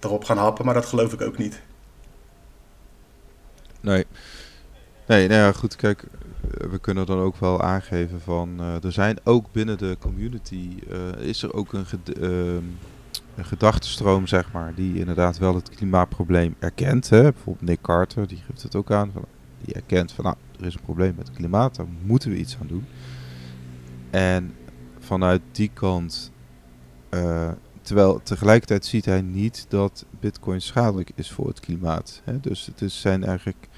erop 0.00 0.24
gaan 0.24 0.38
happen, 0.38 0.64
maar 0.64 0.74
dat 0.74 0.86
geloof 0.86 1.12
ik 1.12 1.20
ook 1.20 1.38
niet. 1.38 1.60
Nee. 3.80 4.06
Nee, 5.10 5.28
nou 5.28 5.40
ja, 5.40 5.52
goed, 5.52 5.76
kijk, 5.76 6.04
we 6.70 6.78
kunnen 6.80 7.06
dan 7.06 7.18
ook 7.18 7.36
wel 7.36 7.62
aangeven 7.62 8.20
van 8.20 8.56
uh, 8.60 8.84
er 8.84 8.92
zijn 8.92 9.18
ook 9.24 9.52
binnen 9.52 9.78
de 9.78 9.96
community 10.00 10.70
uh, 10.90 11.26
is 11.26 11.42
er 11.42 11.54
ook 11.54 11.72
een, 11.72 11.86
uh, 12.20 12.54
een 13.34 13.44
gedachtenstroom 13.44 14.26
zeg 14.26 14.52
maar 14.52 14.74
die 14.74 14.98
inderdaad 14.98 15.38
wel 15.38 15.54
het 15.54 15.70
klimaatprobleem 15.70 16.54
erkent. 16.58 17.08
Hè? 17.08 17.22
Bijvoorbeeld 17.22 17.68
Nick 17.68 17.80
Carter 17.80 18.28
die 18.28 18.42
geeft 18.46 18.62
het 18.62 18.76
ook 18.76 18.90
aan. 18.90 19.12
Die 19.60 19.74
erkent 19.74 20.12
van 20.12 20.24
nou 20.24 20.36
er 20.60 20.66
is 20.66 20.74
een 20.74 20.80
probleem 20.80 21.14
met 21.16 21.28
het 21.28 21.36
klimaat, 21.36 21.76
daar 21.76 21.86
moeten 22.02 22.30
we 22.30 22.36
iets 22.36 22.56
aan 22.60 22.66
doen. 22.66 22.86
En 24.10 24.54
vanuit 24.98 25.42
die 25.52 25.70
kant, 25.74 26.30
terwijl 27.82 28.20
tegelijkertijd 28.22 28.84
ziet 28.84 29.04
hij 29.04 29.20
niet 29.20 29.66
dat 29.68 30.04
Bitcoin 30.20 30.60
schadelijk 30.60 31.10
is 31.14 31.30
voor 31.30 31.48
het 31.48 31.60
klimaat. 31.60 32.20
Hè? 32.24 32.40
Dus 32.40 32.66
het 32.66 32.80
is 32.80 33.00
zijn 33.00 33.24
eigenlijk 33.24 33.68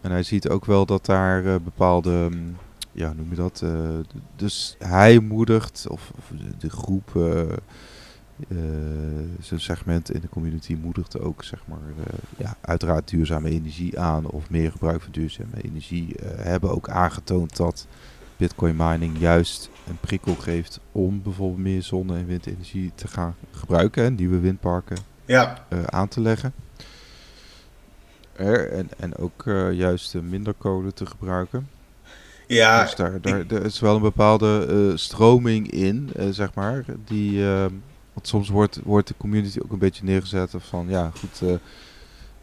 en 0.00 0.10
hij 0.10 0.22
ziet 0.22 0.48
ook 0.48 0.64
wel 0.64 0.86
dat 0.86 1.06
daar 1.06 1.44
uh, 1.44 1.54
bepaalde, 1.64 2.10
um, 2.10 2.56
ja, 2.92 3.12
noem 3.12 3.30
je 3.30 3.36
dat? 3.36 3.60
Uh, 3.64 3.98
dus 4.36 4.76
hij 4.78 5.18
moedigt, 5.18 5.86
of, 5.88 6.12
of 6.18 6.32
de 6.58 6.70
groep, 6.70 7.10
uh, 7.14 7.42
zo'n 9.40 9.58
segment 9.58 10.12
in 10.12 10.20
de 10.20 10.28
community 10.28 10.76
moedigt 10.82 11.20
ook, 11.20 11.44
zeg 11.44 11.62
maar, 11.66 11.78
ja, 12.36 12.56
uiteraard 12.60 13.08
duurzame 13.08 13.48
energie 13.48 14.00
aan 14.00 14.26
of 14.26 14.50
meer 14.50 14.70
gebruik 14.70 15.02
van 15.02 15.12
duurzame 15.12 15.62
energie. 15.62 16.14
hebben 16.36 16.70
ook 16.70 16.88
aangetoond 16.88 17.56
dat 17.56 17.86
Bitcoin 18.36 18.76
mining 18.76 19.18
juist 19.18 19.70
een 19.88 19.98
prikkel 20.00 20.34
geeft 20.34 20.80
om 20.92 21.22
bijvoorbeeld 21.22 21.60
meer 21.60 21.82
zonne- 21.82 22.18
en 22.18 22.26
windenergie 22.26 22.92
te 22.94 23.08
gaan 23.08 23.34
gebruiken 23.50 24.04
en 24.04 24.14
nieuwe 24.14 24.38
windparken 24.38 24.96
ja. 25.24 25.66
aan 25.86 26.08
te 26.08 26.20
leggen 26.20 26.52
en, 28.48 28.88
en 28.98 29.16
ook 29.16 29.44
uh, 29.44 29.72
juist 29.72 30.14
minder 30.14 30.54
code 30.58 30.92
te 30.92 31.06
gebruiken. 31.06 31.68
Ja. 32.46 32.82
Dus 32.82 32.94
daar, 32.94 33.20
daar 33.20 33.44
er 33.48 33.64
is 33.64 33.80
wel 33.80 33.94
een 33.94 34.02
bepaalde 34.02 34.66
uh, 34.70 34.96
stroming 34.96 35.70
in, 35.70 36.10
uh, 36.16 36.24
zeg 36.30 36.54
maar. 36.54 36.84
Die, 37.04 37.44
ehm, 37.44 37.70
want 38.12 38.26
soms 38.28 38.48
wordt, 38.48 38.80
wordt 38.84 39.08
de 39.08 39.14
community 39.16 39.58
ook 39.62 39.72
een 39.72 39.78
beetje 39.78 40.04
neergezet 40.04 40.54
van 40.58 40.86
ja, 40.88 41.12
goed. 41.18 41.38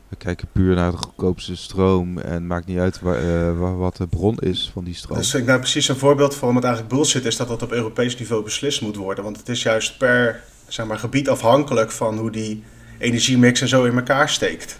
we 0.07 0.15
kijken 0.17 0.47
puur 0.51 0.75
naar 0.75 0.91
de 0.91 0.97
goedkoopste 0.97 1.55
stroom 1.55 2.17
en 2.17 2.47
maakt 2.47 2.65
niet 2.65 2.77
uit 2.77 2.99
waar, 2.99 3.77
wat 3.77 3.97
de 3.97 4.07
bron 4.07 4.37
is 4.37 4.69
van 4.73 4.83
die 4.83 4.93
stroom. 4.93 5.17
Dus 5.17 5.33
ik 5.33 5.45
nou 5.45 5.59
precies 5.59 5.87
een 5.87 5.95
voorbeeld 5.95 6.35
van 6.35 6.53
wat 6.53 6.63
eigenlijk 6.63 6.93
bullshit 6.93 7.25
is 7.25 7.37
dat 7.37 7.47
dat 7.47 7.61
op 7.61 7.71
Europees 7.71 8.17
niveau 8.17 8.43
beslist 8.43 8.81
moet 8.81 8.95
worden. 8.95 9.23
Want 9.23 9.37
het 9.37 9.49
is 9.49 9.63
juist 9.63 9.97
per 9.97 10.43
zeg 10.67 10.85
maar, 10.85 10.99
gebied 10.99 11.29
afhankelijk 11.29 11.91
van 11.91 12.17
hoe 12.17 12.31
die 12.31 12.63
energiemix 12.97 13.61
en 13.61 13.67
zo 13.67 13.83
in 13.83 13.95
elkaar 13.95 14.29
steekt. 14.29 14.79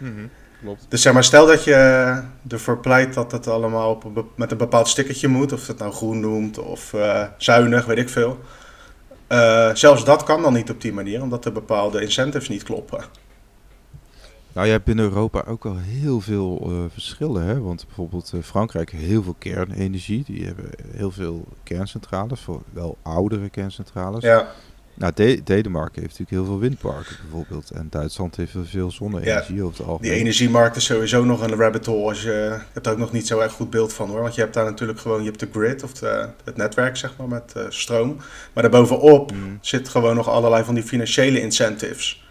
Mm 0.00 0.30
Klopt. 0.62 0.86
Dus 0.88 1.02
zeg 1.02 1.12
maar, 1.12 1.24
stel 1.24 1.46
dat 1.46 1.64
je 1.64 2.22
ervoor 2.48 2.78
pleit 2.78 3.14
dat 3.14 3.32
het 3.32 3.46
allemaal 3.46 3.90
op 3.90 4.24
met 4.36 4.50
een 4.50 4.58
bepaald 4.58 4.88
stickertje 4.88 5.28
moet, 5.28 5.52
of 5.52 5.66
het 5.66 5.78
nou 5.78 5.92
groen 5.92 6.20
noemt 6.20 6.58
of 6.58 6.92
uh, 6.92 7.24
zuinig, 7.36 7.84
weet 7.84 7.98
ik 7.98 8.08
veel. 8.08 8.38
Uh, 9.28 9.74
zelfs 9.74 10.04
dat 10.04 10.22
kan 10.22 10.42
dan 10.42 10.52
niet 10.52 10.70
op 10.70 10.80
die 10.80 10.92
manier, 10.92 11.22
omdat 11.22 11.44
er 11.44 11.52
bepaalde 11.52 12.02
incentives 12.02 12.48
niet 12.48 12.62
kloppen. 12.62 13.04
Nou, 14.52 14.66
je 14.66 14.72
hebt 14.72 14.84
binnen 14.84 15.04
Europa 15.04 15.44
ook 15.46 15.64
al 15.64 15.76
heel 15.78 16.20
veel 16.20 16.70
uh, 16.70 16.84
verschillen. 16.92 17.42
Hè? 17.42 17.60
Want 17.60 17.86
bijvoorbeeld 17.86 18.32
Frankrijk 18.42 18.90
heeft 18.90 19.04
heel 19.04 19.22
veel 19.22 19.36
kernenergie. 19.38 20.24
Die 20.26 20.44
hebben 20.44 20.70
heel 20.96 21.10
veel 21.10 21.44
kerncentrales, 21.62 22.40
voor 22.40 22.62
wel 22.72 22.98
oudere 23.02 23.48
kerncentrales. 23.48 24.22
Ja. 24.22 24.46
Nou, 25.00 25.40
Denemarken 25.44 26.02
heeft 26.02 26.18
natuurlijk 26.18 26.30
heel 26.30 26.44
veel 26.44 26.58
windparken 26.58 27.16
bijvoorbeeld. 27.22 27.70
En 27.70 27.86
Duitsland 27.90 28.36
heeft 28.36 28.52
veel 28.62 28.90
zonne-energie 28.90 29.56
ja, 29.56 29.62
over 29.62 29.78
het 29.78 29.86
algemeen. 29.86 30.10
Die 30.10 30.20
energiemarkt 30.20 30.76
is 30.76 30.84
sowieso 30.84 31.24
nog 31.24 31.42
een 31.42 31.54
rabbit 31.54 31.86
hole. 31.86 32.08
Als 32.08 32.22
je, 32.22 32.28
je 32.28 32.60
hebt 32.72 32.88
ook 32.88 32.98
nog 32.98 33.12
niet 33.12 33.26
zo 33.26 33.40
erg 33.40 33.52
goed 33.52 33.70
beeld 33.70 33.92
van 33.92 34.08
hoor. 34.08 34.20
Want 34.20 34.34
je 34.34 34.40
hebt 34.40 34.54
daar 34.54 34.64
natuurlijk 34.64 35.00
gewoon 35.00 35.18
je 35.22 35.26
hebt 35.26 35.40
de 35.40 35.48
grid 35.52 35.82
of 35.82 35.92
de, 35.92 36.28
het 36.44 36.56
netwerk 36.56 36.96
zeg 36.96 37.16
maar 37.18 37.28
met 37.28 37.52
uh, 37.56 37.62
stroom. 37.68 38.16
Maar 38.52 38.62
daarbovenop 38.62 39.32
mm. 39.32 39.58
zit 39.60 39.88
gewoon 39.88 40.16
nog 40.16 40.28
allerlei 40.28 40.64
van 40.64 40.74
die 40.74 40.84
financiële 40.84 41.40
incentives. 41.40 42.28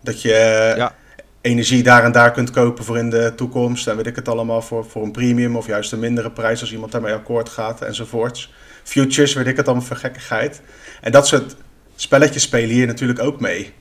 Dat 0.00 0.22
je 0.22 0.72
ja. 0.76 0.94
energie 1.40 1.82
daar 1.82 2.04
en 2.04 2.12
daar 2.12 2.32
kunt 2.32 2.50
kopen 2.50 2.84
voor 2.84 2.98
in 2.98 3.10
de 3.10 3.32
toekomst. 3.36 3.86
En 3.86 3.96
weet 3.96 4.06
ik 4.06 4.16
het 4.16 4.28
allemaal 4.28 4.62
voor, 4.62 4.84
voor 4.84 5.02
een 5.02 5.12
premium 5.12 5.56
of 5.56 5.66
juist 5.66 5.92
een 5.92 5.98
mindere 5.98 6.30
prijs 6.30 6.60
als 6.60 6.72
iemand 6.72 6.92
daarmee 6.92 7.14
akkoord 7.14 7.48
gaat 7.48 7.80
enzovoorts. 7.82 8.52
Futures, 8.82 9.34
weet 9.34 9.46
ik 9.46 9.56
het 9.56 9.66
allemaal 9.66 9.86
voor 9.86 9.96
gekkigheid. 9.96 10.60
En 11.00 11.12
dat 11.12 11.26
soort 11.26 11.56
spelletjes 11.96 12.42
spelen 12.42 12.74
hier 12.74 12.86
natuurlijk 12.86 13.20
ook 13.20 13.40
mee. 13.40 13.72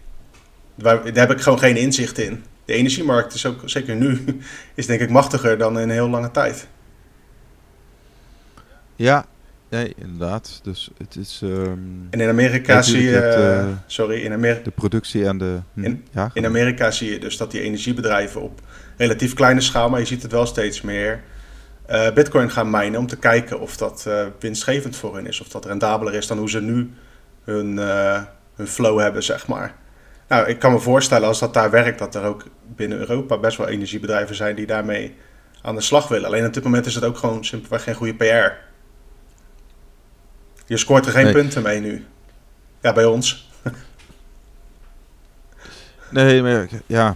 Daar, 0.75 1.13
daar 1.13 1.27
heb 1.27 1.37
ik 1.37 1.43
gewoon 1.43 1.59
geen 1.59 1.77
inzicht 1.77 2.17
in. 2.17 2.43
De 2.65 2.73
energiemarkt 2.73 3.33
is 3.33 3.45
ook, 3.45 3.61
zeker 3.65 3.95
nu, 3.95 4.23
is 4.75 4.85
denk 4.85 5.01
ik 5.01 5.09
machtiger 5.09 5.57
dan 5.57 5.75
in 5.75 5.83
een 5.83 5.89
heel 5.89 6.09
lange 6.09 6.31
tijd. 6.31 6.67
Ja, 8.95 9.25
nee, 9.69 9.93
inderdaad. 9.97 10.59
Dus 10.63 10.89
het 10.97 11.15
is. 11.15 11.41
Um, 11.43 12.07
en 12.09 12.21
in 12.21 12.29
Amerika 12.29 12.81
zie 12.81 13.01
je. 13.01 13.65
uh, 13.67 13.77
sorry, 13.87 14.21
in 14.21 14.33
Amerika. 14.33 14.63
De 14.63 14.71
productie 14.71 15.25
en 15.25 15.37
de. 15.37 15.59
Hm, 15.73 15.83
in, 15.83 16.05
ja, 16.11 16.29
in 16.33 16.45
Amerika 16.45 16.91
zie 16.91 17.11
je 17.11 17.19
dus 17.19 17.37
dat 17.37 17.51
die 17.51 17.61
energiebedrijven 17.61 18.41
op 18.41 18.61
relatief 18.97 19.33
kleine 19.33 19.61
schaal, 19.61 19.89
maar 19.89 19.99
je 19.99 20.05
ziet 20.05 20.21
het 20.21 20.31
wel 20.31 20.45
steeds 20.45 20.81
meer. 20.81 21.23
Uh, 21.89 22.11
Bitcoin 22.11 22.51
gaan 22.51 22.69
minen 22.69 22.99
om 22.99 23.07
te 23.07 23.17
kijken 23.17 23.59
of 23.59 23.77
dat 23.77 24.05
uh, 24.07 24.25
winstgevend 24.39 24.95
voor 24.95 25.15
hen 25.15 25.27
is, 25.27 25.41
of 25.41 25.47
dat 25.47 25.65
rendabeler 25.65 26.13
is 26.13 26.27
dan 26.27 26.37
hoe 26.37 26.49
ze 26.49 26.61
nu 26.61 26.91
hun, 27.43 27.77
uh, 27.77 28.21
hun 28.55 28.67
flow 28.67 28.99
hebben, 28.99 29.23
zeg 29.23 29.47
maar. 29.47 29.75
Nou, 30.27 30.47
ik 30.47 30.59
kan 30.59 30.71
me 30.71 30.79
voorstellen 30.79 31.27
als 31.27 31.39
dat 31.39 31.53
daar 31.53 31.69
werkt, 31.69 31.99
dat 31.99 32.15
er 32.15 32.23
ook 32.23 32.43
binnen 32.75 32.97
Europa 32.97 33.37
best 33.37 33.57
wel 33.57 33.67
energiebedrijven 33.67 34.35
zijn 34.35 34.55
die 34.55 34.65
daarmee 34.65 35.15
aan 35.61 35.75
de 35.75 35.81
slag 35.81 36.07
willen. 36.07 36.27
Alleen 36.27 36.45
op 36.45 36.53
dit 36.53 36.63
moment 36.63 36.85
is 36.85 36.95
het 36.95 37.03
ook 37.03 37.17
gewoon 37.17 37.45
simpelweg 37.45 37.83
geen 37.83 37.95
goede 37.95 38.15
PR. 38.15 38.51
Je 40.65 40.77
scoort 40.77 41.05
er 41.05 41.11
geen 41.11 41.31
punten 41.31 41.63
mee 41.63 41.79
nu. 41.79 42.05
Ja, 42.81 42.93
bij 42.93 43.05
ons. 43.05 43.51
nee, 46.09 46.41
maar 46.41 46.67
ja. 46.85 47.15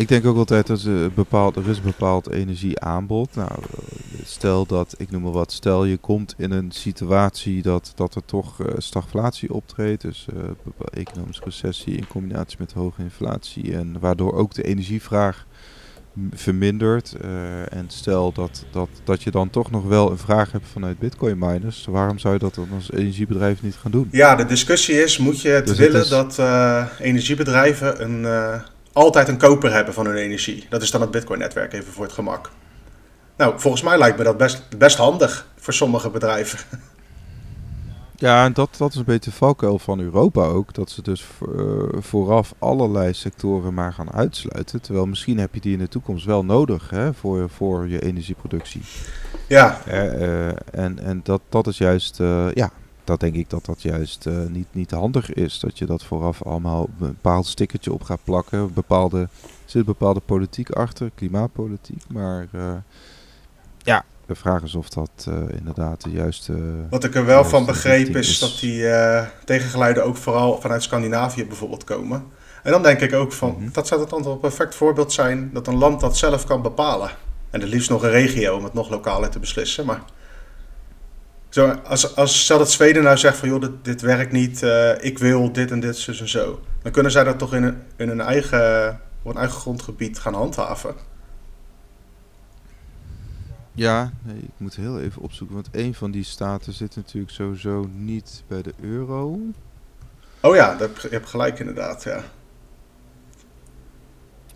Ik 0.00 0.08
denk 0.08 0.26
ook 0.26 0.36
altijd 0.36 0.66
dat 0.66 0.82
er, 0.82 1.12
bepaald, 1.12 1.56
er 1.56 1.68
is 1.68 1.76
een 1.76 1.82
bepaald 1.82 2.30
energieaanbod. 2.30 3.34
Nou, 3.34 3.50
stel 4.24 4.66
dat, 4.66 4.94
ik 4.98 5.10
noem 5.10 5.22
maar 5.22 5.32
wat, 5.32 5.52
stel 5.52 5.84
je 5.84 5.96
komt 5.96 6.34
in 6.36 6.50
een 6.50 6.70
situatie 6.70 7.62
dat, 7.62 7.92
dat 7.94 8.14
er 8.14 8.24
toch 8.24 8.56
stagflatie 8.76 9.52
optreedt, 9.52 10.02
dus 10.02 10.26
economische 10.92 11.44
recessie 11.44 11.96
in 11.96 12.06
combinatie 12.06 12.56
met 12.60 12.72
hoge 12.72 13.02
inflatie 13.02 13.74
en 13.74 13.96
waardoor 14.00 14.34
ook 14.34 14.54
de 14.54 14.62
energievraag 14.62 15.46
vermindert. 16.32 17.16
Uh, 17.24 17.72
en 17.72 17.84
stel 17.86 18.32
dat, 18.32 18.64
dat, 18.70 18.88
dat 19.04 19.22
je 19.22 19.30
dan 19.30 19.50
toch 19.50 19.70
nog 19.70 19.84
wel 19.84 20.10
een 20.10 20.18
vraag 20.18 20.52
hebt 20.52 20.66
vanuit 20.72 20.98
bitcoin 20.98 21.38
miners. 21.38 21.86
Waarom 21.90 22.18
zou 22.18 22.34
je 22.34 22.40
dat 22.40 22.54
dan 22.54 22.68
als 22.74 22.92
energiebedrijf 22.92 23.62
niet 23.62 23.76
gaan 23.76 23.90
doen? 23.90 24.08
Ja, 24.10 24.34
de 24.34 24.46
discussie 24.46 25.02
is, 25.02 25.18
moet 25.18 25.40
je 25.40 25.48
het 25.48 25.66
dus 25.66 25.78
willen 25.78 26.08
dat 26.08 26.38
uh, 26.38 26.86
energiebedrijven 26.98 28.02
een, 28.02 28.24
altijd 28.92 29.28
een 29.28 29.38
koper 29.38 29.72
hebben 29.72 29.94
van 29.94 30.06
hun 30.06 30.16
energie? 30.16 30.66
Dat 30.68 30.82
is 30.82 30.90
dan 30.90 31.00
het 31.00 31.10
bitcoin 31.10 31.38
netwerk, 31.38 31.72
even 31.72 31.92
voor 31.92 32.04
het 32.04 32.12
gemak. 32.12 32.50
Nou, 33.36 33.60
volgens 33.60 33.82
mij 33.82 33.98
lijkt 33.98 34.18
me 34.18 34.24
dat 34.24 34.36
best, 34.36 34.78
best 34.78 34.96
handig 34.96 35.46
voor 35.56 35.72
sommige 35.72 36.10
bedrijven. 36.10 36.58
Ja, 38.20 38.44
en 38.44 38.52
dat, 38.52 38.74
dat 38.78 38.90
is 38.90 38.96
een 38.96 39.04
beetje 39.04 39.30
de 39.30 39.36
valkuil 39.36 39.78
van 39.78 40.00
Europa 40.00 40.44
ook. 40.44 40.74
Dat 40.74 40.90
ze 40.90 41.02
dus 41.02 41.24
uh, 41.54 41.82
vooraf 41.98 42.54
allerlei 42.58 43.12
sectoren 43.12 43.74
maar 43.74 43.92
gaan 43.92 44.12
uitsluiten. 44.12 44.80
Terwijl 44.80 45.06
misschien 45.06 45.38
heb 45.38 45.54
je 45.54 45.60
die 45.60 45.72
in 45.72 45.78
de 45.78 45.88
toekomst 45.88 46.24
wel 46.24 46.44
nodig 46.44 46.90
hè, 46.90 47.14
voor, 47.14 47.50
voor 47.50 47.88
je 47.88 48.02
energieproductie. 48.02 48.82
Ja. 49.46 49.80
Uh, 49.88 50.48
en 50.48 50.98
en 50.98 51.20
dat, 51.22 51.40
dat 51.48 51.66
is 51.66 51.78
juist, 51.78 52.16
ja, 52.54 52.70
dat 53.10 53.20
denk 53.20 53.34
ik 53.34 53.50
dat 53.50 53.64
dat 53.64 53.82
juist 53.82 54.26
niet, 54.48 54.66
niet 54.70 54.90
handig 54.90 55.32
is. 55.32 55.60
Dat 55.60 55.78
je 55.78 55.86
dat 55.86 56.04
vooraf 56.04 56.42
allemaal 56.42 56.82
een 56.82 57.06
bepaald 57.06 57.46
stickertje 57.46 57.92
op 57.92 58.02
gaat 58.02 58.24
plakken. 58.24 58.74
Bepaalde, 58.74 59.20
er 59.20 59.28
zit 59.64 59.84
bepaalde 59.84 60.20
politiek 60.20 60.70
achter, 60.70 61.10
klimaatpolitiek. 61.14 62.02
Maar 62.08 62.48
ja, 63.78 64.04
de 64.26 64.34
vraag 64.34 64.62
is 64.62 64.74
of 64.74 64.88
dat 64.88 65.26
uh, 65.28 65.34
inderdaad 65.58 66.02
de 66.02 66.10
juiste. 66.10 66.56
Wat 66.90 67.04
ik 67.04 67.14
er 67.14 67.24
wel 67.24 67.44
van 67.44 67.64
begreep 67.64 68.16
is, 68.16 68.38
dat 68.38 68.58
die 68.60 68.84
tegengeluiden 69.44 70.04
ook 70.04 70.16
vooral 70.16 70.60
vanuit 70.60 70.82
Scandinavië 70.82 71.46
bijvoorbeeld 71.46 71.84
komen. 71.84 72.24
En 72.62 72.72
dan 72.72 72.82
denk 72.82 73.00
ik 73.00 73.12
ook 73.12 73.32
van, 73.32 73.50
mm 73.50 73.56
-hmm. 73.56 73.72
dat 73.72 73.86
zou 73.86 74.00
het 74.00 74.10
dan 74.10 74.26
een 74.26 74.40
perfect 74.40 74.74
voorbeeld 74.74 75.12
zijn 75.12 75.50
dat 75.52 75.66
een 75.66 75.78
land 75.78 76.00
dat 76.00 76.16
zelf 76.16 76.44
kan 76.44 76.62
bepalen. 76.62 77.10
En 77.50 77.60
het 77.60 77.68
liefst 77.68 77.90
nog 77.90 78.02
een 78.02 78.10
regio 78.10 78.56
om 78.56 78.64
het 78.64 78.74
nog 78.74 78.90
lokaler 78.90 79.30
te 79.30 79.38
beslissen. 79.38 79.86
Maar 79.86 80.02
zo, 81.50 81.68
als, 81.68 82.16
als 82.16 82.42
stel 82.42 82.58
dat 82.58 82.70
Zweden 82.70 83.02
nou 83.02 83.16
zegt 83.16 83.36
van 83.36 83.48
joh, 83.48 83.60
dit, 83.60 83.70
dit 83.82 84.00
werkt 84.00 84.32
niet, 84.32 84.62
uh, 84.62 85.04
ik 85.04 85.18
wil 85.18 85.52
dit 85.52 85.70
en 85.70 85.80
dit, 85.80 85.96
zus 85.96 86.20
en 86.20 86.28
zo. 86.28 86.60
Dan 86.82 86.92
kunnen 86.92 87.12
zij 87.12 87.24
dat 87.24 87.38
toch 87.38 87.54
in, 87.54 87.62
een, 87.62 87.78
in 87.96 88.08
hun 88.08 88.20
eigen, 88.20 89.00
op 89.22 89.32
hun 89.32 89.36
eigen 89.36 89.60
grondgebied 89.60 90.18
gaan 90.18 90.34
handhaven. 90.34 90.94
Ja, 93.72 94.12
nee, 94.22 94.36
ik 94.36 94.50
moet 94.56 94.76
heel 94.76 95.00
even 95.00 95.22
opzoeken, 95.22 95.54
want 95.54 95.68
een 95.72 95.94
van 95.94 96.10
die 96.10 96.24
staten 96.24 96.72
zit 96.72 96.96
natuurlijk 96.96 97.32
sowieso 97.32 97.88
niet 97.94 98.42
bij 98.46 98.62
de 98.62 98.74
euro. 98.80 99.38
Oh 100.40 100.54
ja, 100.54 100.74
dat, 100.74 101.02
je 101.02 101.08
hebt 101.08 101.28
gelijk 101.28 101.58
inderdaad, 101.58 102.02
ja. 102.02 102.22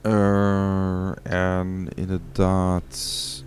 Uh, 0.02 1.10
en 1.22 1.88
inderdaad, 1.94 2.98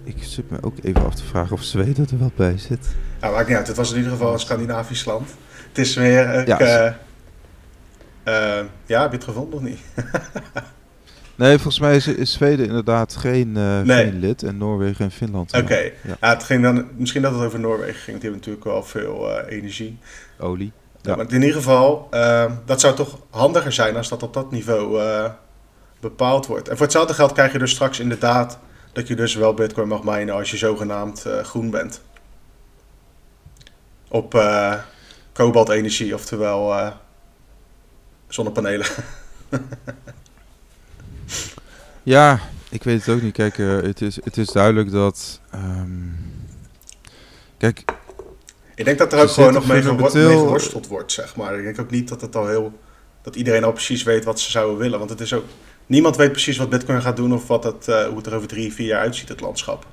ik 0.03 0.23
zit 0.23 0.49
me 0.49 0.57
ook 0.61 0.75
even 0.81 1.05
af 1.05 1.15
te 1.15 1.23
vragen 1.23 1.53
of 1.53 1.63
Zweden 1.63 2.07
er 2.09 2.19
wel 2.19 2.31
bij 2.35 2.57
zit. 2.57 2.95
Ja, 3.21 3.29
maakt 3.29 3.47
niet 3.47 3.57
uit. 3.57 3.67
Het 3.67 3.77
was 3.77 3.91
in 3.91 3.97
ieder 3.97 4.11
geval 4.11 4.33
een 4.33 4.39
Scandinavisch 4.39 5.05
land. 5.05 5.29
Het 5.67 5.77
is 5.77 5.95
weer... 5.95 6.33
Ik, 6.33 6.47
ja, 6.47 6.97
uh, 8.27 8.59
ja, 8.85 9.01
heb 9.01 9.11
je 9.11 9.17
het 9.17 9.23
gevonden 9.23 9.59
of 9.59 9.61
niet? 9.61 9.79
Nee, 11.37 11.55
volgens 11.55 11.79
mij 11.79 11.95
is, 11.95 12.07
is 12.07 12.31
Zweden 12.31 12.65
inderdaad 12.65 13.15
geen, 13.15 13.47
uh, 13.57 13.81
nee. 13.81 14.05
geen, 14.05 14.19
lid 14.19 14.43
en 14.43 14.57
Noorwegen 14.57 15.05
en 15.05 15.11
Finland. 15.11 15.53
Oké, 15.53 15.63
okay. 15.63 15.93
ja. 16.03 16.17
ja. 16.21 16.29
het 16.29 16.43
ging 16.43 16.63
dan 16.63 16.87
misschien 16.95 17.21
dat 17.21 17.33
het 17.33 17.41
over 17.41 17.59
Noorwegen 17.59 18.01
ging. 18.01 18.19
Die 18.19 18.29
hebben 18.29 18.39
natuurlijk 18.39 18.65
wel 18.65 18.83
veel 18.83 19.29
uh, 19.29 19.51
energie. 19.51 19.97
Olie. 20.39 20.71
Ja. 21.01 21.15
maar 21.15 21.25
in 21.29 21.41
ieder 21.41 21.55
geval, 21.55 22.09
dat 22.65 22.79
zou 22.79 22.95
toch 22.95 23.19
handiger 23.29 23.71
zijn 23.71 23.95
als 23.95 24.09
dat 24.09 24.23
op 24.23 24.33
dat 24.33 24.51
niveau 24.51 25.01
bepaald 25.99 26.45
wordt. 26.45 26.67
En 26.67 26.75
voor 26.75 26.85
hetzelfde 26.85 27.13
geld 27.13 27.31
krijg 27.31 27.51
je 27.51 27.59
dus 27.59 27.71
straks 27.71 27.99
inderdaad 27.99 28.59
dat 28.93 29.07
je 29.07 29.15
dus 29.15 29.35
wel 29.35 29.53
bitcoin 29.53 29.87
mag 29.87 30.03
minen 30.03 30.35
als 30.35 30.51
je 30.51 30.57
zogenaamd 30.57 31.25
groen 31.43 31.69
bent. 31.69 32.01
Op 34.07 34.43
kobaltenergie, 35.33 36.13
oftewel 36.13 36.93
zonnepanelen. 38.27 38.87
Ja, 42.07 42.39
ik 42.69 42.83
weet 42.83 43.05
het 43.05 43.15
ook 43.15 43.21
niet. 43.21 43.33
Kijk, 43.33 43.57
uh, 43.57 43.81
het, 43.81 44.01
is, 44.01 44.15
het 44.23 44.37
is 44.37 44.47
duidelijk 44.47 44.91
dat. 44.91 45.41
Um, 45.55 46.15
kijk. 47.57 47.83
Ik 48.75 48.85
denk 48.85 48.97
dat 48.97 49.13
er 49.13 49.21
ook 49.21 49.29
gewoon 49.29 49.53
nog 49.53 49.67
mee, 49.67 49.81
gewo 49.81 50.09
mee, 50.13 50.37
geworsteld 50.37 50.87
wordt, 50.87 51.11
zeg 51.11 51.35
maar. 51.35 51.57
Ik 51.57 51.63
denk 51.63 51.79
ook 51.79 51.91
niet 51.91 52.07
dat 52.07 52.21
het 52.21 52.35
al 52.35 52.47
heel. 52.47 52.79
dat 53.21 53.35
iedereen 53.35 53.63
al 53.63 53.71
precies 53.71 54.03
weet 54.03 54.23
wat 54.23 54.39
ze 54.39 54.51
zouden 54.51 54.77
willen. 54.77 54.97
Want 54.97 55.09
het 55.09 55.21
is 55.21 55.33
ook. 55.33 55.45
Niemand 55.85 56.15
weet 56.15 56.31
precies 56.31 56.57
wat 56.57 56.69
Bitcoin 56.69 57.01
gaat 57.01 57.15
doen 57.15 57.33
of 57.33 57.47
wat 57.47 57.63
het, 57.63 57.87
uh, 57.87 58.05
hoe 58.05 58.17
het 58.17 58.25
er 58.25 58.35
over 58.35 58.47
drie, 58.47 58.73
vier 58.73 58.87
jaar 58.87 59.01
uitziet, 59.01 59.29
het 59.29 59.41
landschap. 59.41 59.85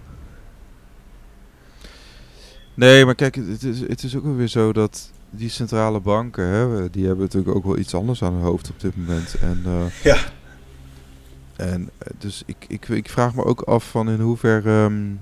Nee, 2.75 3.05
maar 3.05 3.15
kijk, 3.15 3.35
het 3.35 3.63
is, 3.63 3.81
het 3.81 4.03
is 4.03 4.17
ook 4.17 4.37
weer 4.37 4.49
zo 4.49 4.73
dat 4.73 5.11
die 5.31 5.49
centrale 5.49 6.01
banken, 6.01 6.45
hè, 6.45 6.91
die 6.91 7.07
hebben 7.07 7.25
natuurlijk 7.25 7.57
ook 7.57 7.65
wel 7.65 7.79
iets 7.79 7.95
anders 7.95 8.23
aan 8.23 8.33
hun 8.33 8.43
hoofd 8.43 8.71
op 8.71 8.81
dit 8.81 8.97
moment. 8.97 9.35
En, 9.35 9.63
uh, 9.67 10.03
ja. 10.03 10.17
En 11.57 11.81
uh, 11.83 11.89
dus 12.19 12.43
ik, 12.47 12.65
ik, 12.69 12.89
ik 12.89 13.09
vraag 13.11 13.35
me 13.35 13.45
ook 13.45 13.61
af 13.61 13.91
van 13.91 14.11
in 14.11 14.21
hoeverre, 14.21 14.85
um, 14.85 15.21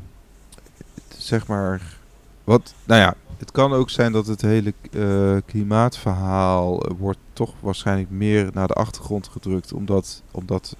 zeg 1.18 1.46
maar, 1.46 1.96
wat, 2.44 2.74
nou 2.84 3.00
ja, 3.00 3.14
het 3.38 3.50
kan 3.50 3.72
ook 3.72 3.90
zijn 3.90 4.12
dat 4.12 4.26
het 4.26 4.40
hele 4.40 4.74
uh, 4.90 5.36
klimaatverhaal 5.46 6.82
wordt 6.98 7.18
toch 7.32 7.54
waarschijnlijk 7.60 8.10
meer 8.10 8.50
naar 8.52 8.66
de 8.66 8.74
achtergrond 8.74 9.28
gedrukt, 9.28 9.72
omdat, 9.72 10.22
omdat 10.30 10.76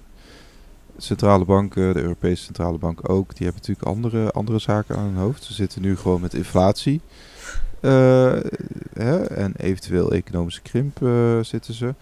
centrale 0.96 1.44
banken, 1.44 1.94
de 1.94 2.02
Europese 2.02 2.42
centrale 2.42 2.78
bank 2.78 3.09
ook, 3.09 3.28
die 3.37 3.46
hebben 3.46 3.62
natuurlijk 3.66 3.88
andere, 3.88 4.31
andere 4.31 4.59
zaken 4.59 4.96
aan 4.96 5.05
hun 5.05 5.16
hoofd. 5.16 5.44
Ze 5.44 5.52
zitten 5.52 5.83
nu 5.83 5.96
gewoon 5.96 6.20
met 6.20 6.35
inflatie. 6.35 7.00
Uh, 7.81 8.37
hè, 8.92 9.24
en 9.24 9.55
eventueel 9.57 10.12
economische 10.12 10.62
krimp 10.62 11.00
uh, 11.00 11.38
zitten 11.40 11.74
ze. 11.74 11.94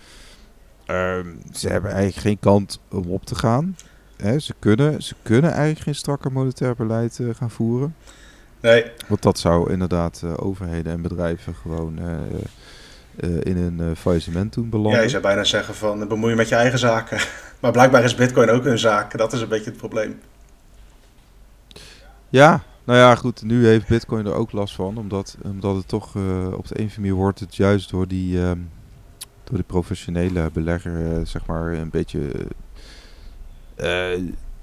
Um, 0.86 1.38
ze 1.52 1.68
hebben 1.68 1.90
eigenlijk 1.90 2.20
geen 2.20 2.38
kant 2.38 2.80
om 2.90 3.10
op 3.10 3.24
te 3.24 3.34
gaan. 3.34 3.76
Hè, 4.16 4.38
ze, 4.38 4.54
kunnen, 4.58 5.02
ze 5.02 5.14
kunnen 5.22 5.50
eigenlijk 5.50 5.80
geen 5.80 5.94
strakker 5.94 6.32
monetair 6.32 6.74
beleid 6.74 7.18
uh, 7.18 7.34
gaan 7.34 7.50
voeren. 7.50 7.94
Nee. 8.60 8.84
Want 9.08 9.22
dat 9.22 9.38
zou 9.38 9.72
inderdaad 9.72 10.24
overheden 10.36 10.92
en 10.92 11.02
bedrijven 11.02 11.54
gewoon 11.54 11.98
in 13.20 13.56
een 13.56 13.96
faillissement 13.96 14.52
doen 14.52 14.68
belanden. 14.68 14.92
Ja, 14.98 15.02
je 15.02 15.08
zou 15.08 15.22
bijna 15.22 15.44
zeggen 15.44 15.74
van 15.74 16.08
bemoei 16.08 16.30
je 16.30 16.36
met 16.36 16.48
je 16.48 16.54
eigen 16.54 16.78
zaken. 16.78 17.20
Maar 17.60 17.72
blijkbaar 17.72 18.04
is 18.04 18.14
bitcoin 18.14 18.50
ook 18.50 18.64
een 18.64 18.78
zaak. 18.78 19.18
Dat 19.18 19.32
is 19.32 19.40
een 19.40 19.48
beetje 19.48 19.70
het 19.70 19.78
probleem. 19.78 20.20
Ja, 22.28 22.62
nou 22.84 22.98
ja, 22.98 23.14
goed. 23.14 23.42
Nu 23.42 23.66
heeft 23.66 23.88
bitcoin 23.88 24.26
er 24.26 24.34
ook 24.34 24.52
last 24.52 24.74
van. 24.74 24.98
Omdat, 24.98 25.36
omdat 25.42 25.76
het 25.76 25.88
toch 25.88 26.06
op 26.06 26.12
de 26.12 26.20
een 26.20 26.56
of 26.56 26.70
andere 26.70 26.90
manier 26.96 27.14
wordt 27.14 27.40
het 27.40 27.56
juist 27.56 27.90
door 27.90 28.08
die... 28.08 28.38
Um, 28.38 28.70
door 29.50 29.58
de 29.58 29.64
professionele 29.64 30.50
belegger, 30.52 31.00
uh, 31.00 31.24
zeg 31.24 31.46
maar, 31.46 31.72
een 31.72 31.90
beetje. 31.90 32.30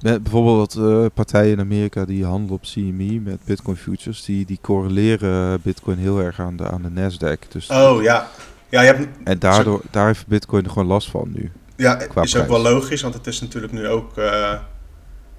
Met 0.02 0.24
bijvoorbeeld 0.24 0.76
uh, 0.76 1.06
partijen 1.14 1.52
in 1.52 1.60
Amerika 1.60 2.06
die 2.06 2.26
handelen 2.26 2.56
op 2.56 2.62
CME 2.62 3.20
met 3.20 3.40
Bitcoin 3.46 3.78
futures, 3.78 4.26
die, 4.26 4.46
die 4.46 4.60
correleren 4.62 5.62
Bitcoin 5.62 5.98
heel 5.98 6.20
erg 6.20 6.40
aan 6.40 6.56
de, 6.56 6.70
aan 6.70 6.82
de 6.82 6.90
Nasdaq. 6.90 7.48
Dus 7.48 7.70
oh 7.70 8.02
ja. 8.02 8.28
ja 8.70 8.82
je 8.82 8.88
hebt, 8.88 9.08
en 9.24 9.40
daardoor, 9.40 9.82
daar 9.92 10.06
heeft 10.06 10.28
Bitcoin 10.28 10.64
er 10.64 10.70
gewoon 10.70 10.88
last 10.88 11.10
van 11.10 11.32
nu. 11.34 11.52
Ja, 11.76 12.00
is 12.00 12.08
prijs. 12.08 12.36
ook 12.36 12.48
wel 12.48 12.62
logisch, 12.62 13.02
want 13.02 13.14
het 13.14 13.28
is 13.28 13.42
natuurlijk 13.42 13.74
nu 13.74 13.88
ook. 13.88 14.16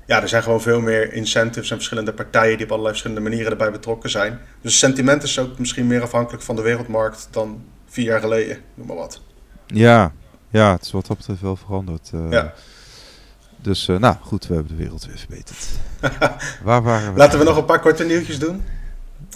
ja, 0.07 0.23
er 0.23 0.29
zijn 0.29 0.43
gewoon 0.43 0.61
veel 0.61 0.81
meer 0.81 1.13
incentives 1.13 1.71
en 1.71 1.77
verschillende 1.77 2.13
partijen 2.13 2.57
die 2.57 2.65
op 2.67 2.71
allerlei 2.71 2.95
verschillende 2.95 3.29
manieren 3.29 3.51
erbij 3.51 3.71
betrokken 3.71 4.11
zijn. 4.11 4.41
Dus 4.61 4.79
sentiment 4.79 5.23
is 5.23 5.39
ook 5.39 5.59
misschien 5.59 5.87
meer 5.87 6.03
afhankelijk 6.03 6.43
van 6.43 6.57
de 6.57 6.63
wereldmarkt 6.63 7.29
dan 7.31 7.65
vier 7.87 8.05
jaar 8.05 8.21
geleden, 8.21 8.59
noem 8.75 8.87
maar 8.87 8.97
wat. 8.97 9.21
Ja, 9.67 10.13
ja, 10.51 10.73
het 10.73 10.85
is 10.85 10.91
wat 10.91 11.07
dat 11.07 11.17
betreft 11.17 11.41
wel 11.41 11.57
veranderd. 11.57 12.11
Uh, 12.15 12.31
ja. 12.31 12.55
Dus, 13.61 13.89
uh, 13.89 13.99
nou 13.99 14.17
goed, 14.21 14.47
we 14.47 14.55
hebben 14.55 14.77
de 14.77 14.83
wereld 14.83 15.07
weer 15.07 15.19
verbeterd. 15.19 15.67
Waar 16.63 16.83
waren 16.83 17.13
we? 17.13 17.19
Laten 17.19 17.39
we 17.39 17.45
nog 17.45 17.57
een 17.57 17.65
paar 17.65 17.81
korte 17.81 18.05
nieuwtjes 18.05 18.39
doen. 18.39 18.65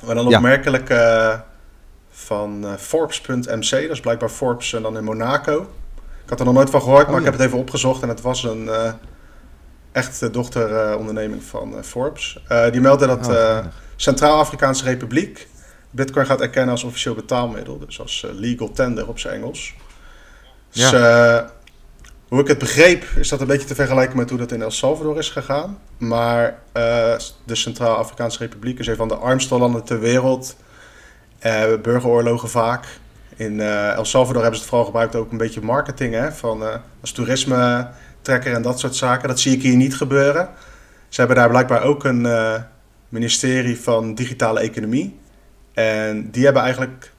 Maar 0.04 0.14
dan 0.14 0.34
opmerkelijk 0.34 0.90
uh, 0.90 1.38
van 2.10 2.66
Forbes.mc, 2.78 3.70
dat 3.70 3.90
is 3.90 4.00
blijkbaar 4.00 4.28
Forbes 4.28 4.72
en 4.72 4.82
dan 4.82 4.96
in 4.96 5.04
Monaco. 5.04 5.60
Ik 6.24 6.28
had 6.28 6.38
er 6.38 6.44
nog 6.44 6.54
nooit 6.54 6.70
van 6.70 6.80
gehoord, 6.80 7.06
maar 7.06 7.14
oh, 7.14 7.18
ik 7.18 7.24
heb 7.24 7.34
het 7.34 7.42
even 7.42 7.58
opgezocht 7.58 8.02
en 8.02 8.08
het 8.08 8.20
was 8.20 8.44
een 8.44 8.70
echte 9.92 10.30
dochteronderneming 10.30 11.42
van 11.42 11.84
Forbes. 11.84 12.42
die 12.70 12.80
meldde 12.80 13.06
dat 13.06 13.28
oh, 13.28 13.58
Centraal-Afrikaanse 13.96 14.84
Republiek 14.84 15.48
Bitcoin 15.90 16.26
gaat 16.26 16.40
erkennen 16.40 16.70
als 16.70 16.84
officieel 16.84 17.14
betaalmiddel, 17.14 17.78
dus 17.78 18.00
als 18.00 18.26
legal 18.32 18.72
tender 18.72 19.08
op 19.08 19.18
zijn 19.18 19.34
Engels. 19.34 19.74
Ja. 20.70 20.90
Dus, 20.90 21.00
hoe 22.32 22.40
ik 22.40 22.46
het 22.46 22.58
begreep, 22.58 23.04
is 23.16 23.28
dat 23.28 23.40
een 23.40 23.46
beetje 23.46 23.66
te 23.66 23.74
vergelijken 23.74 24.16
met 24.16 24.28
hoe 24.28 24.38
dat 24.38 24.52
in 24.52 24.62
El 24.62 24.70
Salvador 24.70 25.18
is 25.18 25.30
gegaan. 25.30 25.78
Maar 25.98 26.44
uh, 26.48 26.54
de 27.44 27.54
Centraal-Afrikaanse 27.54 28.38
Republiek 28.38 28.78
is 28.78 28.86
een 28.86 28.96
van 28.96 29.08
de 29.08 29.14
armste 29.14 29.58
landen 29.58 29.84
ter 29.84 30.00
wereld. 30.00 30.56
Uh, 31.46 31.62
burgeroorlogen 31.82 32.48
vaak. 32.48 32.86
In 33.36 33.52
uh, 33.52 33.92
El 33.92 34.04
Salvador 34.04 34.42
hebben 34.42 34.54
ze 34.54 34.60
het 34.60 34.68
vooral 34.68 34.86
gebruikt 34.86 35.14
ook 35.14 35.30
een 35.30 35.38
beetje 35.38 35.60
marketing. 35.60 36.14
Hè, 36.14 36.32
van, 36.32 36.62
als 37.00 37.12
toerisme 37.12 37.88
trekker 38.22 38.54
en 38.54 38.62
dat 38.62 38.80
soort 38.80 38.96
zaken. 38.96 39.28
Dat 39.28 39.40
zie 39.40 39.56
ik 39.56 39.62
hier 39.62 39.76
niet 39.76 39.96
gebeuren. 39.96 40.48
Ze 41.08 41.20
hebben 41.20 41.36
daar 41.36 41.48
blijkbaar 41.48 41.82
ook 41.82 42.04
een 42.04 42.26
ministerie 43.08 43.80
van 43.80 44.14
digitale 44.14 44.60
economie. 44.60 45.18
En 45.72 46.30
die 46.30 46.44
hebben 46.44 46.62
eigenlijk 46.62 47.12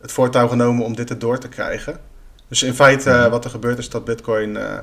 het 0.00 0.12
voortouw 0.12 0.48
genomen 0.48 0.84
om 0.84 0.96
dit 0.96 1.10
erdoor 1.10 1.38
te 1.38 1.48
krijgen. 1.48 2.09
Dus 2.50 2.62
in 2.62 2.74
feite, 2.74 3.10
uh, 3.10 3.26
wat 3.26 3.44
er 3.44 3.50
gebeurt 3.50 3.78
is 3.78 3.90
dat 3.90 4.04
Bitcoin 4.04 4.56
uh, 4.56 4.78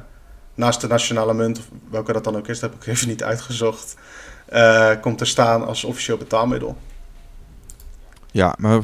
naast 0.56 0.82
de 0.82 0.88
nationale 0.88 1.34
munt, 1.34 1.58
of 1.58 1.70
welke 1.90 2.14
dat 2.14 2.24
dan 2.24 2.38
ook 2.38 2.48
is, 2.48 2.60
dat 2.60 2.70
heb 2.70 2.82
ik 2.82 2.88
even 2.94 3.08
niet 3.08 3.24
uitgezocht, 3.24 3.96
uh, 4.54 4.92
komt 5.02 5.18
te 5.18 5.26
staan 5.26 5.66
als 5.66 5.84
officieel 5.84 6.18
betaalmiddel. 6.18 6.78
Ja, 8.32 8.56
maar 8.58 8.82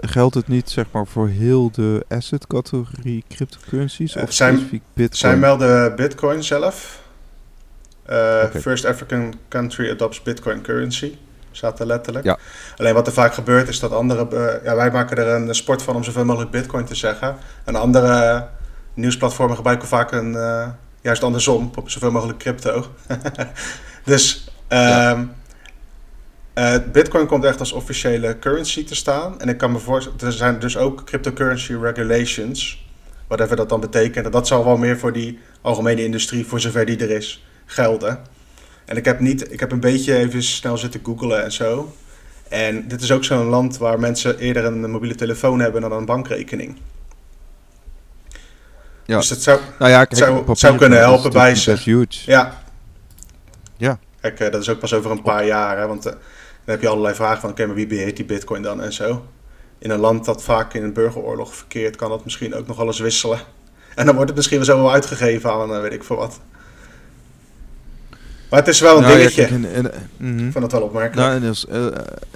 geldt 0.00 0.34
het 0.34 0.48
niet 0.48 0.70
zeg 0.70 0.86
maar 0.90 1.06
voor 1.06 1.28
heel 1.28 1.70
de 1.70 2.04
asset-categorie 2.08 3.24
cryptocurrencies? 3.28 4.16
of 4.16 4.32
zijn, 4.32 4.54
specifiek 4.54 4.82
Bitcoin? 4.94 5.18
Zij 5.18 5.36
melden 5.36 5.96
Bitcoin 5.96 6.44
zelf. 6.44 7.02
Okay. 8.04 8.50
First 8.60 8.84
African 8.84 9.34
country 9.48 9.90
adopts 9.90 10.22
Bitcoin 10.22 10.62
currency. 10.62 11.18
Er 11.52 11.86
letterlijk. 11.86 12.24
Ja. 12.24 12.38
Alleen 12.76 12.94
wat 12.94 13.06
er 13.06 13.12
vaak 13.12 13.34
gebeurt 13.34 13.68
is 13.68 13.80
dat 13.80 13.92
andere... 13.92 14.26
Uh, 14.32 14.64
ja, 14.64 14.76
wij 14.76 14.90
maken 14.90 15.16
er 15.16 15.28
een 15.28 15.54
sport 15.54 15.82
van 15.82 15.96
om 15.96 16.04
zoveel 16.04 16.24
mogelijk 16.24 16.50
bitcoin 16.50 16.84
te 16.84 16.94
zeggen. 16.94 17.36
En 17.64 17.74
andere 17.74 18.46
nieuwsplatformen 18.94 19.56
gebruiken 19.56 19.88
vaak 19.88 20.12
een... 20.12 20.32
Uh, 20.32 20.68
juist 21.00 21.22
andersom, 21.22 21.70
op 21.74 21.90
zoveel 21.90 22.10
mogelijk 22.10 22.38
crypto. 22.38 22.86
dus... 24.04 24.50
Ja. 24.68 25.28
Uh, 26.54 26.74
bitcoin 26.92 27.26
komt 27.26 27.44
echt 27.44 27.60
als 27.60 27.72
officiële 27.72 28.38
currency 28.38 28.84
te 28.84 28.94
staan. 28.94 29.40
En 29.40 29.48
ik 29.48 29.58
kan 29.58 29.72
me 29.72 29.78
voorstellen... 29.78 30.20
Er 30.20 30.32
zijn 30.32 30.58
dus 30.58 30.76
ook 30.76 31.04
cryptocurrency 31.04 31.74
regulations. 31.74 32.88
Whatever 33.26 33.56
dat 33.56 33.68
dan 33.68 33.80
betekent. 33.80 34.24
En 34.24 34.30
dat 34.30 34.46
zal 34.46 34.64
wel 34.64 34.76
meer 34.76 34.98
voor 34.98 35.12
die 35.12 35.38
algemene 35.60 36.04
industrie, 36.04 36.46
voor 36.46 36.60
zover 36.60 36.86
die 36.86 36.98
er 36.98 37.10
is, 37.10 37.44
gelden. 37.66 38.18
En 38.90 38.96
ik 38.96 39.04
heb, 39.04 39.20
niet, 39.20 39.52
ik 39.52 39.60
heb 39.60 39.72
een 39.72 39.80
beetje 39.80 40.16
even 40.16 40.42
snel 40.42 40.78
zitten 40.78 41.00
googlen 41.04 41.44
en 41.44 41.52
zo. 41.52 41.92
En 42.48 42.88
dit 42.88 43.02
is 43.02 43.12
ook 43.12 43.24
zo'n 43.24 43.44
land 43.44 43.78
waar 43.78 44.00
mensen 44.00 44.38
eerder 44.38 44.64
een 44.64 44.90
mobiele 44.90 45.14
telefoon 45.14 45.60
hebben 45.60 45.80
dan 45.80 45.92
een 45.92 46.04
bankrekening. 46.04 46.76
Ja. 49.04 49.16
Dus 49.16 49.30
het 49.30 49.42
zou, 49.42 49.60
nou 49.78 49.90
ja, 49.90 50.04
kijk, 50.04 50.22
zou, 50.22 50.56
zou 50.56 50.76
kunnen 50.76 50.98
helpen 50.98 51.32
bij 51.32 51.54
ze. 51.54 51.70
Huge. 51.84 52.06
Ja. 52.26 52.62
Ja. 53.76 53.98
Kijk, 54.20 54.40
uh, 54.40 54.50
dat 54.50 54.60
is 54.60 54.68
ook 54.68 54.78
pas 54.78 54.94
over 54.94 55.10
een 55.10 55.22
paar 55.22 55.46
jaar. 55.46 55.78
Hè, 55.78 55.86
want 55.86 56.06
uh, 56.06 56.12
dan 56.12 56.20
heb 56.64 56.80
je 56.80 56.88
allerlei 56.88 57.14
vragen 57.14 57.40
van... 57.40 57.50
oké, 57.50 57.66
maar 57.66 57.74
wie 57.74 57.86
beheert 57.86 58.16
die 58.16 58.24
bitcoin 58.24 58.62
dan 58.62 58.82
en 58.82 58.92
zo. 58.92 59.26
In 59.78 59.90
een 59.90 60.00
land 60.00 60.24
dat 60.24 60.42
vaak 60.42 60.74
in 60.74 60.82
een 60.82 60.92
burgeroorlog 60.92 61.54
verkeert... 61.54 61.96
kan 61.96 62.10
dat 62.10 62.24
misschien 62.24 62.54
ook 62.54 62.66
nog 62.66 62.76
wel 62.76 62.86
eens 62.86 63.00
wisselen. 63.00 63.38
En 63.94 64.06
dan 64.06 64.14
wordt 64.14 64.28
het 64.28 64.36
misschien 64.36 64.58
wel 64.58 64.66
zo 64.66 64.76
wel 64.76 64.92
uitgegeven 64.92 65.52
aan, 65.52 65.70
uh, 65.70 65.80
weet 65.80 65.92
ik 65.92 66.04
veel 66.04 66.16
wat. 66.16 66.40
Maar 68.50 68.58
het 68.58 68.68
is 68.68 68.80
wel 68.80 68.96
een 68.96 69.02
nou, 69.02 69.16
dingetje. 69.16 69.42
Ja, 69.42 69.48
kijk, 69.48 69.62
in, 69.62 69.74
in, 69.74 69.90
mm. 70.16 70.46
Ik 70.46 70.52
vond 70.52 70.64
het 70.64 70.72
wel 70.72 70.82
opmerkelijk. 70.82 71.28
Nou, 71.28 71.40
in 71.40 71.54
El, 71.68 71.92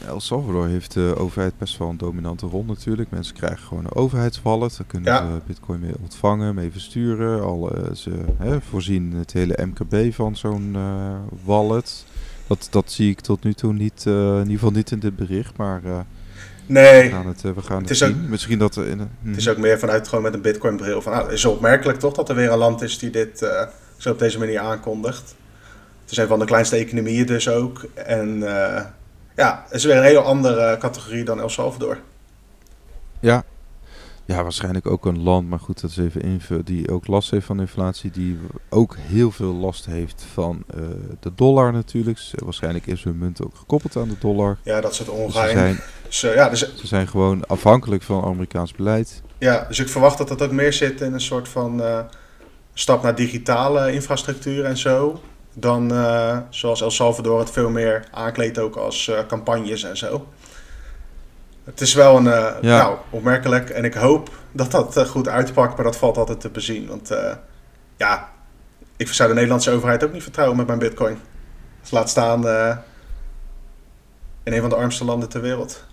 El, 0.08 0.20
Salvador 0.20 0.68
heeft 0.68 0.92
de 0.92 1.14
overheid 1.16 1.58
best 1.58 1.78
wel 1.78 1.88
een 1.88 1.96
dominante 1.96 2.46
rol 2.46 2.64
natuurlijk. 2.64 3.10
Mensen 3.10 3.34
krijgen 3.34 3.66
gewoon 3.66 3.84
een 3.84 3.94
overheidswallet. 3.94 4.76
Daar 4.76 4.86
kunnen 4.86 5.12
ja. 5.12 5.18
ze 5.18 5.40
bitcoin 5.46 5.80
mee 5.80 5.94
ontvangen, 6.02 6.54
mee 6.54 6.70
versturen. 6.72 7.42
Al, 7.42 7.76
uh, 7.76 7.94
ze 7.94 8.10
hè, 8.38 8.60
voorzien 8.60 9.12
het 9.12 9.32
hele 9.32 9.58
MKB 9.66 10.14
van 10.14 10.36
zo'n 10.36 10.72
uh, 10.76 11.14
wallet. 11.44 12.04
Dat, 12.46 12.66
dat 12.70 12.92
zie 12.92 13.10
ik 13.10 13.20
tot 13.20 13.44
nu 13.44 13.52
toe 13.52 13.72
niet, 13.72 14.04
uh, 14.08 14.14
in 14.14 14.38
ieder 14.38 14.52
geval 14.52 14.70
niet 14.70 14.90
in 14.90 14.98
dit 14.98 15.16
bericht. 15.16 15.56
Maar 15.56 15.80
nee. 16.66 17.02
we 17.02 17.10
gaan 17.10 17.26
het, 17.26 17.42
we 17.42 17.62
gaan 17.62 17.80
het, 17.80 17.88
het 17.88 17.98
zien. 17.98 18.08
Ook, 18.08 18.28
Misschien 18.28 18.58
dat 18.58 18.76
in, 18.76 18.98
mm. 18.98 19.28
Het 19.28 19.36
is 19.36 19.48
ook 19.48 19.58
meer 19.58 19.78
vanuit 19.78 20.08
gewoon 20.08 20.24
met 20.24 20.34
een 20.34 20.42
bitcoin 20.42 20.76
bril. 20.76 21.02
Van, 21.02 21.12
nou, 21.12 21.24
het 21.24 21.34
is 21.34 21.44
opmerkelijk 21.44 21.98
toch 21.98 22.14
dat 22.14 22.28
er 22.28 22.34
weer 22.34 22.52
een 22.52 22.58
land 22.58 22.82
is 22.82 22.98
die 22.98 23.10
dit 23.10 23.48
zo 23.96 24.10
op 24.10 24.18
deze 24.18 24.38
manier 24.38 24.60
aankondigt. 24.60 25.34
Is 26.11 26.16
een 26.16 26.26
van 26.26 26.38
de 26.38 26.44
kleinste 26.44 26.76
economieën 26.76 27.26
dus 27.26 27.48
ook. 27.48 27.86
En 27.94 28.36
uh, 28.36 28.80
ja, 29.36 29.62
het 29.64 29.74
is 29.74 29.84
weer 29.84 29.96
een 29.96 30.02
hele 30.02 30.20
andere 30.20 30.76
categorie 30.78 31.24
dan 31.24 31.40
El 31.40 31.48
Salvador. 31.48 31.98
Ja. 33.20 33.44
Ja, 34.26 34.42
waarschijnlijk 34.42 34.86
ook 34.86 35.07
een 35.07 35.22
land, 35.22 35.48
maar 35.48 35.59
goed, 35.59 35.80
dat 35.80 35.90
is 35.90 35.96
even 35.96 36.20
invullen, 36.20 36.64
die 36.64 36.90
ook 36.90 37.07
last 37.07 37.30
heeft 37.30 37.46
van 37.46 37.61
inflatie, 37.61 38.11
die 38.11 38.38
ook 38.68 38.96
heel 38.98 39.30
veel 39.30 39.55
last 39.55 39.86
heeft 39.86 40.24
van 40.32 40.64
uh, 40.74 40.84
de 41.20 41.34
dollar 41.34 41.72
natuurlijk. 41.72 42.16
Dus 42.16 42.32
waarschijnlijk 42.36 42.86
is 42.86 43.05
hun 43.05 43.18
munt 43.18 43.44
ook 43.44 43.57
gekoppeld 43.57 43.96
aan 43.96 44.09
de 44.09 44.18
dollar. 44.18 44.59
Ja, 44.62 44.80
dat 44.80 44.94
soort 44.94 45.09
Dus 45.09 45.18
ongeheim. 45.18 45.48
ze, 45.50 45.59
zijn, 45.59 45.80
dus, 46.07 46.24
uh, 46.24 46.34
ja, 46.34 46.48
dus, 46.48 46.74
ze 46.74 46.86
zijn 46.86 47.09
gewoon 47.09 47.46
afhankelijk 47.46 48.02
van 48.02 48.24
Amerikaans 48.24 48.72
beleid. 48.72 49.22
Ja, 49.38 49.64
dus 49.68 49.78
ik 49.78 49.88
verwacht 49.88 50.18
dat 50.18 50.28
dat 50.28 50.42
ook 50.42 50.50
meer 50.50 50.72
zit 50.72 51.00
in 51.00 51.12
een 51.12 51.20
soort 51.20 51.48
van 51.48 51.82
stap 52.74 53.02
naar 53.02 53.14
digitale 53.14 53.92
infrastructuur 53.92 54.64
en 54.64 54.76
zo 54.76 55.20
dan 55.55 55.92
uh, 55.92 56.38
zoals 56.50 56.80
El 56.80 56.90
Salvador 56.90 57.38
het 57.38 57.50
veel 57.50 57.70
meer 57.70 58.05
aankleedt 58.11 58.59
ook 58.59 58.76
als 58.76 59.09
uh, 59.09 59.18
campagnes 59.28 59.82
en 59.82 59.96
zo. 59.96 60.26
Het 61.64 61.80
is 61.80 61.94
wel 61.94 62.16
een, 62.16 62.24
uh, 62.24 62.55
Ja. 62.61 62.76
nou, 62.78 62.96
opmerkelijk 63.11 63.70
en 63.70 63.84
ik 63.84 63.94
hoop 63.94 64.30
dat 64.52 64.70
dat 64.70 64.96
eh, 64.96 65.05
goed 65.05 65.28
uitpakt, 65.28 65.74
maar 65.76 65.84
dat 65.84 65.96
valt 65.96 66.16
altijd 66.16 66.40
te 66.40 66.48
bezien. 66.48 66.86
Want 66.86 67.11
eh, 67.11 67.34
ja, 67.96 68.28
ik 68.96 69.09
zou 69.09 69.28
de 69.28 69.34
Nederlandse 69.34 69.70
overheid 69.70 70.05
ook 70.05 70.12
niet 70.12 70.22
vertrouwen 70.22 70.57
met 70.57 70.66
mijn 70.66 70.78
bitcoin. 70.78 71.18
Dus 71.80 71.90
laat 71.90 72.11
staan 72.11 72.48
eh, 72.48 72.76
in 74.42 74.52
een 74.52 74.61
van 74.61 74.70
de 74.70 74.76
armste 74.76 75.05
landen 75.05 75.28
ter 75.28 75.40
wereld. 75.40 75.84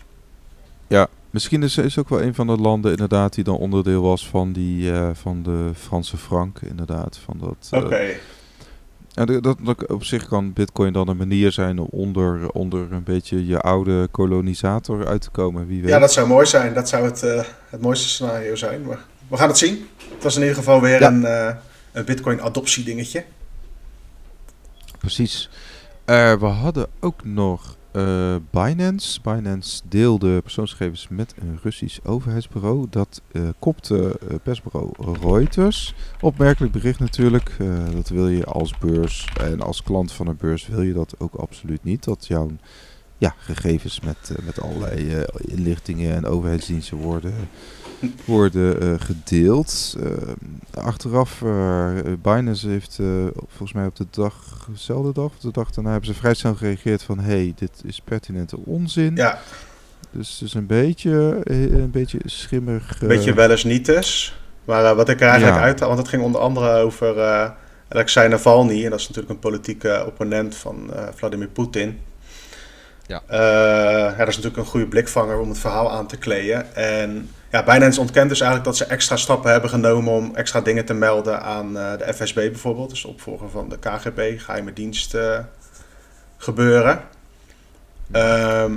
Misschien 1.32 1.64
is, 1.64 1.78
is 1.78 1.98
ook 1.98 2.10
wel 2.10 2.22
een 2.22 2.36
van 2.36 2.48
de 2.48 2.58
landen 2.58 2.92
inderdaad 2.92 3.34
die 3.34 3.44
dan 3.44 3.58
onderdeel 3.58 4.02
was 4.02 4.28
van, 4.28 4.52
die, 4.54 4.92
eh, 4.92 5.10
van 5.14 5.44
de 5.44 5.72
Franse 5.76 6.18
frank, 6.18 6.62
inderdaad. 6.62 7.18
Van 7.18 7.38
dat, 7.40 7.84
Oké, 7.84 7.96
eh, 7.96 8.16
en 9.14 9.26
dat, 9.26 9.44
dat, 9.44 9.58
dat 9.64 9.88
op 9.88 10.04
zich 10.04 10.28
kan 10.28 10.54
bitcoin 10.54 10.94
dan 10.94 11.08
een 11.08 11.18
manier 11.18 11.52
zijn 11.52 11.80
om 11.80 11.88
onder, 11.90 12.50
onder 12.52 12.92
een 12.92 13.04
beetje 13.04 13.46
je 13.46 13.60
oude 13.60 14.08
kolonisator 14.12 15.08
uit 15.08 15.22
te 15.22 15.30
komen, 15.30 15.68
wie 15.68 15.82
weet. 15.82 15.90
ja, 15.90 16.00
dat 16.00 16.14
zou 16.14 16.28
mooi 16.28 16.46
zijn. 16.46 16.74
Dat 16.74 16.90
zou 16.90 17.06
het, 17.06 17.24
eh, 17.24 17.44
het 17.70 17.82
mooiste 17.82 18.10
scenario 18.10 18.56
zijn. 18.56 18.82
Maar 18.86 19.00
we 19.28 19.38
gaan 19.38 19.48
het 19.48 19.58
zien. 19.58 19.88
Het 20.14 20.24
was 20.24 20.36
in 20.36 20.42
ieder 20.42 20.58
geval 20.58 20.82
weer 20.82 21.00
Ja. 21.00 21.08
een, 21.08 21.26
eh, 21.26 21.56
een 21.92 22.06
bitcoin 22.06 22.42
adoptie 22.42 22.84
dingetje. 22.84 23.24
Precies. 24.98 25.50
Eh, 26.06 26.34
we 26.34 26.46
hadden 26.46 26.88
ook 27.00 27.24
nog 27.26 27.76
eh, 27.92 28.36
Binance. 28.50 29.22
Binance 29.22 29.82
deelde 29.90 30.42
persoonsgegevens 30.42 31.08
met 31.08 31.34
een 31.40 31.60
Russisch 31.64 32.00
overheidsbureau. 32.04 32.88
Dat 32.90 33.22
eh 33.32 33.42
kopte 33.60 34.20
eh, 34.30 34.36
persbureau 34.44 34.92
Reuters. 35.22 35.96
Opmerkelijk 36.22 36.74
bericht 36.74 37.00
natuurlijk. 37.00 37.58
Dat 37.94 38.10
wil 38.10 38.28
je 38.28 38.46
als 38.46 38.78
beurs 38.78 39.28
en 39.42 39.62
als 39.62 39.84
klant 39.84 40.12
van 40.12 40.28
een 40.28 40.38
beurs 40.38 40.68
wil 40.68 40.82
je 40.82 40.94
dat 40.94 41.16
ook 41.18 41.34
absoluut 41.34 41.84
niet. 41.84 42.04
Dat 42.04 42.28
jouw 42.28 42.50
ja, 43.18 43.36
gegevens 43.38 44.00
met, 44.00 44.32
met 44.44 44.62
allerlei 44.62 45.26
inlichtingen 45.38 46.16
en 46.16 46.26
overheidsdiensten 46.26 46.98
worden, 46.98 47.34
worden 48.26 48.82
eh, 48.82 48.94
gedeeld. 49.00 49.98
Eh, 50.04 50.84
achteraf, 50.84 51.42
eh, 51.42 51.94
Binance 52.22 52.68
heeft 52.70 52.98
eh, 53.00 53.08
volgens 53.48 53.74
mij 53.74 53.86
op 53.86 53.96
de 53.96 54.06
dag, 54.10 54.68
dezelfde 54.72 55.14
dag, 55.14 55.32
de 55.40 55.52
dag 55.52 55.72
daarna, 55.72 55.92
hebben 55.92 56.10
ze 56.14 56.20
vrij 56.20 56.34
snel 56.34 56.56
gereageerd 56.56 57.04
van 57.04 57.20
hey, 57.20 57.54
dit 57.56 57.72
is 57.86 58.02
pertinente 58.04 58.58
onzin. 58.66 59.16
Ja, 59.16 59.40
Dus 60.12 60.32
het 60.40 60.42
is 60.48 60.54
een 60.54 60.66
beetje, 60.66 61.42
een 61.44 61.92
beetje 61.92 62.20
schimmig. 62.26 62.96
een 63.02 63.10
eh, 63.10 63.16
beetje 63.16 63.34
wel 63.34 63.50
eens 63.52 63.64
niet 63.64 63.86
dus. 63.86 64.40
Maar 64.66 64.96
wat 64.96 65.10
ik 65.10 65.22
er 65.22 65.28
eigenlijk 65.28 65.58
Ja. 65.58 65.64
uit... 65.64 65.80
Want 65.80 65.98
het 65.98 66.08
ging 66.08 66.24
onder 66.24 66.42
andere 66.42 66.78
over 66.78 67.20
eh 67.20 67.50
Alexei 67.94 68.28
Navalny. 68.30 68.84
En 68.84 68.90
dat 68.90 69.00
is 69.00 69.08
natuurlijk 69.08 69.34
een 69.34 69.40
politieke 69.40 70.04
opponent 70.08 70.56
van 70.56 70.94
eh, 70.94 71.08
Vladimir 71.16 71.48
Poetin. 71.48 72.00
Ja. 73.08 73.22
Eh, 73.28 73.40
ja, 74.12 74.16
dat 74.18 74.28
is 74.28 74.36
natuurlijk 74.36 74.58
een 74.58 74.66
goede 74.72 74.88
blikvanger 74.88 75.40
om 75.40 75.50
het 75.50 75.60
verhaal 75.60 75.92
aan 75.92 76.08
te 76.08 76.18
kleden. 76.18 76.76
En 76.76 77.30
ja, 77.52 77.64
Binance 77.64 78.00
ontkent 78.00 78.30
dus 78.30 78.42
eigenlijk 78.42 78.70
dat 78.70 78.78
ze 78.78 78.94
extra 78.94 79.18
stappen 79.18 79.52
hebben 79.52 79.70
genomen 79.70 80.14
om 80.14 80.36
extra 80.36 80.62
dingen 80.62 80.86
te 80.86 80.94
melden 80.94 81.42
aan 81.42 81.78
eh, 81.78 81.98
de 81.98 82.14
FSB 82.14 82.36
bijvoorbeeld. 82.36 82.90
Dus 82.90 83.06
opvolger 83.06 83.50
van 83.50 83.70
de 83.70 83.80
KGB, 83.80 84.40
geheime 84.40 84.74
dienst 84.74 85.14
eh, 85.14 85.40
gebeuren. 86.38 87.02
Ehm, 88.12 88.74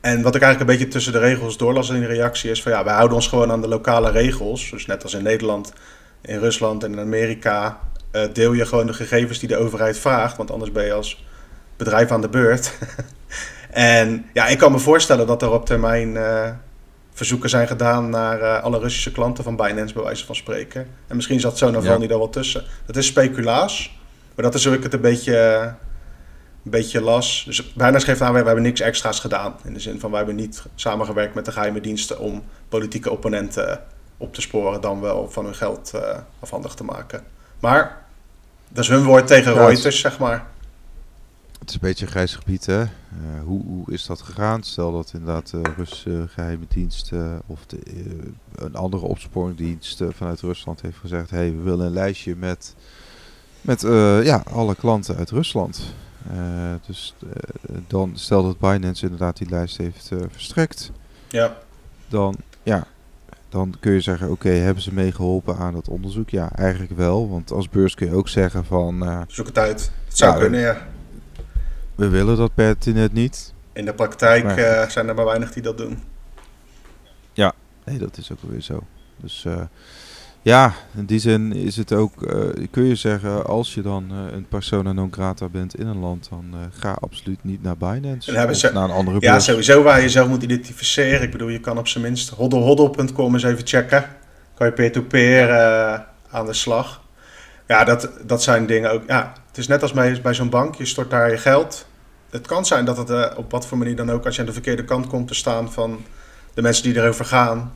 en 0.00 0.22
wat 0.22 0.34
ik 0.34 0.42
eigenlijk 0.42 0.60
een 0.60 0.78
beetje 0.78 0.92
tussen 0.92 1.12
de 1.12 1.18
regels 1.18 1.56
doorlas 1.56 1.90
in 1.90 2.00
de 2.00 2.06
reactie 2.06 2.50
is 2.50 2.62
van 2.62 2.72
ja, 2.72 2.84
wij 2.84 2.94
houden 2.94 3.16
ons 3.16 3.28
gewoon 3.28 3.50
aan 3.50 3.60
de 3.60 3.68
lokale 3.68 4.10
regels. 4.10 4.70
Dus 4.70 4.86
net 4.86 5.02
als 5.02 5.14
in 5.14 5.22
Nederland, 5.22 5.72
in 6.20 6.38
Rusland 6.38 6.84
en 6.84 6.92
in 6.92 7.00
Amerika 7.00 7.78
eh, 8.10 8.22
deel 8.32 8.52
je 8.52 8.66
gewoon 8.66 8.86
de 8.86 8.94
gegevens 8.94 9.38
die 9.38 9.48
de 9.48 9.56
overheid 9.56 9.98
vraagt. 9.98 10.36
Want 10.36 10.50
anders 10.50 10.72
ben 10.72 10.84
je 10.84 10.92
als 10.92 11.24
bedrijf 11.76 12.10
aan 12.10 12.20
de 12.20 12.28
beurt. 12.28 12.72
en 13.70 14.24
ja, 14.32 14.46
ik 14.46 14.58
kan 14.58 14.72
me 14.72 14.78
voorstellen 14.78 15.26
dat 15.26 15.42
er 15.42 15.50
op 15.50 15.66
termijn 15.66 16.16
verzoeken 17.12 17.50
zijn 17.50 17.66
gedaan 17.66 18.10
naar 18.10 18.60
alle 18.60 18.78
Russische 18.78 19.12
klanten 19.12 19.44
van 19.44 19.56
Binance, 19.56 19.94
bij 19.94 20.02
wijze 20.02 20.26
van 20.26 20.34
spreken. 20.34 20.86
En 21.06 21.16
misschien 21.16 21.40
zat 21.40 21.58
zo'n 21.58 21.74
geval 21.74 21.98
niet 21.98 22.12
al 22.12 22.18
wel 22.18 22.30
tussen. 22.30 22.64
Dat 22.86 22.96
is 22.96 23.06
speculaas, 23.06 23.98
maar 24.34 24.44
dat 24.44 24.54
is 24.54 24.64
hoe 24.64 24.74
ik 24.74 24.82
het 24.82 24.92
een 24.92 25.00
beetje, 25.00 25.36
een 26.64 26.70
beetje 26.70 27.00
las. 27.00 27.42
Dus 27.46 27.72
Binance 27.72 28.06
geeft 28.06 28.20
aan, 28.20 28.32
we 28.32 28.36
hebben 28.36 28.62
niks 28.62 28.80
extra's 28.80 29.20
gedaan. 29.20 29.54
In 29.64 29.74
de 29.74 29.80
zin 29.80 30.00
van, 30.00 30.10
wij 30.10 30.18
hebben 30.18 30.36
niet 30.36 30.64
samengewerkt 30.74 31.34
met 31.34 31.44
de 31.44 31.52
geheime 31.52 31.80
diensten 31.80 32.18
om 32.18 32.42
politieke 32.68 33.10
opponenten 33.10 33.80
op 34.16 34.34
te 34.34 34.40
sporen, 34.40 34.80
dan 34.80 35.00
wel 35.00 35.30
van 35.30 35.44
hun 35.44 35.54
geld 35.54 35.92
afhandig 36.40 36.74
te 36.74 36.84
maken. 36.84 37.22
Maar 37.60 38.02
dat 38.68 38.84
is 38.84 38.90
hun 38.90 39.04
woord 39.04 39.26
tegen 39.26 39.54
Reuters, 39.54 40.00
zeg 40.00 40.18
maar. 40.18 40.50
Het 41.62 41.70
is 41.70 41.76
een 41.76 41.88
beetje 41.88 42.04
een 42.04 42.10
grijs 42.10 42.34
gebied, 42.34 42.66
hè? 42.66 42.80
Uh, 42.80 42.88
hoe, 43.44 43.62
hoe, 43.64 43.92
is 43.92 44.06
dat 44.06 44.20
gegaan? 44.20 44.62
Stel 44.62 44.92
dat 44.92 45.10
inderdaad 45.14 45.50
de 45.50 45.60
Russische 45.76 46.24
geheime 46.28 46.64
dienst 46.68 47.12
of 47.46 47.66
de, 47.66 47.78
een 48.54 48.74
andere 48.74 49.06
opsporingdienst 49.06 50.02
vanuit 50.08 50.40
Rusland 50.40 50.80
heeft 50.80 50.98
gezegd: 50.98 51.30
hé, 51.30 51.36
hey, 51.36 51.52
we 51.52 51.62
willen 51.62 51.86
een 51.86 51.92
lijstje 51.92 52.36
met, 52.36 52.74
met 53.60 53.80
ja, 54.24 54.42
alle 54.50 54.74
klanten 54.74 55.16
uit 55.16 55.30
Rusland. 55.30 55.94
dus 56.86 57.14
dan 57.86 58.12
stel 58.14 58.42
dat 58.42 58.58
Binance 58.58 59.02
inderdaad 59.02 59.36
die 59.36 59.48
lijst 59.48 59.76
heeft 59.76 60.10
verstrekt. 60.30 60.90
Ja. 61.28 61.56
Dan, 62.08 62.36
ja, 62.62 62.86
dan 63.48 63.74
kun 63.80 63.92
je 63.92 64.00
zeggen, 64.00 64.30
oké, 64.30 64.48
hebben 64.48 64.82
ze 64.82 64.94
meegeholpen 64.94 65.56
aan 65.56 65.74
het 65.74 65.88
onderzoek? 65.88 66.30
Ja, 66.30 66.52
eigenlijk 66.52 66.92
wel. 66.96 67.30
Want 67.30 67.50
als 67.50 67.68
beurs 67.68 67.94
kun 67.94 68.06
je 68.06 68.14
ook 68.14 68.28
zeggen 68.28 68.64
van... 68.64 69.02
Uh, 69.08 69.20
Zoek 69.26 69.46
het 69.46 69.58
uit. 69.58 69.90
Het 70.04 70.18
zou 70.18 70.38
kunnen, 70.38 70.60
ja. 70.60 70.90
We 71.94 72.08
willen 72.08 72.36
dat 72.36 72.54
pertinent 72.54 73.12
niet. 73.12 73.52
In 73.72 73.84
de 73.84 73.94
praktijk 73.94 74.58
uh, 74.58 74.88
zijn 74.88 75.08
er 75.08 75.14
maar 75.14 75.24
weinig 75.24 75.52
die 75.52 75.62
dat 75.62 75.78
doen. 75.78 76.02
Ja, 77.32 77.52
nee, 77.84 77.98
dat 77.98 78.16
is 78.16 78.32
ook 78.32 78.38
weer 78.42 78.60
zo. 78.60 78.82
Dus 79.16 79.44
uh, 79.46 79.60
ja, 80.42 80.72
in 80.96 81.04
die 81.04 81.18
zin 81.18 81.52
is 81.52 81.76
het 81.76 81.92
ook, 81.92 82.12
uh, 82.22 82.66
kun 82.70 82.84
je 82.84 82.94
zeggen, 82.94 83.46
als 83.46 83.74
je 83.74 83.82
dan 83.82 84.10
een 84.10 84.46
persona 84.48 84.92
non 84.92 85.12
grata 85.12 85.48
bent 85.48 85.78
in 85.78 85.86
een 85.86 85.98
land, 85.98 86.28
dan 86.30 86.54
ga 86.78 86.96
absoluut 87.00 87.44
niet 87.44 87.62
naar 87.62 87.76
Binance 87.76 88.48
of 88.48 88.56
ze, 88.56 88.70
naar 88.72 88.84
een 88.84 88.90
andere 88.90 89.16
Ja, 89.20 89.38
sowieso 89.38 89.82
waar 89.82 89.96
je 89.96 90.02
jezelf 90.02 90.28
moet 90.28 90.42
identificeren. 90.42 91.22
Ik 91.22 91.30
bedoel, 91.30 91.48
je 91.48 91.60
kan 91.60 91.78
op 91.78 91.88
zijn 91.88 92.04
minst 92.04 92.28
hoddelhoddel.com 92.28 93.34
eens 93.34 93.42
even 93.42 93.66
checken. 93.66 94.04
Kan 94.54 94.66
je 94.66 94.72
peer-to-peer 94.72 95.46
-peer, 95.46 96.06
aan 96.30 96.46
de 96.46 96.52
slag. 96.52 97.02
Ja, 97.66 97.84
dat, 97.84 98.10
dat 98.24 98.42
zijn 98.42 98.66
dingen 98.66 98.92
ook. 98.92 99.02
Ja, 99.06 99.32
het 99.52 99.60
is 99.60 99.68
net 99.68 99.82
als 99.82 99.92
bij, 99.92 100.20
bij 100.22 100.34
zo'n 100.34 100.50
bank, 100.50 100.74
je 100.74 100.86
stort 100.86 101.10
daar 101.10 101.30
je 101.30 101.38
geld. 101.38 101.86
Het 102.30 102.46
kan 102.46 102.66
zijn 102.66 102.84
dat 102.84 102.96
het 102.96 103.36
op 103.36 103.50
wat 103.50 103.66
voor 103.66 103.78
manier 103.78 103.96
dan 103.96 104.10
ook, 104.10 104.24
als 104.24 104.34
je 104.34 104.40
aan 104.40 104.46
de 104.46 104.52
verkeerde 104.52 104.84
kant 104.84 105.06
komt 105.06 105.28
te 105.28 105.34
staan 105.34 105.72
van 105.72 106.04
de 106.54 106.62
mensen 106.62 106.82
die 106.84 106.96
erover 106.96 107.24
gaan, 107.24 107.72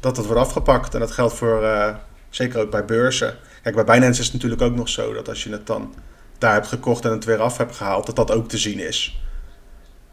dat 0.00 0.16
het 0.16 0.26
wordt 0.26 0.40
afgepakt. 0.40 0.94
En 0.94 1.00
dat 1.00 1.10
geldt 1.10 1.34
voor 1.34 1.62
Zeker 2.30 2.60
ook 2.60 2.70
bij 2.70 2.84
beurzen. 2.84 3.36
Kijk, 3.62 3.74
bij 3.74 3.84
Binance 3.84 4.20
is 4.20 4.26
het 4.26 4.34
natuurlijk 4.34 4.62
ook 4.62 4.74
nog 4.74 4.88
zo 4.88 5.12
dat 5.12 5.28
als 5.28 5.44
je 5.44 5.50
het 5.50 5.66
dan 5.66 5.94
daar 6.38 6.52
hebt 6.52 6.66
gekocht 6.66 7.04
en 7.04 7.10
het 7.10 7.24
weer 7.24 7.40
af 7.40 7.56
hebt 7.56 7.76
gehaald, 7.76 8.06
dat 8.06 8.16
dat 8.16 8.30
ook 8.30 8.48
te 8.48 8.58
zien 8.58 8.78
is. 8.78 9.20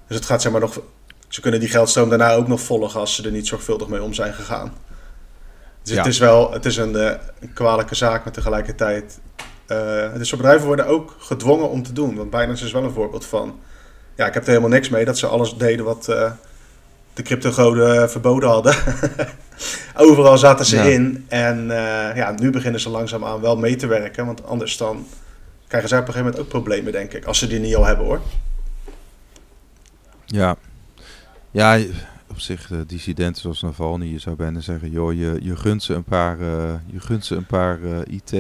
Dus 0.07 0.18
het 0.18 0.26
gaat 0.26 0.41
zeg 0.41 0.51
maar 0.51 0.61
nog. 0.61 0.82
Ze 1.28 1.41
kunnen 1.41 1.59
die 1.59 1.70
geldstroom 1.70 2.09
daarna 2.09 2.34
ook 2.34 2.47
nog 2.47 2.61
volgen 2.61 2.99
als 2.99 3.15
ze 3.15 3.24
er 3.24 3.32
niet 3.32 3.47
zorgvuldig 3.47 3.88
mee 3.88 4.01
om 4.01 4.13
zijn 4.13 4.34
gegaan. 4.34 4.74
Dus 5.84 5.97
het 5.97 6.05
is 6.05 6.20
wel 6.20 6.51
het 6.51 6.65
is 6.65 6.78
een, 6.78 6.95
eh, 6.95 7.15
een 7.39 7.53
kwalijke 7.53 7.95
zaak, 7.95 8.24
maar 8.24 8.34
tegelijkertijd. 8.34 9.20
Uh, 9.72 10.13
dus 10.13 10.30
bedrijven 10.30 10.68
worden 10.68 10.86
ook 10.88 11.15
gedwongen 11.20 11.70
om 11.70 11.84
te 11.84 11.93
doen. 11.93 12.15
Want 12.15 12.30
Binance 12.30 12.65
is 12.65 12.72
wel 12.72 12.84
een 12.84 12.91
voorbeeld 12.91 13.26
van. 13.26 13.59
Ja, 14.15 14.26
ik 14.26 14.34
heb 14.34 14.43
er 14.43 14.49
helemaal 14.49 14.70
niks 14.70 14.89
mee 14.89 15.05
dat 15.05 15.18
ze 15.18 15.28
alles 15.28 15.57
deden 15.57 15.86
wat 15.86 16.07
uh, 16.09 16.32
de 17.13 17.24
cryptogoden 17.24 18.09
verboden 18.09 18.49
hadden. 18.49 18.76
Overal 19.95 20.38
zaten 20.38 20.65
ze 20.65 20.93
in. 20.93 21.26
En 21.28 21.63
uh, 21.63 22.15
ja, 22.15 22.36
nu 22.39 22.49
beginnen 22.49 22.82
ze 22.82 22.89
langzaamaan 22.89 23.41
wel 23.41 23.57
mee 23.57 23.76
te 23.76 23.88
werken. 23.88 24.26
Want 24.26 24.45
anders 24.45 24.78
dan 24.78 25.07
krijgen 25.68 25.89
zij 25.89 25.99
op 25.99 26.07
een 26.07 26.13
gegeven 26.13 26.32
moment 26.34 26.53
ook 26.53 26.61
problemen, 26.61 26.91
denk 26.91 27.13
ik. 27.13 27.26
Als 27.26 27.39
ze 27.39 27.47
die 27.47 27.59
niet 27.59 27.76
al 27.76 27.86
hebben, 27.86 28.05
hoor. 28.05 28.22
Ja. 30.26 30.55
Ja, 31.51 31.80
op 32.28 32.39
zich, 32.39 32.68
de 32.68 32.86
dissidenten 32.86 33.41
zoals 33.41 33.61
Navalny, 33.61 34.05
je 34.05 34.20
zou 34.20 34.36
bijna 34.36 34.59
zeggen... 34.59 34.91
joh, 34.91 35.13
je, 35.13 35.38
je 35.41 35.55
gunt 35.55 35.84
ze 35.84 35.93
een 35.93 36.03
paar, 36.03 36.39
uh, 36.39 36.74
je 36.86 36.99
gunt 36.99 37.26
ze 37.26 37.36
een 37.36 37.45
paar 37.45 37.80
uh, 37.80 37.97
IT 38.07 38.32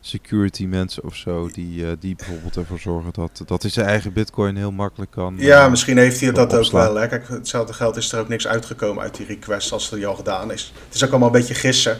security 0.00 0.66
mensen 0.66 1.04
of 1.04 1.16
zo, 1.16 1.48
die, 1.52 1.82
uh, 1.82 1.90
die 2.00 2.16
bijvoorbeeld 2.16 2.56
ervoor 2.56 2.78
zorgen 2.78 3.12
dat, 3.12 3.42
dat 3.46 3.62
hij 3.62 3.70
zijn 3.70 3.86
eigen 3.86 4.12
bitcoin 4.12 4.56
heel 4.56 4.72
makkelijk 4.72 5.10
kan 5.10 5.34
Ja, 5.38 5.64
uh, 5.64 5.70
misschien 5.70 5.98
heeft 5.98 6.20
hij 6.20 6.32
dat 6.32 6.54
ook 6.54 6.70
wel. 6.70 6.94
Hè? 6.94 7.08
Kijk, 7.08 7.28
hetzelfde 7.28 7.72
geld 7.72 7.96
is 7.96 8.12
er 8.12 8.20
ook 8.20 8.28
niks 8.28 8.46
uitgekomen 8.46 9.02
uit 9.02 9.16
die 9.16 9.26
request 9.26 9.72
als 9.72 9.92
er 9.92 10.06
al 10.06 10.14
gedaan 10.14 10.52
is. 10.52 10.72
Het 10.84 10.94
is 10.94 11.04
ook 11.04 11.10
allemaal 11.10 11.28
een 11.28 11.40
beetje 11.40 11.54
gissen. 11.54 11.98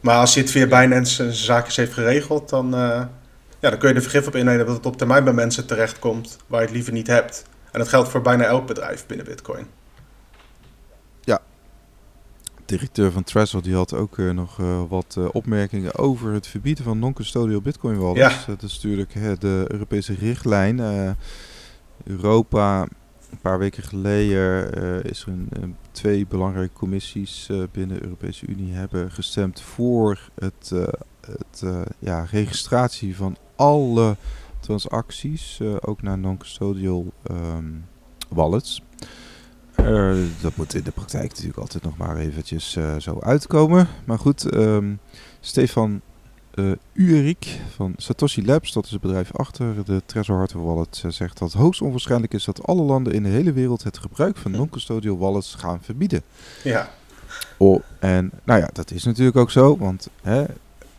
Maar 0.00 0.16
als 0.16 0.34
hij 0.34 0.42
het 0.42 0.52
via 0.52 0.66
Binance 0.66 1.14
zijn 1.14 1.32
zaakjes 1.32 1.76
heeft 1.76 1.92
geregeld, 1.92 2.48
dan, 2.48 2.66
uh, 2.74 2.80
ja, 3.60 3.70
dan 3.70 3.78
kun 3.78 3.88
je 3.88 3.94
er 3.94 4.02
vergif 4.02 4.26
op 4.26 4.36
innemen 4.36 4.66
dat 4.66 4.76
het 4.76 4.86
op 4.86 4.96
termijn 4.96 5.24
bij 5.24 5.32
mensen 5.32 5.66
terechtkomt 5.66 6.36
waar 6.46 6.60
je 6.60 6.66
het 6.66 6.74
liever 6.74 6.92
niet 6.92 7.06
hebt. 7.06 7.44
En 7.72 7.78
dat 7.78 7.88
geldt 7.88 8.08
voor 8.08 8.22
bijna 8.22 8.44
elk 8.44 8.66
bedrijf 8.66 9.06
binnen 9.06 9.26
bitcoin 9.26 9.66
directeur 12.68 13.12
van 13.12 13.24
Trezor 13.24 13.62
die 13.62 13.74
had 13.74 13.94
ook 13.94 14.16
uh, 14.16 14.32
nog 14.32 14.58
uh, 14.58 14.82
wat 14.88 15.14
uh, 15.18 15.28
opmerkingen 15.32 15.98
over 15.98 16.32
het 16.32 16.46
verbieden 16.46 16.84
van 16.84 16.98
non-custodial 16.98 17.60
bitcoin 17.60 17.98
wallets. 17.98 18.44
Ja. 18.44 18.46
dat 18.46 18.62
is 18.62 18.74
natuurlijk 18.74 19.40
de 19.40 19.64
Europese 19.68 20.14
richtlijn. 20.14 20.80
Europa, 22.04 22.82
een 23.30 23.38
paar 23.40 23.58
weken 23.58 23.82
geleden 23.82 25.02
is 25.04 25.22
er 25.22 25.28
een, 25.28 25.76
twee 25.90 26.26
belangrijke 26.26 26.72
commissies 26.72 27.50
binnen 27.72 27.96
de 27.96 28.02
Europese 28.02 28.46
Unie 28.46 28.72
hebben 28.72 29.10
gestemd 29.10 29.60
voor 29.60 30.30
het, 30.34 30.72
het 31.20 31.64
ja, 31.98 32.26
registratie 32.30 33.16
van 33.16 33.36
alle 33.56 34.16
transacties, 34.60 35.60
ook 35.80 36.02
naar 36.02 36.18
non-custodial 36.18 37.12
um, 37.30 37.84
wallets. 38.28 38.82
Uh, 39.82 40.16
dat 40.40 40.56
moet 40.56 40.74
in 40.74 40.82
de 40.82 40.90
praktijk 40.90 41.28
natuurlijk 41.28 41.58
altijd 41.58 41.82
nog 41.82 41.96
maar 41.96 42.16
eventjes 42.16 42.76
uh, 42.76 42.96
zo 42.98 43.18
uitkomen. 43.20 43.88
Maar 44.04 44.18
goed, 44.18 44.54
um, 44.54 44.98
Stefan 45.40 46.00
uh, 46.54 46.72
Uerik 46.92 47.60
van 47.74 47.94
Satoshi 47.96 48.44
Labs, 48.44 48.72
dat 48.72 48.84
is 48.84 48.90
het 48.90 49.00
bedrijf 49.00 49.36
achter 49.36 49.84
de 49.84 50.02
Trezor 50.06 50.36
Hardware 50.36 50.66
Wallet, 50.66 51.04
zegt 51.08 51.38
dat 51.38 51.52
het 51.52 51.60
hoogst 51.60 51.82
onwaarschijnlijk 51.82 52.34
is 52.34 52.44
dat 52.44 52.66
alle 52.66 52.82
landen 52.82 53.12
in 53.12 53.22
de 53.22 53.28
hele 53.28 53.52
wereld 53.52 53.82
het 53.82 53.98
gebruik 53.98 54.36
van 54.36 54.50
non-custodial 54.50 55.18
wallets 55.18 55.54
gaan 55.54 55.78
verbieden. 55.82 56.22
Ja. 56.64 56.90
Oh, 57.56 57.82
en 57.98 58.30
nou 58.44 58.60
ja, 58.60 58.70
dat 58.72 58.90
is 58.90 59.04
natuurlijk 59.04 59.36
ook 59.36 59.50
zo, 59.50 59.76
want 59.76 60.08
hè, 60.22 60.44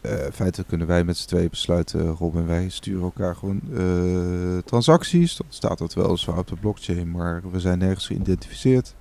uh, 0.02 0.12
feitelijk 0.34 0.70
kunnen 0.70 0.88
wij 0.88 1.04
met 1.04 1.18
z'n 1.18 1.28
tweeën 1.28 1.50
besluiten, 1.50 2.08
Rob 2.08 2.36
en 2.36 2.47
wij 2.47 2.70
sturen 2.70 3.04
elkaar 3.04 3.36
gewoon 3.36 3.62
uh, 3.72 4.58
transacties. 4.66 5.36
Dan 5.36 5.47
staat 5.50 5.78
dat 5.78 5.93
wel 5.93 6.18
zwaar 6.18 6.38
op 6.38 6.47
de 6.47 6.56
blockchain, 6.56 7.12
maar 7.12 7.41
we 7.52 7.60
zijn 7.60 7.78
nergens 7.78 8.08
geïdentificeerd. 8.08 8.93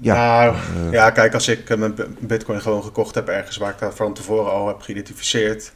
Ja, 0.00 0.44
nou, 0.44 0.56
uh, 0.86 0.92
ja, 0.92 1.10
kijk, 1.10 1.34
als 1.34 1.48
ik 1.48 1.76
mijn 1.76 1.94
bitcoin 2.20 2.60
gewoon 2.60 2.82
gekocht 2.82 3.14
heb 3.14 3.28
ergens 3.28 3.56
waar 3.56 3.70
ik 3.70 3.78
dat 3.78 3.94
van 3.94 4.14
tevoren 4.14 4.52
al 4.52 4.68
heb 4.68 4.80
geïdentificeerd, 4.80 5.72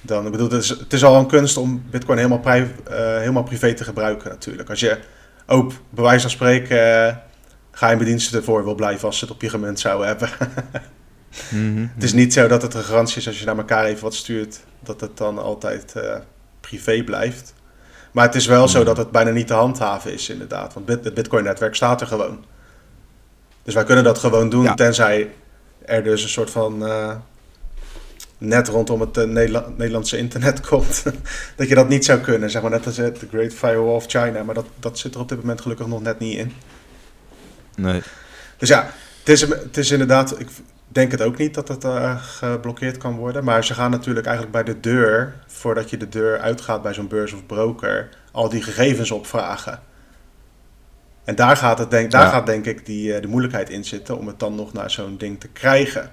dan, 0.00 0.24
ik 0.26 0.30
bedoel, 0.30 0.50
het 0.50 0.62
is, 0.62 0.68
het 0.68 0.92
is 0.92 1.04
al 1.04 1.16
een 1.16 1.26
kunst 1.26 1.56
om 1.56 1.82
bitcoin 1.90 2.18
helemaal, 2.18 2.40
pri 2.40 2.70
helemaal 2.90 3.42
privé 3.42 3.74
te 3.74 3.84
gebruiken 3.84 4.30
natuurlijk. 4.30 4.70
Als 4.70 4.80
je 4.80 4.98
ook, 5.46 5.72
bij 5.90 6.04
wijze 6.04 6.20
van 6.20 6.30
spreken, 6.30 7.22
geheime 7.70 8.04
diensten 8.04 8.38
ervoor 8.38 8.64
wil 8.64 8.74
blijven 8.74 9.06
als 9.06 9.18
ze 9.18 9.24
het 9.24 9.34
op 9.34 9.42
je 9.42 9.48
gemunt 9.48 9.80
zouden 9.80 10.06
hebben. 10.06 10.28
Mhm. 11.50 11.86
Het 11.94 12.02
is 12.02 12.12
niet 12.12 12.32
zo 12.32 12.48
dat 12.48 12.62
het 12.62 12.74
een 12.74 12.82
garantie 12.82 13.16
is 13.16 13.26
als 13.26 13.38
je 13.38 13.44
naar 13.44 13.56
elkaar 13.56 13.84
even 13.84 14.02
wat 14.02 14.14
stuurt, 14.14 14.60
dat 14.80 15.00
het 15.00 15.16
dan 15.16 15.38
altijd 15.38 15.94
uh, 15.96 16.16
privé 16.60 17.02
blijft. 17.04 17.54
Maar 18.12 18.24
het 18.24 18.34
is 18.34 18.46
wel 18.46 18.68
zo 18.68 18.78
mhm. 18.78 18.86
dat 18.86 18.96
het 18.96 19.10
bijna 19.10 19.30
niet 19.30 19.46
te 19.46 19.54
handhaven 19.54 20.12
is, 20.12 20.28
inderdaad. 20.28 20.74
Want 20.74 20.88
het 20.88 21.14
Bitcoin-netwerk 21.14 21.74
staat 21.74 22.00
er 22.00 22.06
gewoon. 22.06 22.44
Dus 23.62 23.74
wij 23.74 23.84
kunnen 23.84 24.04
dat 24.04 24.18
gewoon 24.18 24.48
doen, 24.48 24.74
tenzij 24.74 25.30
er 25.84 26.02
dus 26.02 26.22
een 26.22 26.28
soort 26.28 26.50
van 26.50 26.86
uh, 26.86 27.16
net 28.38 28.68
rondom 28.68 29.00
het 29.00 29.16
uh, 29.16 29.24
Nederla 29.24 29.66
Nederlandse 29.76 30.16
internet 30.16 30.60
komt. 30.68 31.02
dat 31.56 31.68
je 31.68 31.74
dat 31.74 31.88
niet 31.88 32.04
zou 32.04 32.20
kunnen, 32.20 32.50
zeg 32.50 32.62
maar 32.62 32.70
net 32.70 32.86
als 32.86 32.96
de 32.96 33.12
Great 33.30 33.54
Firewall 33.54 33.94
of 33.94 34.06
China. 34.06 34.42
Maar 34.42 34.54
dat, 34.54 34.66
dat 34.78 34.98
zit 34.98 35.14
er 35.14 35.20
op 35.20 35.28
dit 35.28 35.38
moment 35.38 35.60
gelukkig 35.60 35.86
nog 35.86 36.02
net 36.02 36.18
niet 36.18 36.36
in. 36.36 36.52
Nee. 37.76 38.02
Dus 38.56 38.68
ja, 38.68 38.90
het 39.18 39.28
is, 39.28 39.40
het 39.40 39.76
is 39.76 39.90
inderdaad, 39.90 40.40
ik, 40.40 40.48
denk 40.92 41.10
het 41.10 41.22
ook 41.22 41.36
niet 41.36 41.54
dat 41.54 41.68
het 41.68 41.84
uh, 41.84 42.22
geblokkeerd 42.22 42.96
kan 42.96 43.16
worden. 43.16 43.44
Maar 43.44 43.64
ze 43.64 43.74
gaan 43.74 43.90
natuurlijk 43.90 44.26
eigenlijk 44.26 44.64
bij 44.64 44.74
de 44.74 44.80
deur, 44.80 45.34
voordat 45.46 45.90
je 45.90 45.96
de 45.96 46.08
deur 46.08 46.38
uitgaat 46.38 46.82
bij 46.82 46.94
zo'n 46.94 47.08
beurs 47.08 47.32
of 47.32 47.46
broker, 47.46 48.08
al 48.32 48.48
die 48.48 48.62
gegevens 48.62 49.10
opvragen. 49.10 49.80
En 51.24 51.34
daar 51.34 51.56
gaat, 51.56 51.78
het 51.78 51.90
denk, 51.90 52.10
daar 52.10 52.30
gaat 52.30 52.46
denk 52.46 52.66
ik 52.66 52.86
die, 52.86 53.14
uh, 53.14 53.20
de 53.20 53.28
moeilijkheid 53.28 53.70
in 53.70 53.84
zitten 53.84 54.18
om 54.18 54.26
het 54.26 54.38
dan 54.38 54.54
nog 54.54 54.72
naar 54.72 54.90
zo'n 54.90 55.16
ding 55.16 55.40
te 55.40 55.48
krijgen. 55.48 56.10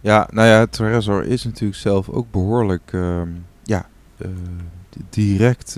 Ja, 0.00 0.28
nou 0.30 0.48
ja, 0.48 0.66
Trezor 0.66 1.24
is 1.24 1.44
natuurlijk 1.44 1.80
zelf 1.80 2.08
ook 2.08 2.30
behoorlijk 2.30 2.92
uh, 2.92 3.22
ja, 3.62 3.88
direct 5.10 5.76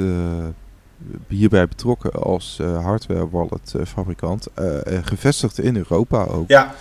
hierbij 1.28 1.68
betrokken 1.68 2.12
als 2.12 2.60
hardware 2.82 3.30
wallet 3.30 3.74
fabrikant, 3.86 4.46
gevestigd 5.02 5.58
in 5.58 5.76
Europa 5.76 6.24
ook. 6.24 6.48
Ja. 6.48 6.74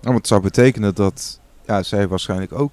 Nou, 0.00 0.16
het 0.16 0.26
zou 0.26 0.40
betekenen 0.40 0.94
dat 0.94 1.40
ja, 1.66 1.82
zij 1.82 2.08
waarschijnlijk 2.08 2.52
ook 2.52 2.72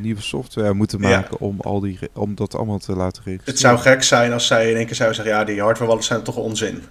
nieuwe 0.00 0.22
software 0.22 0.74
moeten 0.74 1.00
maken 1.00 1.40
om, 1.40 1.60
al 1.60 1.80
die, 1.80 1.98
om 2.12 2.34
dat 2.34 2.54
allemaal 2.54 2.78
te 2.78 2.92
laten 2.92 3.22
registreren. 3.24 3.52
Het 3.52 3.58
zou 3.58 3.78
gek 3.78 4.02
zijn 4.02 4.32
als 4.32 4.46
zij 4.46 4.70
in 4.70 4.76
één 4.76 4.86
keer 4.86 4.94
zouden 4.94 5.16
zeggen, 5.16 5.34
ja, 5.34 5.44
die 5.44 5.60
hardware 5.60 5.88
wallets 5.88 6.06
zijn 6.06 6.22
toch 6.22 6.36
onzin. 6.36 6.82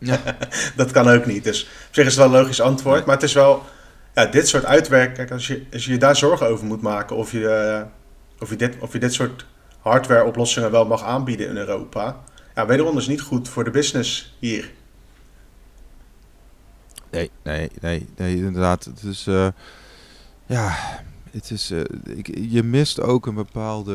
Ja. 0.00 0.18
dat 0.76 0.90
kan 0.90 1.08
ook 1.08 1.26
niet. 1.26 1.44
Dus 1.44 1.62
op 1.62 1.94
zich 1.94 2.06
is 2.06 2.16
het 2.16 2.24
wel 2.24 2.34
een 2.34 2.40
logisch 2.40 2.60
antwoord. 2.60 3.04
Maar 3.04 3.14
het 3.14 3.24
is 3.24 3.32
wel, 3.32 3.62
ja, 4.14 4.26
dit 4.26 4.48
soort 4.48 4.64
uitwerk, 4.64 5.14
kijk, 5.14 5.30
als 5.30 5.46
je, 5.46 5.62
als 5.72 5.84
je 5.84 5.98
daar 5.98 6.16
zorgen 6.16 6.46
over 6.46 6.66
moet 6.66 6.82
maken 6.82 7.16
of 7.16 7.32
je, 7.32 7.40
uh, 7.40 8.42
of 8.42 8.50
je, 8.50 8.56
dit, 8.56 8.74
of 8.78 8.92
je 8.92 8.98
dit 8.98 9.12
soort 9.12 9.46
hardware 9.80 10.24
oplossingen 10.24 10.70
wel 10.70 10.86
mag 10.86 11.02
aanbieden 11.02 11.48
in 11.48 11.56
Europa. 11.56 12.20
Ja, 12.54 12.66
wederom 12.66 12.98
is 12.98 13.06
niet 13.06 13.20
goed 13.20 13.48
voor 13.48 13.64
de 13.64 13.70
business 13.70 14.36
hier. 14.38 14.72
Nee, 17.10 17.30
nee, 17.42 17.70
nee, 17.80 18.06
nee 18.16 18.36
inderdaad. 18.36 18.84
Het 18.84 19.02
is, 19.02 19.26
uh, 19.26 19.48
ja, 20.46 20.76
het 21.30 21.50
is, 21.50 21.70
ik, 22.04 22.38
je 22.38 22.62
mist 22.62 23.00
ook 23.00 23.26
een 23.26 23.34
bepaalde, 23.34 23.92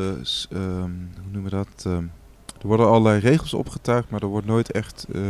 um, 0.52 1.10
hoe 1.14 1.30
noemen 1.30 1.50
we 1.50 1.56
dat? 1.56 1.84
Um, 1.86 2.12
er 2.60 2.66
worden 2.66 2.86
allerlei 2.86 3.20
regels 3.20 3.54
opgetuigd, 3.54 4.10
maar 4.10 4.22
er 4.22 4.26
wordt 4.26 4.46
nooit 4.46 4.70
echt 4.70 5.06
uh, 5.12 5.22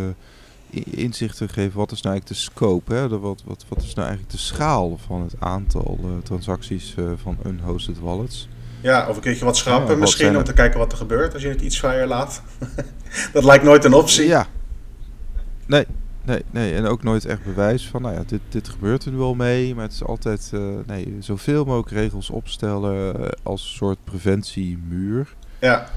inzicht 0.85 1.37
gegeven. 1.37 1.79
Wat 1.79 1.93
is 1.93 2.03
nou 2.03 2.15
eigenlijk 2.15 2.41
de 2.41 2.47
scope? 2.51 2.95
Hè? 2.95 3.09
De, 3.09 3.19
wat, 3.19 3.43
wat, 3.45 3.65
wat 3.69 3.83
is 3.83 3.95
nou 3.95 4.09
eigenlijk 4.09 4.37
de 4.37 4.43
schaal 4.43 4.99
van 5.07 5.23
het 5.23 5.35
aantal 5.39 5.99
transacties 6.23 6.95
van 7.17 7.37
unhosted 7.45 7.99
wallets? 7.99 8.49
Ja, 8.87 9.09
of 9.09 9.17
een 9.17 9.23
keertje 9.23 9.45
wat 9.45 9.57
schrappen 9.57 9.95
ja, 9.95 10.01
misschien 10.01 10.37
om 10.37 10.45
te 10.45 10.53
kijken 10.53 10.79
wat 10.79 10.93
er 10.93 10.99
gebeurt 10.99 11.33
als 11.33 11.43
je 11.43 11.49
het 11.49 11.61
iets 11.61 11.79
vrijer 11.79 12.07
laat. 12.07 12.43
dat 13.33 13.45
lijkt 13.45 13.65
nooit 13.65 13.85
een 13.85 13.93
optie. 13.93 14.27
Ja. 14.27 14.47
Nee, 15.67 15.87
nee, 16.23 16.45
nee. 16.51 16.75
En 16.75 16.87
ook 16.87 17.03
nooit 17.03 17.25
echt 17.25 17.45
bewijs 17.45 17.89
van, 17.89 18.03
nou 18.03 18.15
ja, 18.15 18.23
dit, 18.27 18.41
dit 18.49 18.69
gebeurt 18.69 19.05
er 19.05 19.11
nu 19.11 19.17
wel 19.17 19.35
mee. 19.35 19.75
Maar 19.75 19.85
het 19.85 19.93
is 19.93 20.05
altijd, 20.05 20.51
uh, 20.55 20.61
nee, 20.87 21.17
zoveel 21.21 21.65
mogelijk 21.65 21.91
regels 21.91 22.31
opstellen 22.31 23.15
als 23.43 23.63
een 23.63 23.77
soort 23.77 23.99
preventiemuur. 24.05 25.35
Ja. 25.59 25.89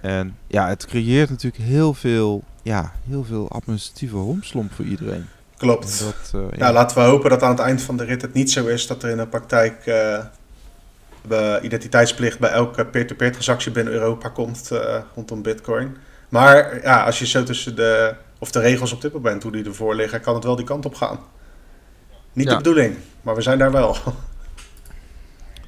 En 0.00 0.36
ja, 0.46 0.68
het 0.68 0.86
creëert 0.86 1.30
natuurlijk 1.30 1.62
heel 1.62 1.94
veel, 1.94 2.44
ja, 2.62 2.92
heel 3.08 3.24
veel 3.24 3.50
administratieve 3.50 4.16
romslomp 4.16 4.72
voor 4.72 4.84
iedereen. 4.84 5.26
Klopt. 5.56 6.00
Dat, 6.00 6.42
uh, 6.42 6.58
ja. 6.58 6.72
laten 6.72 6.96
we 6.96 7.02
hopen 7.02 7.30
dat 7.30 7.42
aan 7.42 7.50
het 7.50 7.60
eind 7.60 7.82
van 7.82 7.96
de 7.96 8.04
rit 8.04 8.22
het 8.22 8.32
niet 8.32 8.50
zo 8.50 8.66
is 8.66 8.86
dat 8.86 9.02
er 9.02 9.10
in 9.10 9.16
de 9.16 9.26
praktijk 9.26 9.86
uh, 11.30 11.56
identiteitsplicht 11.62 12.38
bij 12.38 12.50
elke 12.50 12.86
peer-to-peer 12.86 13.30
transactie 13.30 13.72
binnen 13.72 13.92
Europa 13.92 14.28
komt 14.28 14.68
uh, 14.72 14.96
rondom 15.14 15.42
Bitcoin. 15.42 15.96
Maar 16.28 16.82
ja, 16.82 17.04
als 17.04 17.18
je 17.18 17.26
zo 17.26 17.42
tussen 17.42 17.76
de, 17.76 18.14
of 18.38 18.50
de 18.50 18.60
regels 18.60 18.92
op 18.92 19.00
dit 19.00 19.12
moment, 19.12 19.42
hoe 19.42 19.52
die 19.52 19.64
ervoor 19.64 19.94
liggen, 19.94 20.20
kan 20.20 20.34
het 20.34 20.44
wel 20.44 20.56
die 20.56 20.64
kant 20.64 20.84
op 20.84 20.94
gaan. 20.94 21.20
Niet 22.32 22.48
de 22.48 22.56
bedoeling, 22.56 22.96
maar 23.22 23.34
we 23.34 23.42
zijn 23.42 23.58
daar 23.58 23.72
wel. 23.72 23.96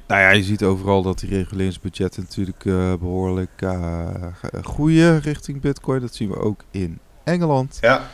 Nou 0.07 0.21
ja, 0.21 0.29
je 0.29 0.43
ziet 0.43 0.63
overal 0.63 1.01
dat 1.01 1.19
die 1.19 1.29
reguleringsbudgetten 1.29 2.23
natuurlijk 2.23 2.65
uh, 2.65 2.93
behoorlijk 2.93 3.61
uh, 3.61 4.07
groeien 4.61 5.19
richting 5.19 5.61
Bitcoin. 5.61 6.01
Dat 6.01 6.15
zien 6.15 6.29
we 6.29 6.39
ook 6.39 6.63
in 6.71 6.99
Engeland. 7.23 7.77
Ja. 7.81 8.09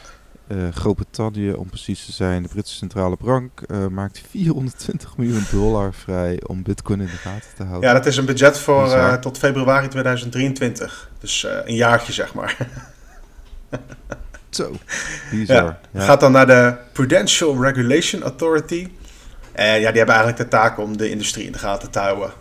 Uh, 0.52 0.68
Groot-Brittannië, 0.74 1.52
om 1.52 1.68
precies 1.70 2.06
te 2.06 2.12
zijn, 2.12 2.43
de 2.43 2.49
Britse 2.49 2.76
centrale 2.76 3.18
bank 3.20 3.62
maakt 3.89 4.22
420 4.30 5.18
miljoen 5.18 5.45
dollar 5.52 5.93
vrij 5.93 6.39
om 6.47 6.64
Bitcoin 6.64 6.99
in 6.99 7.06
de 7.06 7.12
gaten 7.12 7.49
te 7.56 7.64
houden. 7.64 7.89
Ja, 7.89 7.95
dat 7.95 8.06
is 8.06 8.18
een 8.18 8.26
budget 8.26 8.60
voor 8.60 9.18
tot 9.20 9.38
februari 9.38 9.88
2023. 9.88 11.10
Dus 11.20 11.47
een 11.66 11.76
jaartje, 11.76 12.14
zeg 12.14 12.34
maar. 12.34 12.58
Zo, 14.49 14.76
bizar. 15.32 15.56
Ja. 15.56 15.80
Ja. 15.91 16.02
Gaat 16.02 16.20
dan 16.20 16.32
naar 16.32 16.47
de 16.47 16.76
Prudential 16.91 17.64
Regulation 17.64 18.22
Authority. 18.22 18.88
En 19.52 19.80
ja, 19.80 19.89
die 19.89 19.97
hebben 19.97 20.16
eigenlijk 20.16 20.38
de 20.38 20.47
taak 20.47 20.78
om 20.78 20.97
de 20.97 21.10
industrie 21.10 21.45
in 21.45 21.52
de 21.52 21.58
gaten 21.58 21.91
te 21.91 21.99
houden. 21.99 22.32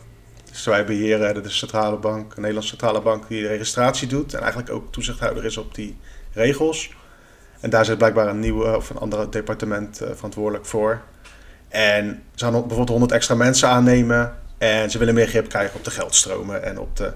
Dus 0.51 0.65
wij 0.65 0.85
beheren 0.85 1.43
de 1.43 1.51
centrale 1.51 1.97
bank, 1.97 2.35
de 2.35 2.41
Nederlandse 2.41 2.71
centrale 2.71 3.01
bank, 3.01 3.29
die 3.29 3.43
de 3.43 3.49
registratie 3.49 4.09
doet. 4.09 4.35
En 4.35 4.41
eigenlijk 4.41 4.71
ook 4.71 4.93
toezichthouder 4.93 5.45
is 5.45 5.57
op 5.57 5.75
die 5.75 5.97
regels. 6.33 6.91
En 7.61 7.71
daar 7.71 7.85
zit 7.85 7.99
blijkbaar 7.99 8.29
een 8.29 8.41
nieuwe 8.41 8.77
of 8.77 8.91
een 8.91 8.99
ander 8.99 9.31
departement 9.31 10.03
uh, 10.03 10.09
verantwoordelijk 10.15 10.67
voor. 10.67 11.01
En 11.69 12.23
ze 12.35 12.45
gaan 12.45 12.53
bijvoorbeeld 12.53 12.89
100 12.89 13.13
extra 13.13 13.35
mensen 13.35 13.69
aannemen. 13.69 14.35
En 14.59 14.91
ze 14.91 14.99
willen 14.99 15.15
meer 15.15 15.27
grip 15.27 15.49
krijgen 15.49 15.77
op 15.77 15.85
de 15.85 15.91
geldstromen 15.91 16.65
en 16.65 16.79
op 16.79 16.97
de 16.97 17.13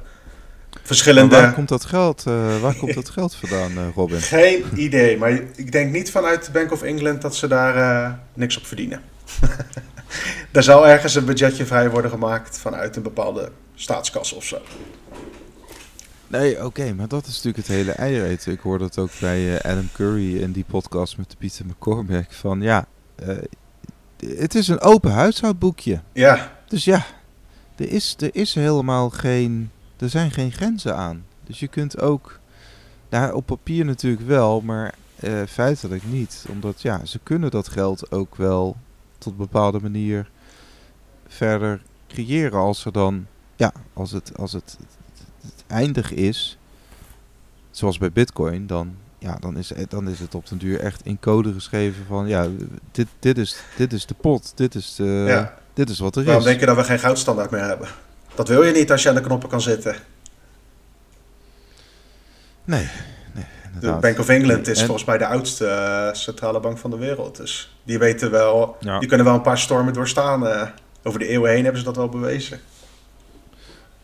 verschillende... 0.83 1.37
waar 1.37 1.53
komt 1.53 1.69
dat 1.69 1.85
geld, 1.85 2.25
uh, 2.29 2.61
waar 2.61 2.75
komt 2.75 2.95
dat 2.95 3.09
geld 3.09 3.35
vandaan, 3.35 3.73
uh, 3.73 3.95
Robin? 3.95 4.21
Geen 4.39 4.65
idee, 4.75 5.19
maar 5.19 5.31
ik 5.55 5.73
denk 5.73 5.93
niet 5.93 6.11
vanuit 6.11 6.45
de 6.45 6.51
Bank 6.51 6.73
of 6.73 6.83
England 6.83 7.23
dat 7.23 7.37
ze 7.37 7.49
daar 7.49 8.19
niks 8.35 8.57
op 8.57 8.67
verdienen. 8.67 9.01
er 10.53 10.63
zal 10.63 10.87
ergens 10.87 11.15
een 11.15 11.25
budgetje 11.25 11.67
vrij 11.67 11.91
worden 11.91 12.11
gemaakt 12.11 12.59
vanuit 12.59 12.97
een 12.97 13.03
bepaalde 13.03 13.51
staatskas 13.75 14.33
of 14.33 14.45
zo. 14.45 14.59
Nee, 16.27 16.65
oké, 16.65 16.93
maar 16.93 17.09
dat 17.09 17.27
is 17.27 17.35
natuurlijk 17.35 17.57
het 17.67 17.77
hele 17.77 17.93
eiereten. 17.93 18.53
Ik 18.53 18.61
hoorde 18.61 18.85
het 18.85 18.99
ook 18.99 19.11
bij 19.21 19.55
uh, 19.55 19.61
Adam 19.61 19.89
Curry 19.93 20.37
in 20.37 20.53
die 20.53 20.65
podcast 20.65 21.17
met 21.17 21.35
Pieter 21.39 21.67
McCormack. 21.67 22.33
Van 22.33 22.61
ja, 22.61 22.87
uh, 23.27 23.39
het 24.27 24.55
is 24.55 24.69
een 24.69 24.81
open 24.81 25.13
huishoudboekje. 25.13 26.01
Ja. 26.13 26.53
Dus 26.69 26.85
ja, 26.85 27.07
er 27.77 27.89
is, 27.89 28.15
er 28.19 28.35
is 28.35 28.55
helemaal 28.55 29.11
geen, 29.11 29.71
er 29.97 30.09
zijn 30.09 30.31
geen 30.31 30.53
grenzen 30.53 30.97
aan. 30.97 31.25
Dus 31.45 31.61
je 31.61 31.69
kunt 31.69 32.01
ook, 32.01 32.41
nou, 33.09 33.35
op 33.35 33.47
papier 33.47 33.85
natuurlijk 33.85 34.27
wel, 34.27 34.61
maar 34.61 34.95
uh, 35.21 35.43
feitelijk 35.49 36.03
niet. 36.05 36.45
Omdat 36.49 36.83
ja, 36.83 37.05
ze 37.05 37.19
kunnen 37.23 37.51
dat 37.51 37.69
geld 37.69 38.13
ook 38.13 38.37
wel 38.37 38.77
tot 39.19 39.33
een 39.33 39.39
bepaalde 39.39 39.81
manier 39.81 40.31
verder 41.27 41.83
creëren. 42.09 42.59
Als 42.59 42.85
er 42.85 42.93
dan, 42.93 43.27
ja, 43.57 43.73
als 43.93 44.11
het, 44.11 44.39
als 44.39 44.53
het, 44.53 44.79
eindig 45.75 46.13
is, 46.13 46.59
zoals 47.71 47.99
bij 47.99 48.13
Bitcoin, 48.13 48.67
dan, 48.67 48.95
ja, 49.19 49.37
dan, 49.41 49.57
is, 49.57 49.73
dan 49.89 50.09
is 50.09 50.19
het 50.19 50.35
op 50.35 50.49
den 50.49 50.59
duur 50.59 50.81
echt 50.81 51.01
in 51.05 51.19
code 51.21 51.53
geschreven 51.53 52.05
van, 52.09 52.29
ja, 52.29 52.49
dit, 52.93 53.07
dit, 53.19 53.39
is, 53.39 53.57
dit 53.77 53.93
is 53.93 54.07
de 54.07 54.15
pot, 54.15 54.53
dit 54.55 54.75
is, 54.75 54.95
de, 54.95 55.25
ja. 55.29 55.55
dit 55.73 55.91
is 55.91 55.99
wat 55.99 56.17
er 56.17 56.25
Waarom 56.25 56.43
is. 56.43 56.49
denk 56.49 56.61
je 56.61 56.67
dat 56.67 56.77
we 56.77 56.85
geen 56.85 56.99
goudstandaard 56.99 57.51
meer 57.51 57.65
hebben? 57.65 57.89
Dat 58.35 58.49
wil 58.49 58.63
je 58.63 58.73
niet 58.73 58.91
als 58.91 59.03
je 59.03 59.09
aan 59.09 59.15
de 59.15 59.21
knoppen 59.21 59.49
kan 59.49 59.61
zitten. 59.61 59.97
Nee, 62.65 62.89
de 63.81 63.93
Bank 64.01 64.19
of 64.19 64.29
England 64.29 64.69
is 64.69 64.83
volgens 64.83 65.05
mij 65.05 65.19
de 65.19 65.27
oudste 65.27 65.65
uh, 65.65 66.15
centrale 66.15 66.61
bank 66.61 66.79
van 66.79 66.91
de 66.91 66.97
wereld. 66.97 67.37
Dus 67.37 67.77
die 67.83 67.99
weten 67.99 68.31
wel, 68.31 68.77
ja. 68.81 68.99
die 68.99 69.09
kunnen 69.09 69.27
wel 69.27 69.35
een 69.35 69.43
paar 69.43 69.59
stormen 69.59 69.93
doorstaan. 69.93 70.47
Uh, 70.47 70.63
over 71.03 71.19
de 71.19 71.27
eeuwen 71.27 71.51
heen 71.51 71.63
hebben 71.63 71.81
ze 71.81 71.87
dat 71.87 71.97
wel 71.97 72.09
bewezen. 72.09 72.61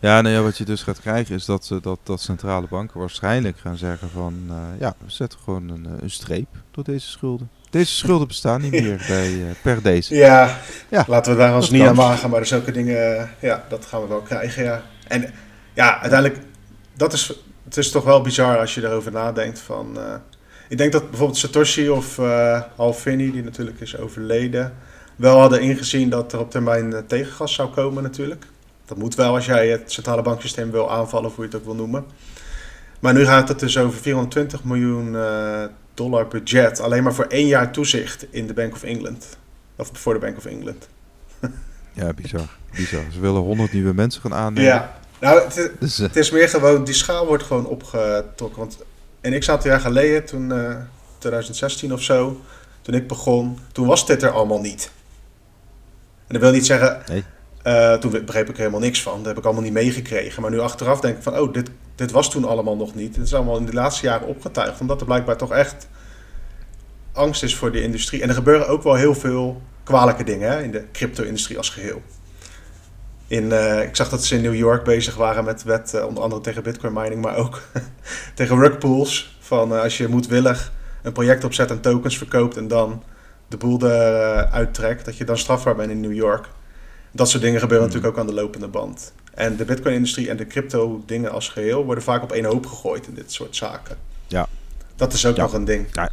Ja, 0.00 0.20
nou 0.20 0.34
ja, 0.34 0.42
wat 0.42 0.58
je 0.58 0.64
dus 0.64 0.82
gaat 0.82 1.00
krijgen 1.00 1.34
is 1.34 1.44
dat, 1.44 1.78
dat, 1.82 1.98
dat 2.02 2.20
centrale 2.20 2.66
banken 2.70 3.00
waarschijnlijk 3.00 3.58
gaan 3.58 3.76
zeggen 3.76 4.10
van... 4.10 4.34
Uh, 4.48 4.56
ja, 4.78 4.94
we 4.98 5.10
zetten 5.10 5.38
gewoon 5.44 5.68
een, 5.68 5.88
een 6.00 6.10
streep 6.10 6.48
door 6.70 6.84
deze 6.84 7.08
schulden. 7.08 7.50
Deze 7.70 7.94
schulden 7.94 8.26
bestaan 8.26 8.60
niet 8.60 8.70
meer 8.70 9.04
bij, 9.08 9.54
per 9.62 9.82
deze. 9.82 10.14
Ja, 10.14 10.58
ja, 10.88 11.04
laten 11.08 11.32
we 11.32 11.38
daar 11.38 11.54
ons 11.54 11.70
niet 11.70 11.82
aan 11.82 11.94
wagen. 11.94 12.30
Maar 12.30 12.46
zulke 12.46 12.72
dingen, 12.72 13.30
ja, 13.40 13.64
dat 13.68 13.86
gaan 13.86 14.00
we 14.00 14.06
wel 14.06 14.20
krijgen, 14.20 14.64
ja. 14.64 14.82
En 15.08 15.32
ja, 15.74 16.00
uiteindelijk, 16.00 16.40
dat 16.96 17.12
is 17.12 17.42
het 17.70 17.78
is 17.78 17.90
toch 17.90 18.04
wel 18.04 18.20
bizar 18.20 18.58
als 18.58 18.74
je 18.74 18.84
erover 18.84 19.12
nadenkt 19.12 19.58
van... 19.58 19.94
Uh, 19.96 20.14
ik 20.68 20.78
denk 20.78 20.92
dat 20.92 21.08
bijvoorbeeld 21.10 21.38
Satoshi 21.38 21.88
of 21.88 22.18
uh, 22.18 22.62
Hal 22.76 22.92
Finney, 22.92 23.30
die 23.30 23.42
natuurlijk 23.42 23.80
is 23.80 23.98
overleden... 23.98 24.74
wel 25.16 25.38
hadden 25.38 25.60
ingezien 25.60 26.10
dat 26.10 26.32
er 26.32 26.38
op 26.38 26.50
termijn 26.50 26.90
uh, 26.90 26.98
tegengas 27.06 27.54
zou 27.54 27.68
komen 27.68 28.02
natuurlijk. 28.02 28.44
Dat 28.90 28.98
moet 28.98 29.14
wel 29.14 29.34
als 29.34 29.46
jij 29.46 29.68
het 29.68 29.92
centrale 29.92 30.22
banksysteem 30.22 30.70
wil 30.70 30.90
aanvallen, 30.90 31.28
of 31.28 31.34
hoe 31.34 31.44
je 31.44 31.50
het 31.50 31.60
ook 31.60 31.66
wil 31.66 31.74
noemen. 31.74 32.04
Maar 33.00 33.14
nu 33.14 33.24
gaat 33.24 33.48
het 33.48 33.58
dus 33.58 33.78
over 33.78 34.00
420 34.00 34.64
miljoen 34.64 35.16
dollar 35.94 36.28
budget... 36.28 36.80
alleen 36.80 37.02
maar 37.02 37.14
voor 37.14 37.24
één 37.24 37.46
jaar 37.46 37.72
toezicht 37.72 38.26
in 38.30 38.46
de 38.46 38.54
Bank 38.54 38.72
of 38.72 38.82
England. 38.82 39.26
Of 39.76 39.90
voor 39.92 40.14
de 40.14 40.20
Bank 40.20 40.36
of 40.36 40.44
England. 40.44 40.88
ja, 42.00 42.12
bizar. 42.12 42.48
bizar. 42.76 43.02
Ze 43.12 43.20
willen 43.20 43.40
100 43.40 43.72
nieuwe 43.72 43.94
mensen 43.94 44.20
gaan 44.20 44.34
aannemen. 44.34 44.70
Ja, 44.70 44.98
nou, 45.20 45.40
het, 45.40 45.70
dus, 45.78 45.98
uh, 46.00 46.06
het, 46.06 46.16
is 46.16 46.30
meer 46.30 46.48
gewoon, 46.48 46.84
die 46.84 46.94
schaal 46.94 47.26
wordt 47.26 47.42
gewoon 47.42 47.66
opgetrokken. 47.66 48.58
Want 48.58 48.78
in 49.20 49.38
x 49.38 49.48
aantal 49.50 49.70
jaar 49.70 49.80
geleden, 49.80 50.24
toen 50.24 50.52
uh, 50.52 50.76
2016 51.18 51.92
of 51.92 52.02
zo, 52.02 52.40
toen 52.82 52.94
ik 52.94 53.08
begon, 53.08 53.58
toen 53.72 53.86
was 53.86 54.06
dit 54.06 54.22
er 54.22 54.30
allemaal 54.30 54.60
niet. 54.60 54.90
En 56.26 56.34
dat 56.34 56.40
wil 56.40 56.52
niet 56.52 56.66
zeggen, 56.66 57.02
nee. 57.06 57.24
Uh, 57.66 57.94
toen 57.94 58.10
begreep 58.10 58.48
ik 58.48 58.54
er 58.54 58.58
helemaal 58.58 58.80
niks 58.80 59.02
van. 59.02 59.16
Dat 59.16 59.26
heb 59.26 59.38
ik 59.38 59.44
allemaal 59.44 59.62
niet 59.62 59.72
meegekregen. 59.72 60.42
Maar 60.42 60.50
nu 60.50 60.58
achteraf 60.58 61.00
denk 61.00 61.16
ik 61.16 61.22
van, 61.22 61.38
oh, 61.38 61.52
dit, 61.52 61.70
dit 61.94 62.10
was 62.10 62.30
toen 62.30 62.44
allemaal 62.44 62.76
nog 62.76 62.94
niet. 62.94 63.16
Het 63.16 63.24
is 63.24 63.34
allemaal 63.34 63.56
in 63.56 63.66
de 63.66 63.72
laatste 63.72 64.06
jaren 64.06 64.26
opgetuigd. 64.26 64.80
Omdat 64.80 65.00
er 65.00 65.06
blijkbaar 65.06 65.36
toch 65.36 65.52
echt 65.52 65.88
angst 67.12 67.42
is 67.42 67.56
voor 67.56 67.72
de 67.72 67.82
industrie. 67.82 68.22
En 68.22 68.28
er 68.28 68.34
gebeuren 68.34 68.68
ook 68.68 68.82
wel 68.82 68.94
heel 68.94 69.14
veel 69.14 69.62
kwalijke 69.84 70.24
dingen 70.24 70.64
in 70.64 70.70
de 70.70 70.84
crypto-industrie 70.92 71.56
als 71.56 71.70
geheel. 71.70 72.02
In, 73.26 73.44
uh, 73.44 73.82
ik 73.82 73.96
zag 73.96 74.08
dat 74.08 74.24
ze 74.24 74.34
in 74.34 74.42
New 74.42 74.54
York 74.54 74.84
bezig 74.84 75.16
waren 75.16 75.44
met 75.44 75.62
wet, 75.62 75.92
uh, 75.94 76.06
onder 76.06 76.22
andere 76.22 76.40
tegen 76.40 76.62
bitcoin 76.62 76.92
mining, 76.92 77.22
maar 77.22 77.36
ook 77.36 77.62
tegen 78.34 78.58
rugpools. 78.58 79.38
Van 79.40 79.72
als 79.72 79.98
je 79.98 80.08
moedwillig 80.08 80.72
een 81.02 81.12
project 81.12 81.44
opzet 81.44 81.70
en 81.70 81.80
tokens 81.80 82.18
verkoopt 82.18 82.56
en 82.56 82.68
dan 82.68 83.02
de 83.48 83.56
boel 83.56 83.82
eruit 83.82 84.74
trekt, 84.74 85.04
dat 85.04 85.16
je 85.16 85.24
dan 85.24 85.38
strafbaar 85.38 85.76
bent 85.76 85.90
in 85.90 86.00
New 86.00 86.12
York. 86.12 86.48
Dat 87.12 87.28
soort 87.28 87.42
dingen 87.42 87.60
gebeuren 87.60 87.86
hmm. 87.86 87.96
natuurlijk 87.96 88.20
ook 88.20 88.28
aan 88.28 88.34
de 88.34 88.40
lopende 88.42 88.68
band. 88.68 89.12
En 89.34 89.56
de 89.56 89.64
Bitcoin-industrie 89.64 90.28
en 90.28 90.36
de 90.36 90.46
crypto-dingen 90.46 91.32
als 91.32 91.48
geheel 91.48 91.84
worden 91.84 92.04
vaak 92.04 92.22
op 92.22 92.32
één 92.32 92.44
hoop 92.44 92.66
gegooid 92.66 93.06
in 93.06 93.14
dit 93.14 93.32
soort 93.32 93.56
zaken. 93.56 93.96
Ja. 94.26 94.48
Dat 94.96 95.12
is 95.12 95.26
ook 95.26 95.36
nog 95.36 95.52
een 95.52 95.64
ding. 95.64 95.86
Ja. 95.92 96.10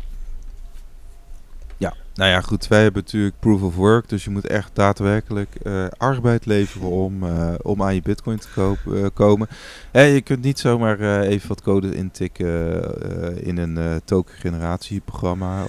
ja, 1.78 1.94
nou 2.14 2.32
ja, 2.32 2.42
goed. 2.42 2.68
Wij 2.68 2.82
hebben 2.82 3.02
natuurlijk 3.04 3.40
proof 3.40 3.62
of 3.62 3.76
work. 3.76 4.10
Dus 4.10 4.24
je 4.24 4.30
moet 4.30 4.48
echt 4.48 4.72
daadwerkelijk 4.74 5.56
uh, 5.64 5.86
arbeid 5.98 6.46
leveren 6.46 6.90
om, 6.90 7.24
uh, 7.24 7.54
om 7.62 7.84
aan 7.84 7.96
je 7.96 8.02
Bitcoin 8.02 8.38
te 8.38 8.48
koop, 8.56 8.78
uh, 8.88 9.06
komen. 9.14 9.48
Hey, 9.92 10.14
je 10.14 10.22
kunt 10.22 10.44
niet 10.44 10.60
zomaar 10.60 11.20
even 11.20 11.48
wat 11.48 11.62
code 11.62 11.96
intikken 11.96 13.44
in 13.44 13.58
een 13.58 14.02
token-generatieprogramma. 14.06 15.66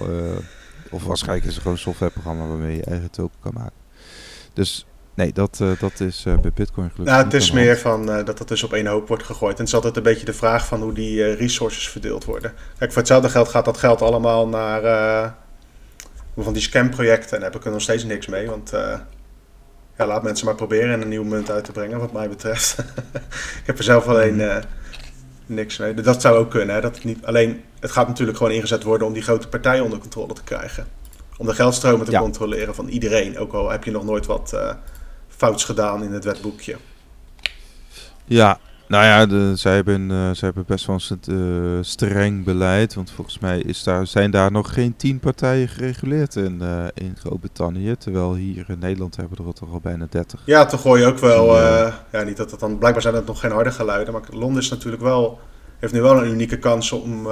of 0.89 1.03
waarschijnlijk 1.03 1.47
is 1.47 1.53
het 1.53 1.61
gewoon 1.61 1.77
een 1.77 1.83
softwareprogramma 1.83 2.47
waarmee 2.47 2.75
je 2.75 2.83
eigen 2.83 3.11
token 3.11 3.37
kan 3.39 3.53
maken. 3.53 3.77
Dus 4.53 4.85
Nee, 5.19 5.33
dat, 5.33 5.59
uh, 5.61 5.79
dat 5.79 5.99
is 5.99 6.23
uh, 6.27 6.37
bij 6.37 6.51
Bitcoin 6.53 6.89
gelukkig. 6.89 7.15
Nou, 7.15 7.25
het 7.25 7.33
is 7.33 7.51
meer 7.51 7.77
van 7.77 8.09
uh, 8.09 8.25
dat 8.25 8.37
dat 8.37 8.47
dus 8.47 8.63
op 8.63 8.73
één 8.73 8.85
hoop 8.85 9.07
wordt 9.07 9.23
gegooid. 9.23 9.53
En 9.53 9.59
het 9.59 9.67
is 9.67 9.73
altijd 9.73 9.97
een 9.97 10.03
beetje 10.03 10.25
de 10.25 10.33
vraag 10.33 10.65
van 10.65 10.81
hoe 10.81 10.93
die 10.93 11.33
resources 11.33 11.89
verdeeld 11.89 12.25
worden. 12.25 12.53
Kijk, 12.77 12.91
voor 12.91 12.99
hetzelfde 13.01 13.29
geld 13.29 13.47
gaat 13.47 13.65
dat 13.65 13.77
geld 13.77 14.01
allemaal 14.01 14.47
naar 14.47 14.81
van 16.37 16.53
die 16.53 16.61
scamprojecten. 16.61 17.31
En 17.31 17.41
daar 17.41 17.51
heb 17.51 17.59
ik 17.59 17.65
er 17.65 17.71
nog 17.71 17.81
steeds 17.81 18.03
niks 18.03 18.27
mee. 18.27 18.47
Want 18.49 18.71
ja, 19.97 20.05
laat 20.07 20.23
mensen 20.23 20.45
maar 20.45 20.55
proberen 20.55 21.01
een 21.01 21.07
nieuwe 21.07 21.27
munt 21.27 21.51
uit 21.51 21.63
te 21.63 21.71
brengen, 21.71 21.99
wat 21.99 22.11
mij 22.11 22.29
betreft. 22.29 22.77
ik 23.61 23.65
heb 23.65 23.77
er 23.77 23.83
zelf 23.83 24.07
alleen 24.07 24.35
mhm. 24.35 24.61
niks 25.45 25.77
mee. 25.77 25.93
Dat 25.93 26.21
zou 26.21 26.37
ook 26.37 26.49
kunnen. 26.49 26.75
Hè? 26.75 26.81
Dat 26.81 26.95
het 26.95 27.03
niet, 27.03 27.25
alleen, 27.25 27.63
het 27.79 27.91
gaat 27.91 28.07
natuurlijk 28.07 28.37
gewoon 28.37 28.53
ingezet 28.53 28.83
worden 28.83 29.07
om 29.07 29.13
die 29.13 29.23
grote 29.23 29.47
partijen 29.47 29.83
onder 29.83 29.99
controle 29.99 30.33
te 30.33 30.43
krijgen. 30.43 30.87
Om 31.37 31.45
de 31.45 31.53
geldstromen 31.53 32.05
te 32.05 32.17
controleren 32.17 32.75
van 32.75 32.87
iedereen. 32.87 33.37
Ook 33.37 33.53
al 33.53 33.69
heb 33.69 33.83
je 33.83 33.91
nog 33.91 34.03
nooit 34.03 34.25
wat 34.25 34.53
fouts 35.39 35.63
gedaan 35.63 36.03
in 36.03 36.11
het 36.11 36.23
wetboekje. 36.23 36.75
Ja, 38.25 38.59
nou 38.87 39.05
ja, 39.05 39.25
de, 39.25 39.51
zij, 39.55 39.75
hebben, 39.75 40.09
uh, 40.09 40.29
zij 40.31 40.47
hebben 40.47 40.63
best 40.67 40.85
wel 40.85 40.99
een 41.09 41.77
uh, 41.77 41.83
streng 41.83 42.43
beleid. 42.43 42.93
Want 42.93 43.11
volgens 43.11 43.39
mij 43.39 43.59
is 43.59 43.83
daar, 43.83 44.07
zijn 44.07 44.31
daar 44.31 44.51
nog 44.51 44.73
geen 44.73 44.95
tien 44.95 45.19
partijen 45.19 45.67
gereguleerd 45.67 46.35
in, 46.35 46.59
uh, 46.61 46.85
in 46.93 47.15
Groot-Brittannië. 47.19 47.95
Terwijl 47.97 48.35
hier 48.35 48.65
in 48.67 48.79
Nederland 48.79 49.15
hebben 49.15 49.37
er 49.37 49.53
toch 49.53 49.71
al 49.71 49.79
bijna 49.79 50.07
30. 50.09 50.41
Ja, 50.45 50.65
toch 50.65 50.81
gooi 50.81 51.01
je 51.01 51.07
ook 51.07 51.19
wel. 51.19 51.55
ja, 52.11 52.23
niet 52.25 52.37
dat 52.37 52.51
het 52.51 52.59
dan. 52.59 52.77
Blijkbaar 52.77 53.01
zijn 53.01 53.15
het 53.15 53.25
nog 53.25 53.39
geen 53.39 53.51
harde 53.51 53.71
geluiden. 53.71 54.13
Maar 54.13 54.23
Londen 54.29 54.61
is 54.61 54.69
natuurlijk 54.69 55.03
wel. 55.03 55.39
Heeft 55.79 55.93
nu 55.93 56.01
wel 56.01 56.17
een 56.17 56.31
unieke 56.31 56.57
kans 56.57 56.91
om 56.91 57.27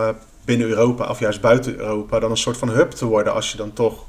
binnen 0.46 0.68
Europa, 0.68 1.10
of 1.10 1.20
juist 1.20 1.42
buiten 1.42 1.78
Europa, 1.78 2.20
dan 2.20 2.32
een 2.32 2.38
soort 2.38 2.58
van 2.58 2.70
hub 2.70 2.92
te 2.92 3.06
worden. 3.06 3.34
Als 3.34 3.52
je 3.52 3.58
dan 3.58 3.74
toch 3.74 4.06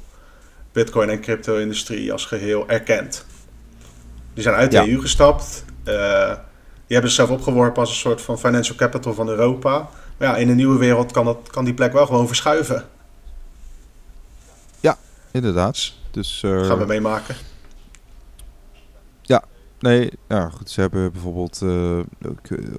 Bitcoin 0.71 1.09
en 1.09 1.21
crypto-industrie 1.21 2.11
als 2.11 2.25
geheel 2.25 2.67
erkent. 2.67 3.25
Die 4.39 4.47
zijn 4.47 4.59
uit 4.59 4.71
de 4.71 4.91
EU 4.91 4.99
gestapt. 4.99 5.63
Uh, 5.83 5.93
die 6.85 6.97
hebben 6.97 7.11
zichzelf 7.11 7.29
opgeworpen 7.29 7.79
als 7.81 7.89
een 7.89 7.95
soort 7.95 8.21
van 8.21 8.39
financial 8.39 8.77
capital 8.77 9.13
van 9.13 9.29
Europa. 9.29 9.89
Maar 10.17 10.27
ja, 10.27 10.37
in 10.37 10.49
een 10.49 10.55
nieuwe 10.55 10.77
wereld 10.77 11.11
kan, 11.11 11.25
dat, 11.25 11.49
kan 11.51 11.65
die 11.65 11.73
plek 11.73 11.93
wel 11.93 12.05
gewoon 12.05 12.27
verschuiven. 12.27 12.85
Ja, 14.79 14.97
inderdaad. 15.31 15.93
Dus, 16.11 16.41
uh, 16.45 16.65
gaan 16.65 16.77
we 16.77 16.85
meemaken. 16.85 17.35
Ja, 19.21 19.43
nee, 19.79 20.11
ja, 20.27 20.49
goed. 20.49 20.69
Ze 20.69 20.81
hebben 20.81 21.11
bijvoorbeeld 21.11 21.61
uh, 21.63 21.99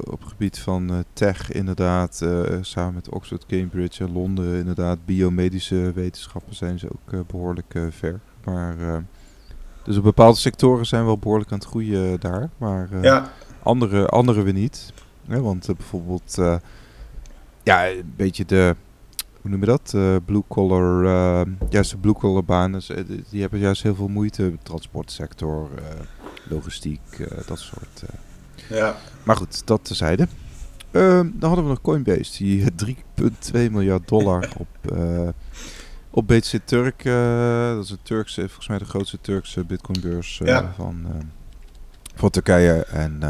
op 0.04 0.20
het 0.20 0.28
gebied 0.28 0.58
van 0.58 1.04
tech 1.12 1.52
inderdaad, 1.52 2.24
samen 2.60 2.94
met 2.94 3.08
Oxford, 3.08 3.46
Cambridge 3.46 4.04
en 4.04 4.12
Londen 4.12 4.58
inderdaad, 4.58 5.04
biomedische 5.04 5.92
wetenschappen 5.94 6.54
zijn 6.54 6.78
ze 6.78 6.88
ook 6.90 7.26
behoorlijk 7.26 7.78
ver. 7.90 8.20
Maar 8.44 9.04
dus 9.82 9.96
op 9.96 10.02
bepaalde 10.02 10.38
sectoren 10.38 10.86
zijn 10.86 11.00
we 11.00 11.06
wel 11.06 11.18
behoorlijk 11.18 11.52
aan 11.52 11.58
het 11.58 11.66
groeien 11.66 12.20
daar. 12.20 12.50
Maar 12.56 12.88
uh, 12.92 13.02
ja. 13.02 13.32
andere, 13.62 14.06
andere 14.06 14.42
we 14.42 14.50
niet. 14.52 14.92
want 15.26 15.68
uh, 15.68 15.76
bijvoorbeeld, 15.76 16.36
uh, 16.38 16.56
ja, 17.62 17.88
een 17.88 18.12
beetje 18.16 18.44
de, 18.44 18.76
hoe 19.40 19.50
noem 19.50 19.60
je 19.60 19.66
dat? 19.66 19.90
blue 20.24 20.42
collar, 20.48 21.04
juist 21.68 21.90
de 21.90 21.96
blue 21.96 22.12
collar 22.12 22.44
banen, 22.44 22.82
die 23.30 23.40
hebben 23.40 23.58
juist 23.58 23.82
heel 23.82 23.94
veel 23.94 24.08
moeite. 24.08 24.52
Transportsector, 24.62 25.68
logistiek, 26.48 27.28
dat 27.46 27.58
soort. 27.58 28.02
ja. 28.68 28.96
Maar 29.22 29.36
goed, 29.36 29.66
dat 29.66 29.84
tezijde. 29.84 30.28
Ehm, 30.90 31.30
dan 31.34 31.48
hadden 31.48 31.64
we 31.64 31.70
nog 31.70 31.80
Coinbase, 31.80 32.36
die 32.38 32.64
3,2 32.74 33.70
miljard 33.70 34.08
dollar 34.08 34.48
op 34.58 34.68
op 36.10 36.26
BTC 36.26 36.60
Turk, 36.64 37.04
uh, 37.04 37.74
dat 37.74 37.84
is 37.84 37.90
een 37.90 38.02
Turkse, 38.02 38.40
volgens 38.40 38.68
mij 38.68 38.78
de 38.78 38.84
grootste 38.84 39.20
Turkse 39.20 39.64
bitcoinbeurs 39.64 40.40
uh, 40.42 40.68
van, 40.76 41.04
uh, 41.06 41.20
van 42.14 42.30
Turkije. 42.30 42.84
En 42.84 43.20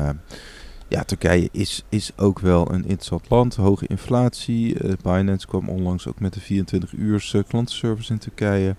ja, 0.88 1.04
Turkije 1.04 1.48
is, 1.52 1.84
is 1.88 2.12
ook 2.16 2.38
wel 2.38 2.72
een 2.72 2.82
interessant 2.84 3.30
land. 3.30 3.56
Hoge 3.56 3.86
inflatie. 3.86 4.76
Binance 5.02 5.46
kwam 5.46 5.68
onlangs 5.68 6.06
ook 6.06 6.20
met 6.20 6.32
de 6.32 6.40
24 6.40 6.92
uur 6.92 7.44
klantenservice 7.48 8.12
in 8.12 8.18
Turkije. 8.18 8.76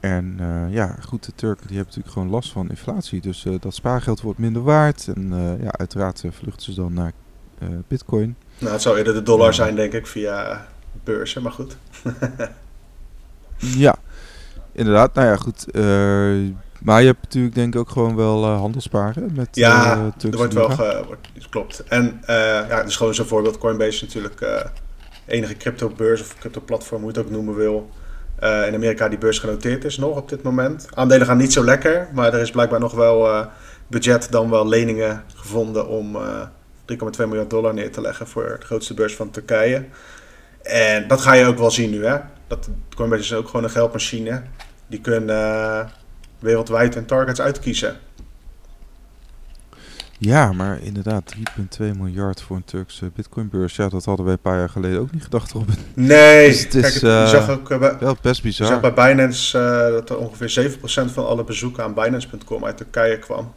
En 0.00 0.38
ja, 0.70 0.96
goed, 1.00 1.24
de 1.24 1.32
Turken 1.34 1.66
die 1.66 1.76
hebben 1.76 1.94
natuurlijk 1.94 2.14
gewoon 2.14 2.28
last 2.28 2.52
van 2.52 2.70
inflatie. 2.70 3.20
Dus 3.20 3.46
dat 3.60 3.74
spaargeld 3.74 4.20
wordt 4.20 4.38
minder 4.38 4.62
waard. 4.62 5.08
En 5.14 5.28
ja, 5.62 5.70
uiteraard 5.70 6.24
vluchten 6.30 6.62
ze 6.62 6.74
dan 6.74 6.92
naar 6.92 7.12
bitcoin. 7.88 8.36
Nou, 8.58 8.72
het 8.72 8.82
zou 8.82 8.98
eerder 8.98 9.14
de 9.14 9.22
dollar 9.22 9.54
zijn, 9.54 9.74
denk 9.74 9.92
ik, 9.92 10.06
via 10.06 10.66
beurzen, 11.04 11.42
maar 11.42 11.52
goed. 11.52 11.76
Ja, 13.62 13.94
inderdaad. 14.72 15.14
Nou 15.14 15.26
ja, 15.26 15.36
goed. 15.36 15.66
Uh, 15.72 16.50
maar 16.80 17.00
je 17.00 17.06
hebt 17.06 17.22
natuurlijk 17.22 17.54
denk 17.54 17.74
ik 17.74 17.80
ook 17.80 17.90
gewoon 17.90 18.16
wel 18.16 18.44
uh, 18.44 18.58
handelsparen 18.58 19.30
met 19.34 19.48
Ja, 19.52 19.96
uh, 19.96 20.30
er 20.30 20.36
wordt 20.36 20.54
wel, 20.54 20.68
ge, 20.68 21.02
wordt, 21.06 21.28
klopt. 21.50 21.84
En 21.84 22.22
ja, 22.26 22.82
dus 22.82 22.96
gewoon 22.96 23.14
zo'n 23.14 23.26
voorbeeld. 23.26 23.58
Coinbase 23.58 23.90
is 23.90 24.00
natuurlijk 24.00 24.66
enige 25.26 25.56
crypto-beurs 25.56 26.20
of 26.20 26.38
crypto-platform, 26.38 27.02
hoe 27.02 27.12
je 27.12 27.18
het 27.18 27.26
ook 27.26 27.32
noemen 27.32 27.54
wil. 27.54 27.90
in 28.40 28.74
Amerika 28.74 29.08
die 29.08 29.18
beurs 29.18 29.38
genoteerd 29.38 29.84
is 29.84 29.98
nog 29.98 30.16
op 30.16 30.28
dit 30.28 30.42
moment. 30.42 30.88
Aandelen 30.94 31.26
gaan 31.26 31.36
niet 31.36 31.52
zo 31.52 31.64
lekker, 31.64 32.08
maar 32.12 32.34
er 32.34 32.40
is 32.40 32.50
blijkbaar 32.50 32.80
nog 32.80 32.94
wel 32.94 33.46
budget 33.86 34.30
dan 34.30 34.50
wel 34.50 34.68
leningen 34.68 35.22
gevonden 35.34 35.88
om 35.88 36.16
3,2 36.16 36.98
miljard 37.16 37.50
dollar 37.50 37.74
neer 37.74 37.92
te 37.92 38.00
leggen 38.00 38.26
voor 38.26 38.56
de 38.60 38.66
grootste 38.66 38.94
beurs 38.94 39.16
van 39.16 39.30
Turkije. 39.30 39.84
En 40.62 41.08
dat 41.08 41.20
ga 41.20 41.32
je 41.32 41.46
ook 41.46 41.58
wel 41.58 41.70
zien 41.70 41.90
nu, 41.90 42.06
hè. 42.06 42.18
Dat, 42.52 42.68
Coinbase 42.94 43.22
is 43.22 43.34
ook 43.34 43.46
gewoon 43.46 43.64
een 43.64 43.70
geldmachine. 43.70 44.42
Die 44.86 45.00
kunnen 45.00 45.28
uh, 45.28 45.88
wereldwijd 46.38 46.94
hun 46.94 47.06
targets 47.06 47.40
uitkiezen. 47.40 47.96
Ja, 50.18 50.52
maar 50.52 50.82
inderdaad, 50.82 51.34
3,2 51.36 51.42
miljard 51.78 52.42
voor 52.42 52.56
een 52.56 52.64
Turkse 52.64 53.10
bitcoinbeurs. 53.14 53.76
Ja, 53.76 53.88
dat 53.88 54.04
hadden 54.04 54.24
wij 54.24 54.34
een 54.34 54.40
paar 54.40 54.58
jaar 54.58 54.68
geleden 54.68 55.00
ook 55.00 55.12
niet 55.12 55.22
gedacht, 55.22 55.52
Robin. 55.52 55.74
Nee, 55.94 56.48
dus 56.48 56.62
het 56.62 56.74
is, 56.74 56.94
je 56.94 57.24
zag 57.26 57.50
ook 57.50 57.70
uh, 57.70 57.78
bij, 57.78 57.98
wel 57.98 58.16
best 58.22 58.42
bizar. 58.42 58.66
Je 58.66 58.72
zag 58.72 58.92
bij 58.92 58.92
Binance 58.92 59.58
uh, 59.58 59.92
dat 59.92 60.10
er 60.10 60.18
ongeveer 60.18 60.78
7% 60.78 61.12
van 61.12 61.26
alle 61.26 61.44
bezoeken 61.44 61.84
aan 61.84 61.94
Binance.com 61.94 62.64
uit 62.64 62.76
Turkije 62.76 63.18
kwam. 63.18 63.54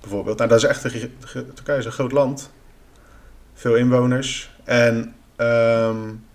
Bijvoorbeeld. 0.00 0.38
Nou, 0.38 0.50
dat 0.50 0.58
is 0.58 0.64
echt, 0.64 0.84
een, 0.84 1.12
Turkije 1.54 1.78
is 1.78 1.84
een 1.84 1.92
groot 1.92 2.12
land. 2.12 2.50
Veel 3.54 3.76
inwoners. 3.76 4.50
En 4.64 5.14
um, 5.36 6.26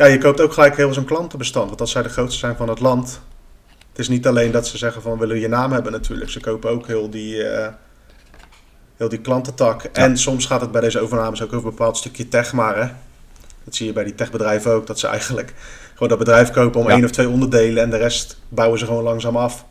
ja, 0.00 0.06
je 0.06 0.18
koopt 0.18 0.40
ook 0.40 0.52
gelijk 0.52 0.76
heel 0.76 0.92
zo'n 0.92 1.04
klantenbestand. 1.04 1.68
Want 1.68 1.80
als 1.80 1.90
zij 1.90 2.02
de 2.02 2.08
grootste 2.08 2.38
zijn 2.38 2.56
van 2.56 2.68
het 2.68 2.80
land. 2.80 3.20
Het 3.88 3.98
is 3.98 4.08
niet 4.08 4.26
alleen 4.26 4.50
dat 4.50 4.66
ze 4.66 4.78
zeggen 4.78 5.02
van 5.02 5.12
we 5.12 5.18
willen 5.18 5.38
je 5.38 5.48
naam 5.48 5.72
hebben 5.72 5.92
natuurlijk. 5.92 6.30
Ze 6.30 6.40
kopen 6.40 6.70
ook 6.70 6.86
heel 6.86 7.10
die, 7.10 7.36
uh, 7.36 7.66
heel 8.96 9.08
die 9.08 9.20
klantentak. 9.20 9.82
En 9.82 10.18
soms 10.18 10.46
gaat 10.46 10.60
het 10.60 10.70
bij 10.72 10.80
deze 10.80 11.00
overnames 11.00 11.42
ook 11.42 11.52
over 11.52 11.68
een 11.68 11.76
bepaald 11.76 11.96
stukje 11.96 12.28
tech 12.28 12.52
maar. 12.52 12.76
Hè? 12.76 12.92
Dat 13.64 13.74
zie 13.74 13.86
je 13.86 13.92
bij 13.92 14.04
die 14.04 14.14
techbedrijven 14.14 14.72
ook. 14.72 14.86
Dat 14.86 14.98
ze 14.98 15.06
eigenlijk 15.06 15.54
gewoon 15.92 16.08
dat 16.08 16.18
bedrijf 16.18 16.50
kopen 16.50 16.80
om 16.80 16.88
één 16.88 17.04
of 17.04 17.10
twee 17.10 17.28
onderdelen. 17.28 17.82
En 17.82 17.90
de 17.90 17.96
rest 17.96 18.38
bouwen 18.48 18.78
ze 18.78 18.86
gewoon 18.86 19.02
langzaam 19.02 19.36
af. 19.36 19.64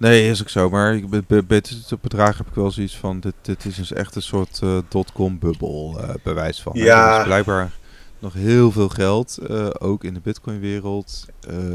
Nee, 0.00 0.28
is 0.28 0.40
ook 0.40 0.48
zo. 0.48 0.70
Maar 0.70 1.00
bij 1.26 1.42
dit 1.46 1.88
bedrag 2.00 2.38
heb 2.38 2.46
ik 2.46 2.54
wel 2.54 2.70
zoiets 2.70 2.96
van... 2.96 3.20
Dit, 3.20 3.34
dit 3.42 3.64
is 3.64 3.76
dus 3.76 3.92
echt 3.92 4.14
een 4.14 4.22
soort 4.22 4.60
uh, 4.64 4.78
dotcom-bubbel 4.88 5.96
uh, 6.00 6.08
bewijs 6.22 6.62
van. 6.62 6.72
Ja. 6.74 7.12
Er 7.14 7.20
is 7.20 7.26
blijkbaar 7.26 7.70
nog 8.18 8.32
heel 8.32 8.70
veel 8.70 8.88
geld, 8.88 9.38
uh, 9.50 9.66
ook 9.78 10.04
in 10.04 10.14
de 10.14 10.20
bitcoin-wereld. 10.20 11.26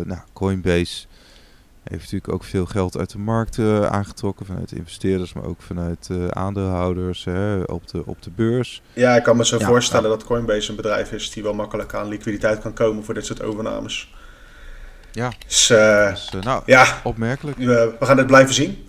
nou, 0.04 0.20
Coinbase 0.34 1.06
heeft 1.84 2.02
natuurlijk 2.02 2.34
ook 2.34 2.44
veel 2.44 2.66
geld 2.66 2.98
uit 2.98 3.10
de 3.10 3.18
markt 3.18 3.60
aangetrokken. 3.90 4.46
Vanuit 4.46 4.72
investeerders, 4.72 5.34
maar 5.34 5.46
ook 5.46 5.62
vanuit 5.62 6.10
aandeelhouders 6.30 7.24
hè, 7.24 7.62
op, 7.62 7.88
de, 7.88 8.06
op 8.06 8.22
de 8.22 8.32
beurs. 8.36 8.82
Ja, 8.94 9.16
ik 9.16 9.24
kan 9.24 9.38
me 9.38 9.46
zo 9.46 9.60
voorstellen 9.60 10.10
dat 10.10 10.24
Coinbase 10.24 10.70
een 10.70 10.76
bedrijf 10.76 11.12
is... 11.12 11.32
die 11.32 11.44
wel 11.44 11.54
makkelijk 11.54 11.94
aan 11.94 12.08
liquiditeit 12.08 12.60
kan 12.60 12.74
komen 12.74 13.04
voor 13.04 13.14
dit 13.14 13.26
soort 13.26 13.42
overnames. 13.42 14.14
Ja, 15.16 15.32
dus, 15.48 15.70
uh, 15.72 16.10
dus 16.10 16.32
uh, 16.36 16.42
nou, 16.42 16.64
ja. 16.66 17.02
opmerkelijk. 17.04 17.58
we 17.58 17.96
gaan 18.00 18.18
het 18.18 18.28
blijven 18.28 18.54
zien. 18.54 18.88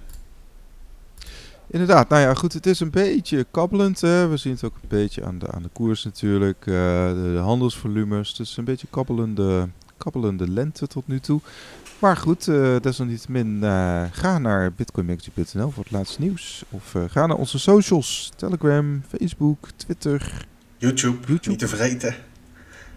Inderdaad, 1.70 2.08
nou 2.08 2.22
ja, 2.22 2.34
goed, 2.34 2.52
het 2.52 2.66
is 2.66 2.80
een 2.80 2.90
beetje 2.90 3.46
kabbelend. 3.50 4.00
Hè. 4.00 4.28
We 4.28 4.36
zien 4.36 4.52
het 4.52 4.64
ook 4.64 4.74
een 4.74 4.88
beetje 4.88 5.24
aan 5.24 5.38
de, 5.38 5.50
aan 5.50 5.62
de 5.62 5.68
koers 5.72 6.04
natuurlijk, 6.04 6.66
uh, 6.66 6.74
de, 7.08 7.30
de, 7.34 7.38
handelsvolumes. 7.38 8.34
Dus 8.34 8.56
een 8.56 8.64
beetje 8.64 8.86
kabbelende, 8.90 9.68
kabbelende 9.96 10.50
lente 10.50 10.86
tot 10.86 11.06
nu 11.06 11.20
toe. 11.20 11.40
Maar 11.98 12.16
goed, 12.16 12.46
uh, 12.46 12.76
desalniettemin 12.80 13.58
uh, 13.62 14.02
ga 14.10 14.38
naar 14.38 14.72
bitcoinmagazine.nl 14.72 15.70
voor 15.70 15.82
het 15.82 15.92
laatste 15.92 16.20
nieuws. 16.20 16.64
Of 16.70 16.94
ga 17.08 17.26
naar 17.26 17.36
onze 17.36 17.58
socials, 17.58 18.32
Telegram, 18.36 19.02
Facebook, 19.08 19.68
Twitter. 19.76 20.46
YouTube, 20.76 21.18
YouTube. 21.26 21.48
niet 21.48 21.58
te 21.58 21.68
vergeten. 21.68 22.14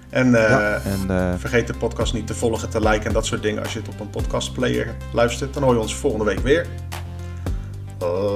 En, 0.09 0.31
ja, 0.31 0.81
en 0.83 1.39
vergeet 1.39 1.67
de 1.67 1.73
podcast 1.73 2.13
niet 2.13 2.27
te 2.27 2.33
volgen, 2.33 2.69
te 2.69 2.81
liken 2.81 3.05
en 3.05 3.13
dat 3.13 3.25
soort 3.25 3.41
dingen. 3.41 3.63
Als 3.63 3.73
je 3.73 3.79
het 3.79 3.87
op 3.87 3.99
een 3.99 4.09
podcastplayer 4.09 4.95
luistert, 5.13 5.53
dan 5.53 5.63
hoor 5.63 5.73
je 5.73 5.79
ons 5.79 5.95
volgende 5.95 6.25
week 6.25 6.39
weer. 6.39 6.65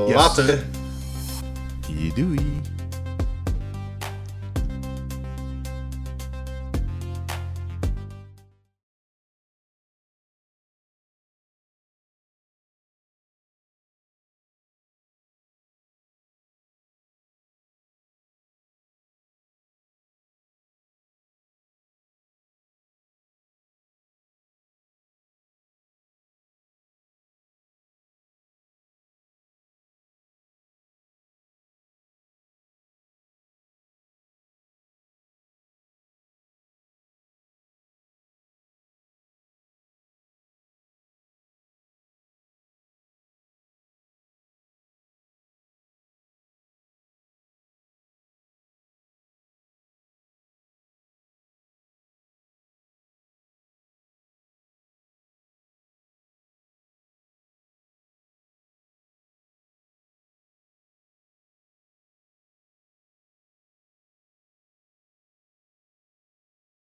Later. 0.08 0.64
Doei. 2.16 2.73